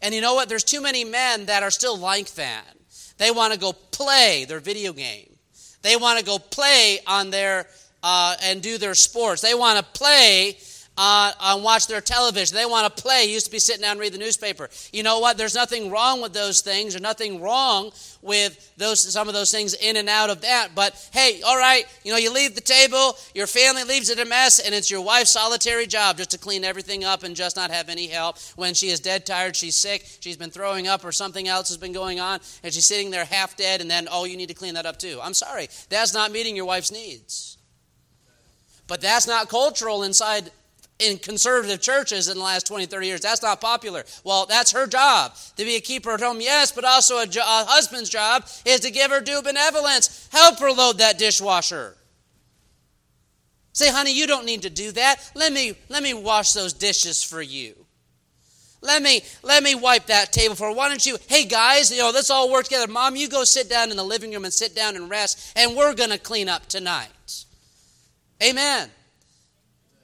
And 0.01 0.13
you 0.13 0.21
know 0.21 0.35
what? 0.35 0.47
There's 0.47 0.63
too 0.63 0.81
many 0.81 1.03
men 1.03 1.47
that 1.47 1.63
are 1.63 1.71
still 1.71 1.97
like 1.97 2.35
that. 2.35 2.77
They 3.17 3.31
want 3.31 3.53
to 3.53 3.59
go 3.59 3.73
play 3.73 4.45
their 4.47 4.59
video 4.59 4.93
game. 4.93 5.35
They 5.81 5.95
want 5.95 6.19
to 6.19 6.25
go 6.25 6.37
play 6.37 6.99
on 7.07 7.31
their 7.31 7.67
uh, 8.03 8.35
and 8.43 8.61
do 8.61 8.77
their 8.77 8.95
sports. 8.95 9.41
They 9.41 9.53
want 9.53 9.77
to 9.77 9.99
play 9.99 10.57
uh, 10.97 11.31
and 11.39 11.63
watch 11.63 11.87
their 11.87 12.01
television. 12.01 12.55
They 12.55 12.65
want 12.65 12.93
to 12.93 13.01
play. 13.01 13.25
used 13.25 13.45
to 13.45 13.51
be 13.51 13.59
sitting 13.59 13.83
down 13.83 13.91
and 13.91 13.99
read 13.99 14.13
the 14.13 14.17
newspaper. 14.17 14.69
You 14.91 15.03
know 15.03 15.19
what? 15.19 15.37
There's 15.37 15.53
nothing 15.55 15.91
wrong 15.91 16.21
with 16.21 16.33
those 16.33 16.61
things. 16.61 16.93
There's 16.93 17.01
nothing 17.01 17.39
wrong 17.39 17.91
with 18.23 18.73
those 18.77 19.13
some 19.13 19.27
of 19.27 19.33
those 19.35 19.51
things 19.51 19.75
in 19.75 19.95
and 19.95 20.09
out 20.09 20.29
of 20.29 20.41
that. 20.41 20.69
But 20.73 21.09
hey, 21.13 21.41
all 21.45 21.57
right, 21.57 21.85
you 22.03 22.11
know, 22.11 22.17
you 22.17 22.33
leave 22.33 22.55
the 22.55 22.61
table, 22.61 23.15
your 23.35 23.47
family 23.47 23.83
leaves 23.83 24.09
it 24.09 24.19
a 24.19 24.25
mess, 24.25 24.59
and 24.59 24.73
it's 24.73 24.89
your 24.89 25.01
wife's 25.01 25.31
solitary 25.31 25.85
job 25.85 26.17
just 26.17 26.31
to 26.31 26.37
clean 26.37 26.63
everything 26.63 27.03
up 27.03 27.23
and 27.23 27.35
just 27.35 27.55
not 27.55 27.69
have 27.69 27.89
any 27.89 28.07
help. 28.07 28.39
When 28.55 28.73
she 28.73 28.89
is 28.89 28.99
dead 28.99 29.25
tired, 29.25 29.55
she's 29.55 29.75
sick, 29.75 30.05
she's 30.19 30.37
been 30.37 30.49
throwing 30.49 30.87
up, 30.87 31.05
or 31.05 31.11
something 31.11 31.47
else 31.47 31.69
has 31.69 31.77
been 31.77 31.93
going 31.93 32.19
on, 32.19 32.39
and 32.63 32.73
she's 32.73 32.85
sitting 32.85 33.11
there 33.11 33.25
half 33.25 33.55
dead, 33.55 33.81
and 33.81 33.89
then, 33.89 34.07
oh, 34.11 34.25
you 34.25 34.35
need 34.35 34.49
to 34.49 34.55
clean 34.55 34.73
that 34.73 34.85
up 34.85 34.97
too. 34.97 35.19
I'm 35.21 35.35
sorry, 35.35 35.69
that's 35.89 36.13
not 36.13 36.31
meeting 36.31 36.55
your 36.55 36.65
wife's 36.65 36.91
needs. 36.91 37.56
But 38.87 39.01
that's 39.01 39.27
not 39.27 39.49
cultural 39.49 40.03
inside 40.03 40.51
in 40.99 41.17
conservative 41.17 41.81
churches 41.81 42.27
in 42.27 42.37
the 42.37 42.43
last 42.43 42.65
20, 42.67 42.85
30 42.85 43.07
years. 43.07 43.21
That's 43.21 43.43
not 43.43 43.61
popular. 43.61 44.03
Well, 44.23 44.45
that's 44.47 44.71
her 44.71 44.87
job 44.87 45.35
to 45.55 45.63
be 45.63 45.75
a 45.75 45.81
keeper 45.81 46.11
at 46.11 46.21
home, 46.21 46.41
yes, 46.41 46.71
but 46.71 46.85
also 46.85 47.19
a, 47.19 47.27
jo- 47.27 47.41
a 47.41 47.65
husband's 47.67 48.09
job 48.09 48.45
is 48.65 48.79
to 48.81 48.91
give 48.91 49.11
her 49.11 49.21
due 49.21 49.41
benevolence. 49.41 50.27
Help 50.31 50.59
her 50.59 50.71
load 50.71 50.97
that 50.97 51.19
dishwasher. 51.19 51.95
Say, 53.73 53.91
honey, 53.91 54.11
you 54.11 54.25
don't 54.25 54.45
need 54.45 54.63
to 54.63 54.71
do 54.71 54.91
that. 54.93 55.17
Let 55.35 55.53
me, 55.53 55.73
let 55.89 56.01
me 56.01 56.15
wash 56.15 56.53
those 56.53 56.73
dishes 56.73 57.23
for 57.23 57.41
you. 57.41 57.75
Let 58.79 59.01
me 59.01 59.21
let 59.41 59.63
me 59.63 59.73
wipe 59.73 60.05
that 60.05 60.31
table 60.31 60.53
for. 60.53 60.73
Why 60.73 60.87
don't 60.87 61.03
you? 61.03 61.17
Hey 61.27 61.45
guys, 61.45 61.91
you 61.91 61.97
know 61.97 62.11
let's 62.11 62.29
all 62.29 62.51
work 62.51 62.65
together. 62.65 62.85
Mom, 62.91 63.15
you 63.15 63.27
go 63.27 63.43
sit 63.43 63.69
down 63.69 63.89
in 63.89 63.97
the 63.97 64.03
living 64.03 64.31
room 64.31 64.45
and 64.45 64.53
sit 64.53 64.75
down 64.75 64.95
and 64.95 65.09
rest, 65.09 65.53
and 65.55 65.75
we're 65.75 65.95
gonna 65.95 66.19
clean 66.19 66.47
up 66.47 66.67
tonight. 66.67 67.09
Amen. 68.43 68.89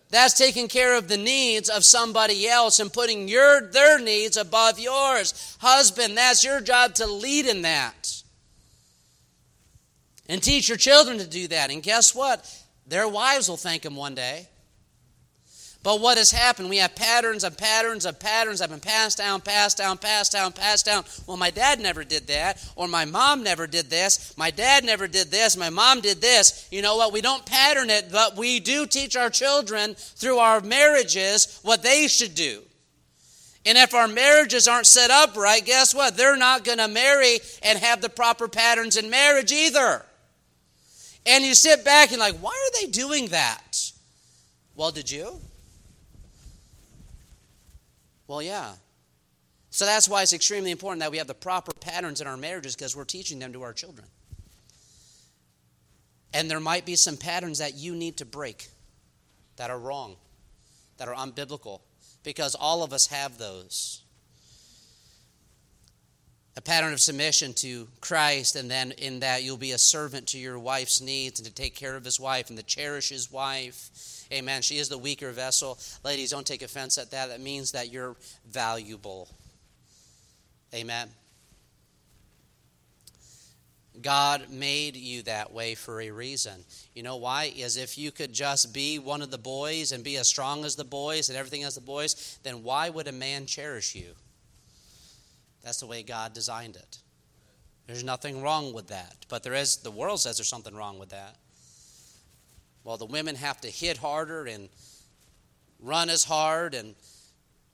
That's 0.09 0.35
taking 0.35 0.67
care 0.67 0.95
of 0.95 1.07
the 1.07 1.17
needs 1.17 1.69
of 1.69 1.83
somebody 1.83 2.47
else 2.47 2.79
and 2.79 2.93
putting 2.93 3.27
your 3.27 3.61
their 3.71 3.99
needs 3.99 4.37
above 4.37 4.79
yours. 4.79 5.57
Husband, 5.59 6.15
that's 6.15 6.43
your 6.43 6.61
job 6.61 6.93
to 6.95 7.07
lead 7.07 7.47
in 7.47 7.63
that. 7.63 8.21
And 10.29 10.41
teach 10.41 10.69
your 10.69 10.77
children 10.77 11.17
to 11.17 11.27
do 11.27 11.47
that. 11.47 11.71
And 11.71 11.81
guess 11.81 12.13
what? 12.13 12.47
Their 12.87 13.07
wives 13.07 13.49
will 13.49 13.57
thank 13.57 13.81
them 13.81 13.95
one 13.95 14.13
day. 14.13 14.47
But 15.83 15.99
what 15.99 16.17
has 16.17 16.31
happened? 16.31 16.69
We 16.69 16.77
have 16.77 16.95
patterns 16.95 17.43
of 17.43 17.57
patterns 17.57 18.05
of 18.05 18.17
patterns 18.17 18.59
that 18.59 18.69
have 18.69 18.81
been 18.81 18.89
passed 18.89 19.17
down, 19.17 19.41
passed 19.41 19.77
down, 19.77 19.97
passed 19.97 20.31
down, 20.31 20.53
passed 20.53 20.85
down. 20.85 21.03
Well, 21.27 21.35
my 21.35 21.49
dad 21.49 21.81
never 21.81 22.05
did 22.05 22.27
that, 22.27 22.65
or 22.77 22.87
my 22.87 23.03
mom 23.03 23.43
never 23.43 23.67
did 23.67 23.89
this, 23.89 24.33
my 24.37 24.49
dad 24.49 24.85
never 24.85 25.09
did 25.09 25.29
this, 25.29 25.57
my 25.57 25.69
mom 25.69 25.99
did 25.99 26.21
this. 26.21 26.69
You 26.71 26.81
know 26.81 26.95
what? 26.95 27.11
We 27.11 27.19
don't 27.19 27.45
pattern 27.45 27.89
it, 27.89 28.09
but 28.13 28.37
we 28.37 28.61
do 28.61 28.85
teach 28.85 29.17
our 29.17 29.29
children 29.29 29.95
through 29.95 30.37
our 30.37 30.61
marriages 30.61 31.59
what 31.63 31.83
they 31.83 32.07
should 32.07 32.33
do. 32.33 32.61
And 33.65 33.77
if 33.77 33.93
our 33.93 34.07
marriages 34.07 34.69
aren't 34.69 34.87
set 34.87 35.11
up 35.11 35.35
right, 35.35 35.63
guess 35.65 35.93
what? 35.93 36.15
They're 36.15 36.37
not 36.37 36.63
going 36.63 36.77
to 36.77 36.87
marry 36.87 37.39
and 37.61 37.77
have 37.79 38.01
the 38.01 38.09
proper 38.09 38.47
patterns 38.47 38.95
in 38.95 39.09
marriage 39.09 39.51
either. 39.51 40.05
And 41.25 41.43
you 41.43 41.53
sit 41.53 41.83
back 41.83 42.11
and 42.11 42.19
like, 42.19 42.37
why 42.37 42.51
are 42.51 42.81
they 42.81 42.89
doing 42.89 43.27
that? 43.27 43.91
Well, 44.75 44.91
did 44.91 45.11
you? 45.11 45.39
Well, 48.33 48.41
yeah. 48.41 48.71
So 49.69 49.85
that's 49.85 50.09
why 50.09 50.23
it's 50.23 50.33
extremely 50.33 50.71
important 50.71 51.01
that 51.01 51.11
we 51.11 51.19
have 51.19 51.27
the 51.27 51.35
proper 51.35 51.71
patterns 51.71 52.19
in 52.19 52.25
our 52.25 52.35
marriages 52.35 52.75
because 52.75 52.95
we're 52.95 53.03
teaching 53.03 53.37
them 53.37 53.53
to 53.53 53.61
our 53.61 53.73
children. 53.73 54.07
And 56.33 56.49
there 56.49 56.59
might 56.59 56.83
be 56.83 56.95
some 56.95 57.15
patterns 57.15 57.59
that 57.59 57.75
you 57.75 57.93
need 57.93 58.17
to 58.17 58.25
break 58.25 58.69
that 59.57 59.69
are 59.69 59.77
wrong, 59.77 60.15
that 60.97 61.07
are 61.07 61.13
unbiblical, 61.13 61.81
because 62.23 62.55
all 62.55 62.81
of 62.81 62.91
us 62.91 63.05
have 63.05 63.37
those. 63.37 64.01
A 66.57 66.61
pattern 66.61 66.91
of 66.91 67.01
submission 67.01 67.53
to 67.53 67.87
Christ, 68.01 68.55
and 68.55 68.69
then 68.69 68.93
in 68.93 69.19
that 69.19 69.43
you'll 69.43 69.57
be 69.57 69.73
a 69.73 69.77
servant 69.77 70.29
to 70.29 70.39
your 70.39 70.57
wife's 70.57 71.01
needs 71.01 71.39
and 71.39 71.45
to 71.47 71.53
take 71.53 71.75
care 71.75 71.95
of 71.95 72.03
his 72.03 72.19
wife 72.19 72.49
and 72.49 72.57
to 72.57 72.65
cherish 72.65 73.09
his 73.09 73.31
wife 73.31 74.22
Amen. 74.33 74.63
She 74.63 74.79
is 74.79 74.89
the 74.89 74.97
weaker 74.97 75.31
vessel. 75.31 75.77
Ladies, 76.03 76.31
don't 76.31 76.45
take 76.45 76.63
offense 76.63 76.97
at 76.97 77.11
that. 77.11 77.29
That 77.29 77.39
means 77.39 77.71
that 77.73 77.91
you're 77.91 78.15
valuable. 78.49 79.29
Amen. 80.73 81.07
God 84.01 84.49
made 84.49 84.95
you 84.95 85.21
that 85.23 85.53
way 85.53 85.75
for 85.75 86.01
a 86.01 86.09
reason. 86.09 86.65
You 86.95 87.03
know 87.03 87.17
why? 87.17 87.53
Is 87.55 87.77
if 87.77 87.95
you 87.95 88.11
could 88.11 88.33
just 88.33 88.73
be 88.73 88.97
one 88.97 89.21
of 89.21 89.29
the 89.29 89.37
boys 89.37 89.91
and 89.91 90.03
be 90.03 90.17
as 90.17 90.27
strong 90.27 90.65
as 90.65 90.75
the 90.75 90.83
boys 90.83 91.29
and 91.29 91.37
everything 91.37 91.63
as 91.63 91.75
the 91.75 91.81
boys, 91.81 92.39
then 92.41 92.63
why 92.63 92.89
would 92.89 93.07
a 93.07 93.11
man 93.11 93.45
cherish 93.45 93.93
you? 93.93 94.15
That's 95.63 95.79
the 95.79 95.85
way 95.85 96.01
God 96.01 96.33
designed 96.33 96.75
it. 96.75 96.97
There's 97.85 98.03
nothing 98.03 98.41
wrong 98.41 98.73
with 98.73 98.87
that. 98.87 99.25
But 99.29 99.43
there 99.43 99.53
is, 99.53 99.77
the 99.77 99.91
world 99.91 100.19
says 100.19 100.37
there's 100.37 100.47
something 100.47 100.75
wrong 100.75 100.97
with 100.97 101.09
that. 101.09 101.35
Well, 102.83 102.97
the 102.97 103.05
women 103.05 103.35
have 103.35 103.61
to 103.61 103.69
hit 103.69 103.97
harder 103.97 104.45
and 104.45 104.69
run 105.79 106.09
as 106.09 106.23
hard 106.23 106.73
and 106.73 106.95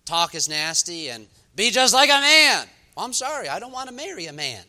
talk 0.05 0.36
as 0.36 0.49
nasty 0.49 1.10
and 1.10 1.28
be 1.55 1.72
just 1.72 1.93
like 1.93 2.10
a 2.10 2.20
man. 2.20 2.68
Well, 2.95 3.05
I'm 3.05 3.14
sorry, 3.14 3.49
I 3.49 3.60
don't 3.60 3.72
want 3.72 3.89
to 3.89 3.95
marry 3.95 4.26
a 4.28 4.34
man. 4.34 4.64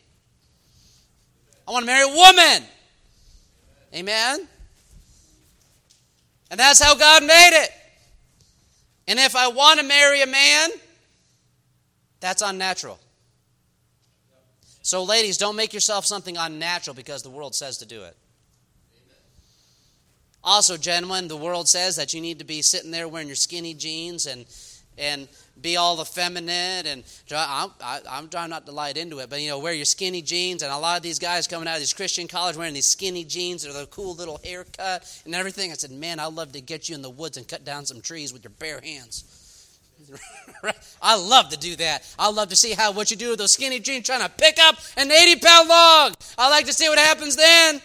I 1.67 1.73
want 1.73 1.83
to 1.83 1.87
marry 1.87 2.11
a 2.11 2.15
woman. 2.15 2.69
Amen? 3.95 4.49
And 6.51 6.59
that's 6.59 6.83
how 6.83 6.95
God 6.95 7.23
made 7.23 7.63
it. 7.65 7.71
And 9.09 9.19
if 9.19 9.35
I 9.37 9.49
want 9.49 9.81
to 9.81 9.87
marry 9.87 10.23
a 10.23 10.27
man, 10.27 10.71
that's 12.21 12.43
unnatural. 12.43 12.99
So, 14.83 15.05
ladies, 15.05 15.37
don't 15.37 15.57
make 15.57 15.75
yourself 15.75 16.07
something 16.07 16.37
unnatural 16.37 16.95
because 16.95 17.23
the 17.23 17.31
world 17.31 17.55
says 17.55 17.79
to 17.79 17.87
do 17.87 18.05
it. 18.05 18.17
Also, 20.43 20.77
gentlemen, 20.77 21.29
the 21.29 21.37
world 21.37 21.69
says 21.69 21.97
that 21.97 22.15
you 22.15 22.21
need 22.21 22.39
to 22.39 22.45
be 22.45 22.63
sitting 22.63 22.91
there 22.91 23.09
wearing 23.09 23.27
your 23.27 23.37
skinny 23.37 23.75
jeans 23.75 24.27
and 24.27 24.47
and 24.99 25.29
be 25.61 25.77
all 25.77 26.01
effeminate 26.01 26.87
and 26.87 27.05
I'm, 27.35 27.71
I'm 28.09 28.29
trying 28.29 28.51
not 28.51 28.67
to 28.67 28.73
light 28.73 28.97
into 28.97 29.19
it, 29.19 29.31
but 29.31 29.41
you 29.41 29.49
know, 29.49 29.59
wear 29.59 29.73
your 29.73 29.85
skinny 29.85 30.23
jeans 30.23 30.63
and 30.63 30.73
a 30.73 30.79
lot 30.79 30.97
of 30.97 31.03
these 31.03 31.19
guys 31.19 31.47
coming 31.47 31.69
out 31.69 31.75
of 31.75 31.81
these 31.81 31.93
Christian 31.93 32.29
college 32.29 32.57
wearing 32.57 32.75
these 32.75 32.87
skinny 32.87 33.25
jeans 33.25 33.67
or 33.67 33.73
the 33.73 33.87
cool 33.87 34.15
little 34.15 34.41
haircut 34.43 35.23
and 35.25 35.35
everything. 35.35 35.71
I 35.71 35.75
said, 35.75 35.91
man, 35.91 36.19
I'd 36.19 36.33
love 36.33 36.53
to 36.53 36.61
get 36.61 36.89
you 36.89 36.95
in 36.95 37.03
the 37.03 37.11
woods 37.11 37.37
and 37.37 37.47
cut 37.47 37.65
down 37.65 37.85
some 37.85 38.01
trees 38.01 38.33
with 38.33 38.45
your 38.45 38.53
bare 38.59 38.81
hands. 38.81 39.79
I 41.03 41.17
love 41.17 41.51
to 41.51 41.59
do 41.59 41.77
that. 41.77 42.03
I 42.19 42.31
love 42.31 42.49
to 42.49 42.57
see 42.57 42.73
how 42.73 42.93
what 42.93 43.11
you 43.11 43.17
do 43.17 43.31
with 43.31 43.39
those 43.39 43.53
skinny 43.53 43.81
jeans 43.81 44.07
trying 44.07 44.23
to 44.23 44.31
pick 44.31 44.59
up 44.59 44.77
an 44.97 45.11
80 45.11 45.41
pound 45.41 45.69
log. 45.69 46.15
I 46.39 46.49
like 46.51 46.67
to 46.67 46.73
see 46.73 46.89
what 46.89 46.99
happens 46.99 47.37
then. 47.37 47.83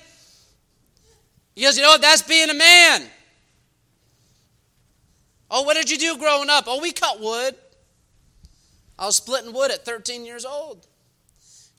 Because 1.55 1.77
you 1.77 1.83
know 1.83 1.89
what? 1.89 2.01
That's 2.01 2.21
being 2.21 2.49
a 2.49 2.53
man. 2.53 3.03
Oh, 5.49 5.63
what 5.63 5.75
did 5.75 5.89
you 5.89 5.97
do 5.97 6.17
growing 6.17 6.49
up? 6.49 6.65
Oh, 6.67 6.81
we 6.81 6.91
cut 6.91 7.19
wood. 7.19 7.55
I 8.97 9.05
was 9.05 9.17
splitting 9.17 9.53
wood 9.53 9.71
at 9.71 9.85
13 9.85 10.25
years 10.25 10.45
old. 10.45 10.85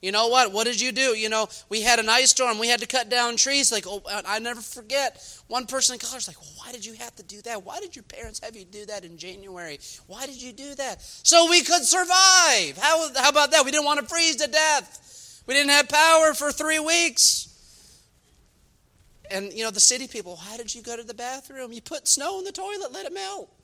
You 0.02 0.12
know 0.12 0.28
what? 0.28 0.52
What 0.52 0.64
did 0.64 0.80
you 0.80 0.92
do? 0.92 1.16
You 1.16 1.28
know, 1.28 1.48
we 1.68 1.80
had 1.80 1.98
an 1.98 2.08
ice 2.08 2.30
storm. 2.30 2.58
We 2.58 2.68
had 2.68 2.80
to 2.80 2.86
cut 2.86 3.08
down 3.08 3.36
trees. 3.36 3.72
Like, 3.72 3.86
oh, 3.86 4.02
I 4.26 4.38
never 4.38 4.60
forget. 4.60 5.22
One 5.48 5.66
person 5.66 5.94
in 5.94 5.98
college 5.98 6.28
like, 6.28 6.36
why 6.56 6.70
did 6.70 6.84
you 6.84 6.94
have 6.94 7.16
to 7.16 7.22
do 7.22 7.40
that? 7.42 7.64
Why 7.64 7.80
did 7.80 7.96
your 7.96 8.02
parents 8.02 8.40
have 8.40 8.54
you 8.54 8.64
do 8.64 8.84
that 8.86 9.04
in 9.04 9.16
January? 9.16 9.80
Why 10.06 10.26
did 10.26 10.40
you 10.40 10.52
do 10.52 10.74
that? 10.74 11.00
So 11.00 11.48
we 11.50 11.62
could 11.62 11.82
survive. 11.82 12.76
How, 12.78 13.08
how 13.16 13.30
about 13.30 13.52
that? 13.52 13.64
We 13.64 13.70
didn't 13.70 13.86
want 13.86 14.00
to 14.00 14.06
freeze 14.06 14.36
to 14.36 14.48
death. 14.48 15.42
We 15.46 15.54
didn't 15.54 15.70
have 15.70 15.88
power 15.88 16.34
for 16.34 16.52
three 16.52 16.78
weeks. 16.78 17.55
And, 19.30 19.52
you 19.52 19.64
know, 19.64 19.70
the 19.70 19.80
city 19.80 20.06
people, 20.06 20.36
how 20.36 20.56
did 20.56 20.74
you 20.74 20.82
go 20.82 20.96
to 20.96 21.02
the 21.02 21.14
bathroom? 21.14 21.72
You 21.72 21.82
put 21.82 22.06
snow 22.06 22.38
in 22.38 22.44
the 22.44 22.52
toilet, 22.52 22.92
let 22.92 23.06
it 23.06 23.12
melt. 23.12 23.50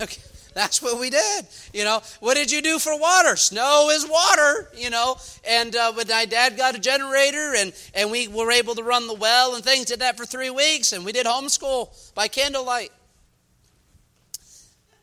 Okay. 0.00 0.22
That's 0.54 0.82
what 0.82 1.00
we 1.00 1.10
did. 1.10 1.46
You 1.72 1.84
know, 1.84 2.02
what 2.20 2.34
did 2.34 2.50
you 2.50 2.60
do 2.62 2.78
for 2.78 2.98
water? 2.98 3.36
Snow 3.36 3.88
is 3.90 4.06
water, 4.06 4.70
you 4.76 4.90
know. 4.90 5.16
And 5.48 5.74
uh, 5.74 5.92
when 5.92 6.08
my 6.08 6.24
dad 6.26 6.56
got 6.56 6.74
a 6.74 6.78
generator 6.78 7.54
and, 7.56 7.72
and 7.94 8.10
we 8.10 8.28
were 8.28 8.50
able 8.50 8.74
to 8.74 8.82
run 8.82 9.06
the 9.06 9.14
well 9.14 9.54
and 9.54 9.64
things, 9.64 9.86
did 9.86 10.00
that 10.00 10.16
for 10.16 10.26
three 10.26 10.50
weeks. 10.50 10.92
And 10.92 11.04
we 11.04 11.12
did 11.12 11.26
homeschool 11.26 12.14
by 12.14 12.28
candlelight. 12.28 12.92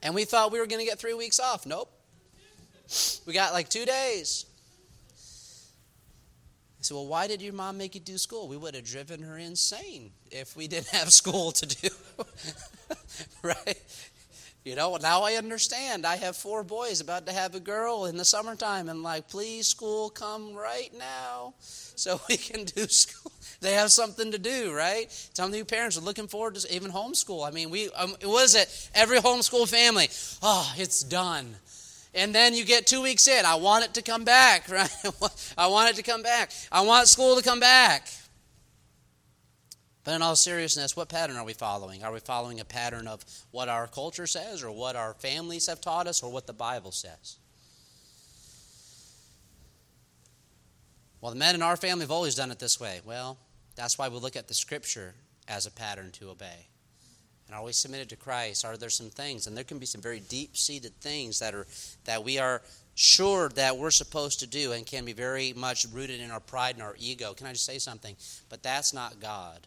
And 0.01 0.13
we 0.15 0.25
thought 0.25 0.51
we 0.51 0.59
were 0.59 0.67
going 0.67 0.79
to 0.79 0.89
get 0.89 0.99
three 0.99 1.13
weeks 1.13 1.39
off. 1.39 1.65
Nope. 1.65 1.91
We 3.25 3.33
got 3.33 3.53
like 3.53 3.69
two 3.69 3.85
days. 3.85 4.45
I 6.79 6.81
said, 6.81 6.95
Well, 6.95 7.07
why 7.07 7.27
did 7.27 7.41
your 7.41 7.53
mom 7.53 7.77
make 7.77 7.93
you 7.93 8.01
do 8.01 8.17
school? 8.17 8.47
We 8.47 8.55
would 8.55 8.73
have 8.73 8.85
driven 8.85 9.21
her 9.23 9.37
insane 9.37 10.11
if 10.31 10.55
we 10.55 10.67
didn't 10.67 10.87
have 10.89 11.11
school 11.11 11.51
to 11.51 11.65
do. 11.65 11.89
right? 13.43 13.77
You 14.63 14.75
know, 14.75 14.97
now 14.97 15.23
I 15.23 15.33
understand. 15.33 16.05
I 16.05 16.17
have 16.17 16.35
four 16.35 16.63
boys 16.63 17.01
about 17.01 17.25
to 17.27 17.33
have 17.33 17.55
a 17.55 17.59
girl 17.59 18.05
in 18.05 18.17
the 18.17 18.25
summertime, 18.25 18.87
and 18.87 19.03
like, 19.03 19.29
please, 19.29 19.67
school, 19.67 20.09
come 20.09 20.53
right 20.53 20.91
now 20.97 21.53
so 21.59 22.19
we 22.29 22.37
can 22.37 22.65
do 22.65 22.87
school. 22.87 23.31
They 23.61 23.73
have 23.73 23.91
something 23.91 24.31
to 24.31 24.37
do, 24.37 24.73
right? 24.73 25.11
Some 25.33 25.49
of 25.49 25.57
you 25.57 25.65
parents 25.65 25.97
are 25.97 26.01
looking 26.01 26.29
forward 26.29 26.55
to 26.55 26.73
even 26.73 26.91
homeschool. 26.91 27.45
I 27.45 27.51
mean, 27.51 27.69
we, 27.69 27.89
um, 27.89 28.15
what 28.23 28.45
is 28.45 28.55
it? 28.55 28.89
Every 28.95 29.17
homeschool 29.17 29.67
family, 29.67 30.07
oh, 30.41 30.73
it's 30.77 31.03
done. 31.03 31.57
And 32.13 32.33
then 32.33 32.53
you 32.53 32.65
get 32.65 32.87
two 32.87 33.01
weeks 33.01 33.27
in. 33.27 33.45
I 33.45 33.55
want 33.55 33.85
it 33.85 33.93
to 33.95 34.01
come 34.01 34.23
back, 34.23 34.69
right? 34.71 34.89
I 35.57 35.67
want 35.67 35.91
it 35.91 35.95
to 35.97 36.03
come 36.03 36.23
back. 36.23 36.51
I 36.71 36.81
want 36.81 37.07
school 37.07 37.35
to 37.35 37.43
come 37.43 37.59
back. 37.59 38.07
But 40.03 40.15
in 40.15 40.21
all 40.21 40.35
seriousness, 40.35 40.95
what 40.95 41.09
pattern 41.09 41.35
are 41.35 41.45
we 41.45 41.53
following? 41.53 42.03
Are 42.03 42.11
we 42.11 42.19
following 42.19 42.59
a 42.59 42.65
pattern 42.65 43.07
of 43.07 43.23
what 43.51 43.69
our 43.69 43.87
culture 43.87 44.25
says, 44.25 44.63
or 44.63 44.71
what 44.71 44.95
our 44.95 45.13
families 45.13 45.67
have 45.67 45.81
taught 45.81 46.07
us, 46.07 46.23
or 46.23 46.31
what 46.31 46.47
the 46.47 46.53
Bible 46.53 46.91
says? 46.91 47.37
Well, 51.21 51.31
the 51.31 51.37
men 51.37 51.53
in 51.53 51.61
our 51.61 51.75
family 51.75 52.03
have 52.03 52.11
always 52.11 52.33
done 52.33 52.49
it 52.49 52.59
this 52.59 52.79
way. 52.79 53.01
Well, 53.05 53.37
that's 53.75 53.97
why 53.97 54.07
we 54.07 54.17
look 54.17 54.35
at 54.35 54.47
the 54.47 54.53
Scripture 54.53 55.13
as 55.47 55.65
a 55.65 55.71
pattern 55.71 56.11
to 56.13 56.29
obey. 56.29 56.68
And 57.49 57.55
are 57.55 57.63
we 57.63 57.71
submitted 57.71 58.09
to 58.09 58.15
Christ? 58.15 58.63
Are 58.63 58.77
there 58.77 58.91
some 58.91 59.09
things, 59.09 59.47
and 59.47 59.57
there 59.57 59.63
can 59.63 59.79
be 59.79 59.87
some 59.87 60.01
very 60.01 60.19
deep-seated 60.19 60.93
things 61.01 61.39
that 61.39 61.55
are 61.55 61.65
that 62.05 62.23
we 62.23 62.37
are 62.37 62.61
sure 62.93 63.49
that 63.49 63.75
we're 63.75 63.89
supposed 63.89 64.41
to 64.41 64.47
do, 64.47 64.71
and 64.71 64.85
can 64.85 65.03
be 65.03 65.13
very 65.13 65.53
much 65.53 65.87
rooted 65.91 66.19
in 66.19 66.29
our 66.29 66.39
pride 66.39 66.75
and 66.75 66.83
our 66.83 66.95
ego. 66.99 67.33
Can 67.33 67.47
I 67.47 67.53
just 67.53 67.65
say 67.65 67.79
something? 67.79 68.15
But 68.49 68.61
that's 68.61 68.93
not 68.93 69.19
God. 69.19 69.65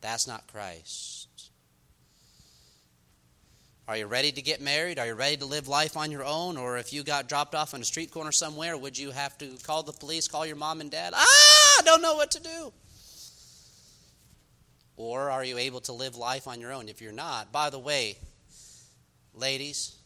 That's 0.00 0.26
not 0.26 0.48
Christ. 0.48 1.28
Are 3.86 3.96
you 3.96 4.06
ready 4.06 4.32
to 4.32 4.42
get 4.42 4.60
married? 4.60 4.98
Are 4.98 5.06
you 5.06 5.14
ready 5.14 5.36
to 5.36 5.44
live 5.44 5.68
life 5.68 5.96
on 5.96 6.10
your 6.10 6.24
own? 6.24 6.56
Or 6.56 6.76
if 6.76 6.92
you 6.92 7.04
got 7.04 7.28
dropped 7.28 7.54
off 7.54 7.72
on 7.72 7.80
a 7.80 7.84
street 7.84 8.10
corner 8.10 8.32
somewhere, 8.32 8.76
would 8.76 8.98
you 8.98 9.12
have 9.12 9.38
to 9.38 9.56
call 9.62 9.84
the 9.84 9.92
police, 9.92 10.26
call 10.26 10.44
your 10.44 10.56
mom 10.56 10.80
and 10.80 10.90
dad? 10.90 11.12
Ah, 11.14 11.78
I 11.78 11.82
don't 11.84 12.02
know 12.02 12.16
what 12.16 12.32
to 12.32 12.42
do. 12.42 12.72
Or 14.96 15.30
are 15.30 15.44
you 15.44 15.58
able 15.58 15.80
to 15.82 15.92
live 15.92 16.16
life 16.16 16.48
on 16.48 16.60
your 16.60 16.72
own? 16.72 16.88
If 16.88 17.02
you're 17.02 17.12
not, 17.12 17.52
by 17.52 17.70
the 17.70 17.78
way, 17.78 18.16
ladies, 19.34 19.96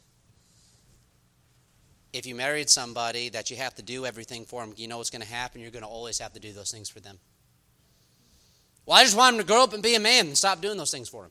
if 2.13 2.27
you 2.27 2.35
married 2.35 2.69
somebody 2.69 3.29
that 3.29 3.51
you 3.51 3.57
have 3.57 3.75
to 3.77 3.83
do 3.83 4.05
everything 4.05 4.45
for 4.45 4.65
them, 4.65 4.75
you 4.77 4.89
know 4.89 4.99
what's 4.99 5.11
going 5.11 5.23
to 5.23 5.29
happen? 5.29 5.61
You're 5.61 5.71
going 5.71 5.85
to 5.85 5.89
always 5.89 6.19
have 6.19 6.33
to 6.33 6.41
do 6.41 6.53
those 6.53 6.73
things 6.73 6.89
for 6.89 6.99
them. 6.99 7.19
Well, 8.85 8.99
I 8.99 9.05
just 9.05 9.17
want 9.17 9.35
him 9.35 9.41
to 9.41 9.47
grow 9.47 9.63
up 9.63 9.73
and 9.73 9.83
be 9.83 9.95
a 9.95 10.01
man 10.01 10.27
and 10.27 10.37
stop 10.37 10.61
doing 10.61 10.77
those 10.77 10.91
things 10.91 11.09
for 11.09 11.27
him. 11.27 11.31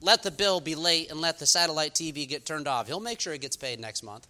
Let 0.00 0.22
the 0.22 0.30
bill 0.30 0.60
be 0.60 0.74
late 0.74 1.10
and 1.10 1.20
let 1.20 1.38
the 1.38 1.44
satellite 1.44 1.92
TV 1.92 2.26
get 2.26 2.46
turned 2.46 2.66
off. 2.66 2.86
He'll 2.86 3.00
make 3.00 3.20
sure 3.20 3.34
it 3.34 3.42
gets 3.42 3.56
paid 3.56 3.78
next 3.78 4.02
month. 4.02 4.26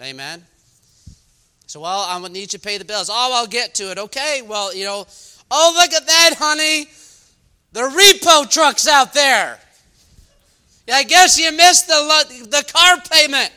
Amen. 0.00 0.44
So, 1.66 1.80
well, 1.80 2.06
I'm 2.08 2.20
going 2.20 2.32
to 2.32 2.38
need 2.38 2.52
you 2.52 2.58
to 2.58 2.60
pay 2.60 2.78
the 2.78 2.84
bills. 2.84 3.10
Oh, 3.10 3.32
I'll 3.34 3.46
get 3.46 3.74
to 3.74 3.90
it. 3.90 3.98
Okay, 3.98 4.42
well, 4.46 4.74
you 4.74 4.84
know, 4.84 5.06
oh, 5.50 5.72
look 5.76 5.92
at 5.92 6.06
that, 6.06 6.34
honey. 6.38 6.88
The 7.72 7.80
repo 7.80 8.48
truck's 8.50 8.86
out 8.86 9.12
there. 9.12 9.58
I 10.92 11.02
guess 11.02 11.38
you 11.38 11.50
missed 11.52 11.88
the, 11.88 12.46
the 12.48 12.64
car 12.72 12.98
payment. 13.10 13.52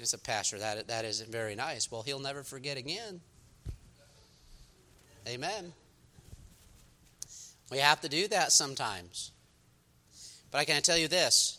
as 0.00 0.14
a 0.14 0.18
pastor, 0.18 0.58
that, 0.58 0.88
that 0.88 1.04
isn't 1.04 1.30
very 1.30 1.54
nice. 1.54 1.90
Well, 1.90 2.02
he'll 2.02 2.20
never 2.20 2.42
forget 2.42 2.78
again. 2.78 3.20
Amen. 5.28 5.72
We 7.70 7.78
have 7.78 8.00
to 8.00 8.08
do 8.08 8.28
that 8.28 8.52
sometimes. 8.52 9.32
But 10.50 10.58
I 10.58 10.64
can 10.64 10.80
tell 10.80 10.96
you 10.96 11.08
this 11.08 11.57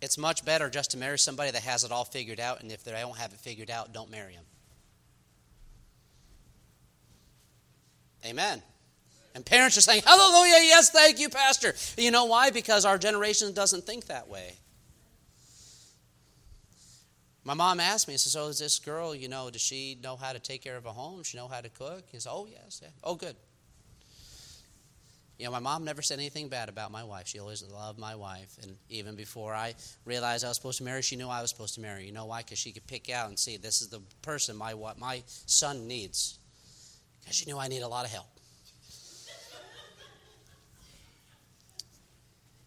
it's 0.00 0.16
much 0.16 0.44
better 0.44 0.70
just 0.70 0.92
to 0.92 0.98
marry 0.98 1.18
somebody 1.18 1.50
that 1.50 1.62
has 1.62 1.84
it 1.84 1.90
all 1.90 2.04
figured 2.04 2.40
out, 2.40 2.60
and 2.60 2.70
if 2.70 2.84
they 2.84 2.92
don't 2.92 3.16
have 3.16 3.32
it 3.32 3.40
figured 3.40 3.70
out, 3.70 3.92
don't 3.92 4.10
marry 4.10 4.34
them. 4.34 4.44
Amen. 8.24 8.62
And 9.34 9.44
parents 9.44 9.76
are 9.76 9.80
saying, 9.82 10.02
Hallelujah, 10.04 10.58
yes, 10.62 10.90
thank 10.90 11.18
you, 11.18 11.28
Pastor. 11.28 11.74
You 11.96 12.10
know 12.10 12.24
why? 12.24 12.50
Because 12.50 12.84
our 12.84 12.98
generation 12.98 13.52
doesn't 13.52 13.84
think 13.84 14.06
that 14.06 14.28
way. 14.28 14.54
My 17.44 17.54
mom 17.54 17.80
asked 17.80 18.08
me, 18.08 18.14
she 18.14 18.18
says, 18.18 18.36
Oh, 18.36 18.48
is 18.48 18.58
this 18.58 18.78
girl, 18.78 19.14
you 19.14 19.28
know, 19.28 19.48
does 19.50 19.62
she 19.62 19.98
know 20.02 20.16
how 20.16 20.32
to 20.32 20.38
take 20.38 20.62
care 20.62 20.76
of 20.76 20.86
a 20.86 20.92
home? 20.92 21.22
She 21.22 21.36
know 21.36 21.48
how 21.48 21.60
to 21.60 21.68
cook? 21.68 22.04
He 22.10 22.18
said, 22.18 22.30
Oh, 22.32 22.46
yes. 22.50 22.80
Yeah. 22.82 22.90
Oh, 23.02 23.14
good. 23.14 23.36
You 25.38 25.44
know, 25.44 25.52
my 25.52 25.60
mom 25.60 25.84
never 25.84 26.02
said 26.02 26.18
anything 26.18 26.48
bad 26.48 26.68
about 26.68 26.90
my 26.90 27.04
wife. 27.04 27.28
She 27.28 27.38
always 27.38 27.62
loved 27.62 27.96
my 27.96 28.16
wife. 28.16 28.56
And 28.60 28.76
even 28.88 29.14
before 29.14 29.54
I 29.54 29.74
realized 30.04 30.44
I 30.44 30.48
was 30.48 30.56
supposed 30.56 30.78
to 30.78 30.84
marry, 30.84 31.00
she 31.00 31.14
knew 31.14 31.28
I 31.28 31.40
was 31.40 31.50
supposed 31.50 31.76
to 31.76 31.80
marry. 31.80 32.04
You 32.04 32.12
know 32.12 32.26
why? 32.26 32.42
Because 32.42 32.58
she 32.58 32.72
could 32.72 32.86
pick 32.88 33.08
out 33.08 33.28
and 33.28 33.38
see 33.38 33.56
this 33.56 33.80
is 33.80 33.88
the 33.88 34.00
person 34.20 34.56
my, 34.56 34.74
what 34.74 34.98
my 34.98 35.22
son 35.26 35.86
needs. 35.86 36.40
Because 37.20 37.36
she 37.36 37.46
knew 37.46 37.56
I 37.56 37.68
need 37.68 37.82
a 37.82 37.88
lot 37.88 38.04
of 38.04 38.10
help. 38.10 38.26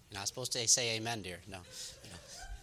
You're 0.09 0.19
not 0.19 0.27
supposed 0.27 0.53
to 0.53 0.65
say 0.67 0.95
amen, 0.95 1.23
dear. 1.23 1.39
No, 1.49 1.59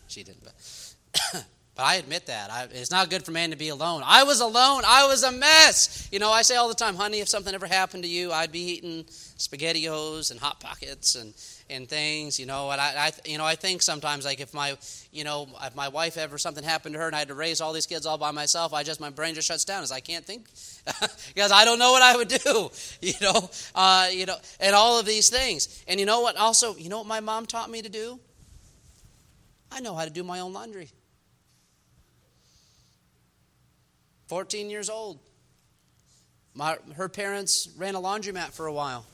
she 0.07 0.23
didn't. 0.23 0.45
But 0.45 1.45
But 1.79 1.85
I 1.85 1.95
admit 1.95 2.27
that. 2.27 2.51
I, 2.51 2.67
it's 2.73 2.91
not 2.91 3.09
good 3.09 3.25
for 3.25 3.31
man 3.31 3.51
to 3.51 3.57
be 3.57 3.69
alone. 3.69 4.03
I 4.05 4.25
was 4.25 4.41
alone. 4.41 4.83
I 4.85 5.07
was 5.07 5.23
a 5.23 5.31
mess. 5.31 6.09
You 6.11 6.19
know, 6.19 6.33
I 6.33 6.43
say 6.43 6.57
all 6.57 6.67
the 6.67 6.75
time, 6.75 6.97
honey, 6.97 7.21
if 7.21 7.29
something 7.29 7.55
ever 7.55 7.69
happened 7.69 8.03
to 8.03 8.09
you, 8.09 8.33
I'd 8.33 8.51
be 8.51 8.73
eating 8.73 9.05
SpaghettiOs 9.05 10.33
and 10.33 10.41
Hot 10.41 10.59
Pockets 10.59 11.15
and, 11.15 11.33
and 11.71 11.89
things, 11.89 12.41
you 12.41 12.47
know. 12.47 12.69
And 12.73 12.81
I, 12.81 12.95
I, 12.99 13.13
you 13.25 13.39
know, 13.39 13.45
I 13.45 13.55
think 13.55 13.83
sometimes, 13.83 14.25
like, 14.25 14.41
if 14.41 14.53
my, 14.53 14.77
you 15.13 15.23
know, 15.23 15.47
if 15.63 15.77
my 15.77 15.87
wife 15.87 16.17
ever 16.17 16.37
something 16.37 16.65
happened 16.65 16.95
to 16.95 16.99
her 16.99 17.07
and 17.07 17.15
I 17.15 17.21
had 17.21 17.29
to 17.29 17.35
raise 17.35 17.61
all 17.61 17.73
these 17.73 17.87
kids 17.87 18.07
all 18.07 18.19
by 18.19 18.33
myself, 18.33 18.75
I 18.75 18.83
just, 18.83 19.01
my 19.01 19.11
brain 19.11 19.37
just 19.37 19.47
shuts 19.47 19.65
down 19.65 19.85
as 19.85 19.93
I 19.93 20.01
can't 20.01 20.25
think 20.25 20.49
because 21.33 21.53
I 21.53 21.65
don't 21.65 21.79
know 21.79 21.93
what 21.93 22.03
I 22.03 22.17
would 22.17 22.27
do, 22.27 22.71
you 23.01 23.15
know, 23.21 23.51
uh, 23.77 24.09
you 24.11 24.27
know, 24.27 24.37
and 24.59 24.75
all 24.75 24.99
of 24.99 25.07
these 25.07 25.31
things. 25.31 25.85
And 25.87 26.01
you 26.01 26.07
know 26.07 26.23
what? 26.23 26.37
Also, 26.37 26.75
you 26.75 26.89
know 26.89 26.99
what 26.99 27.07
my 27.07 27.21
mom 27.21 27.47
taught 27.47 27.71
me 27.71 27.83
to 27.83 27.89
do? 27.89 28.19
I 29.71 29.79
know 29.79 29.95
how 29.95 30.03
to 30.03 30.11
do 30.11 30.25
my 30.25 30.41
own 30.41 30.53
laundry. 30.53 30.91
14 34.29 34.71
years 34.71 34.89
old. 34.89 35.19
My, 36.55 36.77
her 36.97 37.09
parents 37.09 37.69
ran 37.77 37.95
a 37.95 38.01
laundromat 38.01 38.53
for 38.53 38.67
a 38.67 38.73
while. 38.73 39.05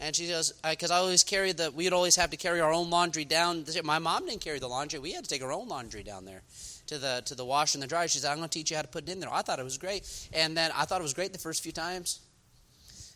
And 0.00 0.14
she 0.14 0.28
goes, 0.28 0.52
because 0.68 0.90
I, 0.90 0.96
I 0.96 0.98
always 0.98 1.22
carried 1.22 1.56
the, 1.56 1.70
we'd 1.70 1.92
always 1.92 2.16
have 2.16 2.30
to 2.30 2.36
carry 2.36 2.60
our 2.60 2.72
own 2.72 2.90
laundry 2.90 3.24
down. 3.24 3.64
My 3.84 3.98
mom 3.98 4.26
didn't 4.26 4.40
carry 4.40 4.58
the 4.58 4.68
laundry. 4.68 4.98
We 4.98 5.12
had 5.12 5.24
to 5.24 5.30
take 5.30 5.42
our 5.42 5.52
own 5.52 5.68
laundry 5.68 6.02
down 6.02 6.24
there 6.24 6.42
to 6.88 6.98
the 6.98 7.22
to 7.26 7.34
the 7.34 7.44
wash 7.44 7.74
and 7.74 7.82
the 7.82 7.86
dryer. 7.86 8.08
She 8.08 8.18
said, 8.18 8.30
I'm 8.30 8.38
going 8.38 8.48
to 8.48 8.58
teach 8.58 8.70
you 8.70 8.76
how 8.76 8.82
to 8.82 8.88
put 8.88 9.08
it 9.08 9.12
in 9.12 9.20
there. 9.20 9.32
I 9.32 9.42
thought 9.42 9.58
it 9.58 9.64
was 9.64 9.78
great. 9.78 10.28
And 10.32 10.56
then 10.56 10.70
I 10.76 10.84
thought 10.84 11.00
it 11.00 11.04
was 11.04 11.14
great 11.14 11.32
the 11.32 11.38
first 11.38 11.62
few 11.62 11.72
times. 11.72 12.20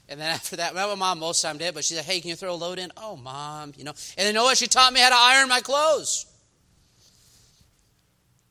And 0.09 0.19
then 0.21 0.31
after 0.35 0.57
that, 0.57 0.75
my 0.75 0.95
mom 0.95 1.19
most 1.19 1.43
time 1.43 1.59
did, 1.59 1.75
but 1.75 1.85
she 1.85 1.95
said, 1.95 2.05
hey, 2.05 2.21
can 2.21 2.31
you 2.31 2.37
throw 2.37 2.55
a 2.55 2.57
load 2.57 2.79
in? 2.79 2.91
Oh, 2.97 3.17
mom, 3.17 3.73
you 3.77 3.85
know. 3.85 3.93
And 4.17 4.27
you 4.27 4.33
know 4.33 4.45
what? 4.45 4.57
She 4.57 4.67
taught 4.67 4.93
me 4.93 5.01
how 5.01 5.11
to 5.11 5.17
iron 5.19 5.49
my 5.49 5.61
clothes. 5.61 6.27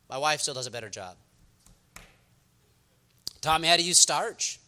My 0.10 0.18
wife 0.18 0.42
still 0.42 0.54
does 0.54 0.68
a 0.68 0.72
better 0.72 0.90
job. 0.90 1.16
Taught 3.42 3.62
me 3.62 3.68
how 3.68 3.76
to 3.76 3.82
use 3.82 3.98
starch. 3.98 4.60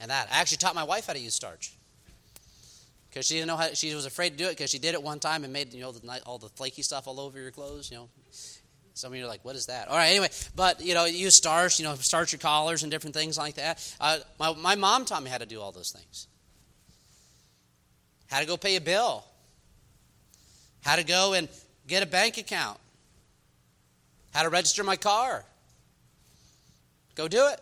And 0.00 0.10
that. 0.10 0.28
I 0.32 0.40
actually 0.40 0.58
taught 0.58 0.74
my 0.74 0.84
wife 0.84 1.06
how 1.06 1.12
to 1.12 1.18
use 1.18 1.34
starch. 1.34 1.72
Because 3.08 3.26
she 3.26 3.34
didn't 3.34 3.48
know 3.48 3.56
how, 3.56 3.68
she 3.74 3.94
was 3.94 4.06
afraid 4.06 4.30
to 4.30 4.36
do 4.36 4.46
it 4.46 4.50
because 4.50 4.70
she 4.70 4.78
did 4.78 4.94
it 4.94 5.02
one 5.02 5.20
time 5.20 5.44
and 5.44 5.52
made, 5.52 5.72
you 5.72 5.80
know, 5.80 5.92
the, 5.92 6.20
all 6.26 6.38
the 6.38 6.48
flaky 6.48 6.82
stuff 6.82 7.06
all 7.06 7.20
over 7.20 7.40
your 7.40 7.50
clothes, 7.50 7.90
you 7.90 7.96
know. 7.96 8.08
Some 8.94 9.12
of 9.12 9.18
you 9.18 9.24
are 9.24 9.28
like, 9.28 9.44
what 9.44 9.56
is 9.56 9.66
that? 9.66 9.88
All 9.88 9.96
right, 9.96 10.10
anyway, 10.10 10.28
but, 10.54 10.80
you 10.80 10.94
know, 10.94 11.04
use 11.04 11.36
starch, 11.36 11.80
you 11.80 11.84
know, 11.84 11.94
starch 11.96 12.32
your 12.32 12.38
collars 12.38 12.82
and 12.82 12.92
different 12.92 13.14
things 13.14 13.36
like 13.36 13.54
that. 13.54 13.96
Uh, 14.00 14.18
my, 14.38 14.54
my 14.54 14.74
mom 14.76 15.04
taught 15.04 15.22
me 15.22 15.30
how 15.30 15.38
to 15.38 15.46
do 15.46 15.60
all 15.60 15.72
those 15.72 15.90
things. 15.90 16.28
How 18.28 18.40
to 18.40 18.46
go 18.46 18.56
pay 18.56 18.76
a 18.76 18.80
bill. 18.80 19.24
How 20.82 20.96
to 20.96 21.04
go 21.04 21.32
and 21.34 21.48
get 21.86 22.02
a 22.02 22.06
bank 22.06 22.38
account 22.38 22.78
how 24.34 24.42
to 24.42 24.48
register 24.48 24.82
my 24.82 24.96
car. 24.96 25.44
Go 27.14 27.28
do 27.28 27.46
it. 27.48 27.60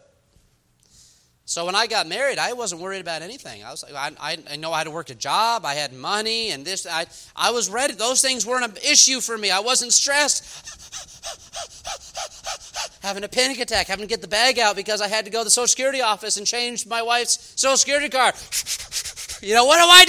So 1.45 1.67
when 1.67 1.75
I 1.75 1.87
got 1.87 2.07
married, 2.07 2.39
I 2.39 2.55
wasn't 2.55 2.81
worried 2.81 3.01
about 3.01 3.21
anything. 3.21 3.63
I 3.63 3.71
was 3.71 3.83
like 3.83 3.95
I, 3.95 4.13
I, 4.19 4.39
I 4.49 4.79
had 4.79 4.85
to 4.85 4.91
work 4.91 5.11
a 5.11 5.15
job. 5.15 5.67
I 5.67 5.75
had 5.75 5.93
money 5.93 6.51
and 6.51 6.65
this. 6.65 6.87
I, 6.87 7.07
I 7.37 7.51
was 7.51 7.69
ready. 7.69 7.95
Those 7.95 8.23
things 8.23 8.47
weren't 8.47 8.65
an 8.65 8.77
issue 8.79 9.21
for 9.21 9.37
me. 9.37 9.51
I 9.51 9.61
wasn't 9.61 9.93
stressed. 9.93 10.79
having 13.03 13.25
a 13.25 13.29
panic 13.29 13.59
attack, 13.59 13.89
having 13.89 14.05
to 14.05 14.09
get 14.09 14.23
the 14.23 14.29
bag 14.29 14.59
out 14.59 14.77
because 14.77 15.01
I 15.01 15.09
had 15.09 15.25
to 15.25 15.31
go 15.31 15.41
to 15.41 15.45
the 15.45 15.51
Social 15.51 15.67
Security 15.67 16.01
office 16.01 16.37
and 16.37 16.47
change 16.47 16.87
my 16.87 17.03
wife's 17.03 17.53
Social 17.61 17.77
Security 17.77 18.09
card. 18.09 18.35
you 19.43 19.55
know, 19.55 19.67
what 19.67 19.79
do 19.79 19.85
I 19.85 20.05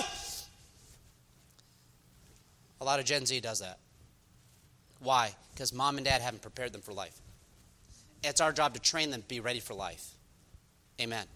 do? 0.00 0.04
A 2.80 2.84
lot 2.84 2.98
of 2.98 3.06
Gen 3.06 3.24
Z 3.24 3.40
does 3.40 3.60
that. 3.60 3.78
Why? 4.98 5.34
Because 5.54 5.72
mom 5.72 5.96
and 5.96 6.04
dad 6.04 6.20
haven't 6.20 6.42
prepared 6.42 6.72
them 6.72 6.82
for 6.82 6.92
life. 6.92 7.21
It's 8.22 8.40
our 8.40 8.52
job 8.52 8.74
to 8.74 8.80
train 8.80 9.10
them 9.10 9.22
to 9.22 9.28
be 9.28 9.40
ready 9.40 9.60
for 9.60 9.74
life. 9.74 10.10
Amen. 11.00 11.26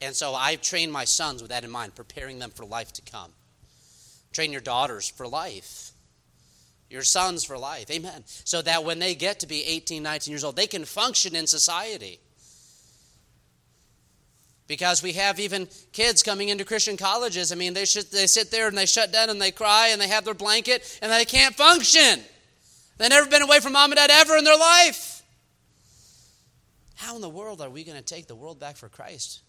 And 0.00 0.14
so 0.14 0.34
I've 0.34 0.62
trained 0.62 0.92
my 0.92 1.04
sons 1.04 1.42
with 1.42 1.50
that 1.50 1.64
in 1.64 1.70
mind, 1.70 1.94
preparing 1.94 2.38
them 2.38 2.50
for 2.50 2.64
life 2.64 2.92
to 2.94 3.02
come. 3.02 3.32
Train 4.32 4.52
your 4.52 4.60
daughters 4.60 5.08
for 5.08 5.26
life, 5.26 5.92
your 6.90 7.02
sons 7.02 7.44
for 7.44 7.58
life. 7.58 7.90
Amen. 7.90 8.22
So 8.26 8.62
that 8.62 8.84
when 8.84 8.98
they 8.98 9.14
get 9.14 9.40
to 9.40 9.46
be 9.46 9.64
18, 9.64 10.02
19 10.02 10.30
years 10.30 10.44
old, 10.44 10.56
they 10.56 10.66
can 10.66 10.84
function 10.84 11.34
in 11.34 11.46
society. 11.46 12.20
Because 14.66 15.02
we 15.02 15.14
have 15.14 15.40
even 15.40 15.66
kids 15.92 16.22
coming 16.22 16.50
into 16.50 16.64
Christian 16.64 16.98
colleges. 16.98 17.52
I 17.52 17.54
mean, 17.54 17.72
they, 17.72 17.86
should, 17.86 18.10
they 18.10 18.26
sit 18.26 18.50
there 18.50 18.68
and 18.68 18.76
they 18.76 18.84
shut 18.84 19.12
down 19.12 19.30
and 19.30 19.40
they 19.40 19.50
cry 19.50 19.88
and 19.88 20.00
they 20.00 20.08
have 20.08 20.24
their 20.24 20.34
blanket 20.34 20.98
and 21.00 21.10
they 21.10 21.24
can't 21.24 21.54
function. 21.54 22.20
They've 22.98 23.08
never 23.08 23.28
been 23.28 23.42
away 23.42 23.60
from 23.60 23.72
mom 23.72 23.92
and 23.92 23.96
dad 23.96 24.10
ever 24.10 24.36
in 24.36 24.44
their 24.44 24.58
life. 24.58 25.17
How 26.98 27.14
in 27.14 27.22
the 27.22 27.28
world 27.28 27.60
are 27.60 27.70
we 27.70 27.84
going 27.84 27.96
to 27.96 28.02
take 28.02 28.26
the 28.26 28.34
world 28.34 28.58
back 28.58 28.76
for 28.76 28.88
Christ 28.88 29.42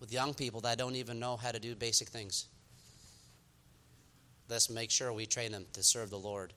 with 0.00 0.12
young 0.12 0.34
people 0.34 0.60
that 0.62 0.76
don't 0.76 0.96
even 0.96 1.20
know 1.20 1.36
how 1.36 1.52
to 1.52 1.60
do 1.60 1.76
basic 1.76 2.08
things? 2.08 2.48
Let's 4.48 4.68
make 4.68 4.90
sure 4.90 5.12
we 5.12 5.26
train 5.26 5.52
them 5.52 5.66
to 5.72 5.84
serve 5.84 6.10
the 6.10 6.18
Lord. 6.18 6.52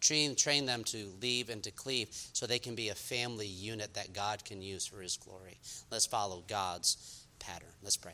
Train, 0.00 0.36
train 0.36 0.66
them 0.66 0.84
to 0.84 1.14
leave 1.22 1.48
and 1.48 1.62
to 1.64 1.70
cleave 1.70 2.08
so 2.34 2.46
they 2.46 2.58
can 2.58 2.74
be 2.74 2.90
a 2.90 2.94
family 2.94 3.46
unit 3.46 3.94
that 3.94 4.12
God 4.12 4.44
can 4.44 4.60
use 4.60 4.86
for 4.86 5.00
His 5.00 5.16
glory. 5.16 5.58
Let's 5.90 6.04
follow 6.04 6.44
God's 6.46 7.24
pattern. 7.38 7.72
Let's 7.82 7.96
pray. 7.96 8.08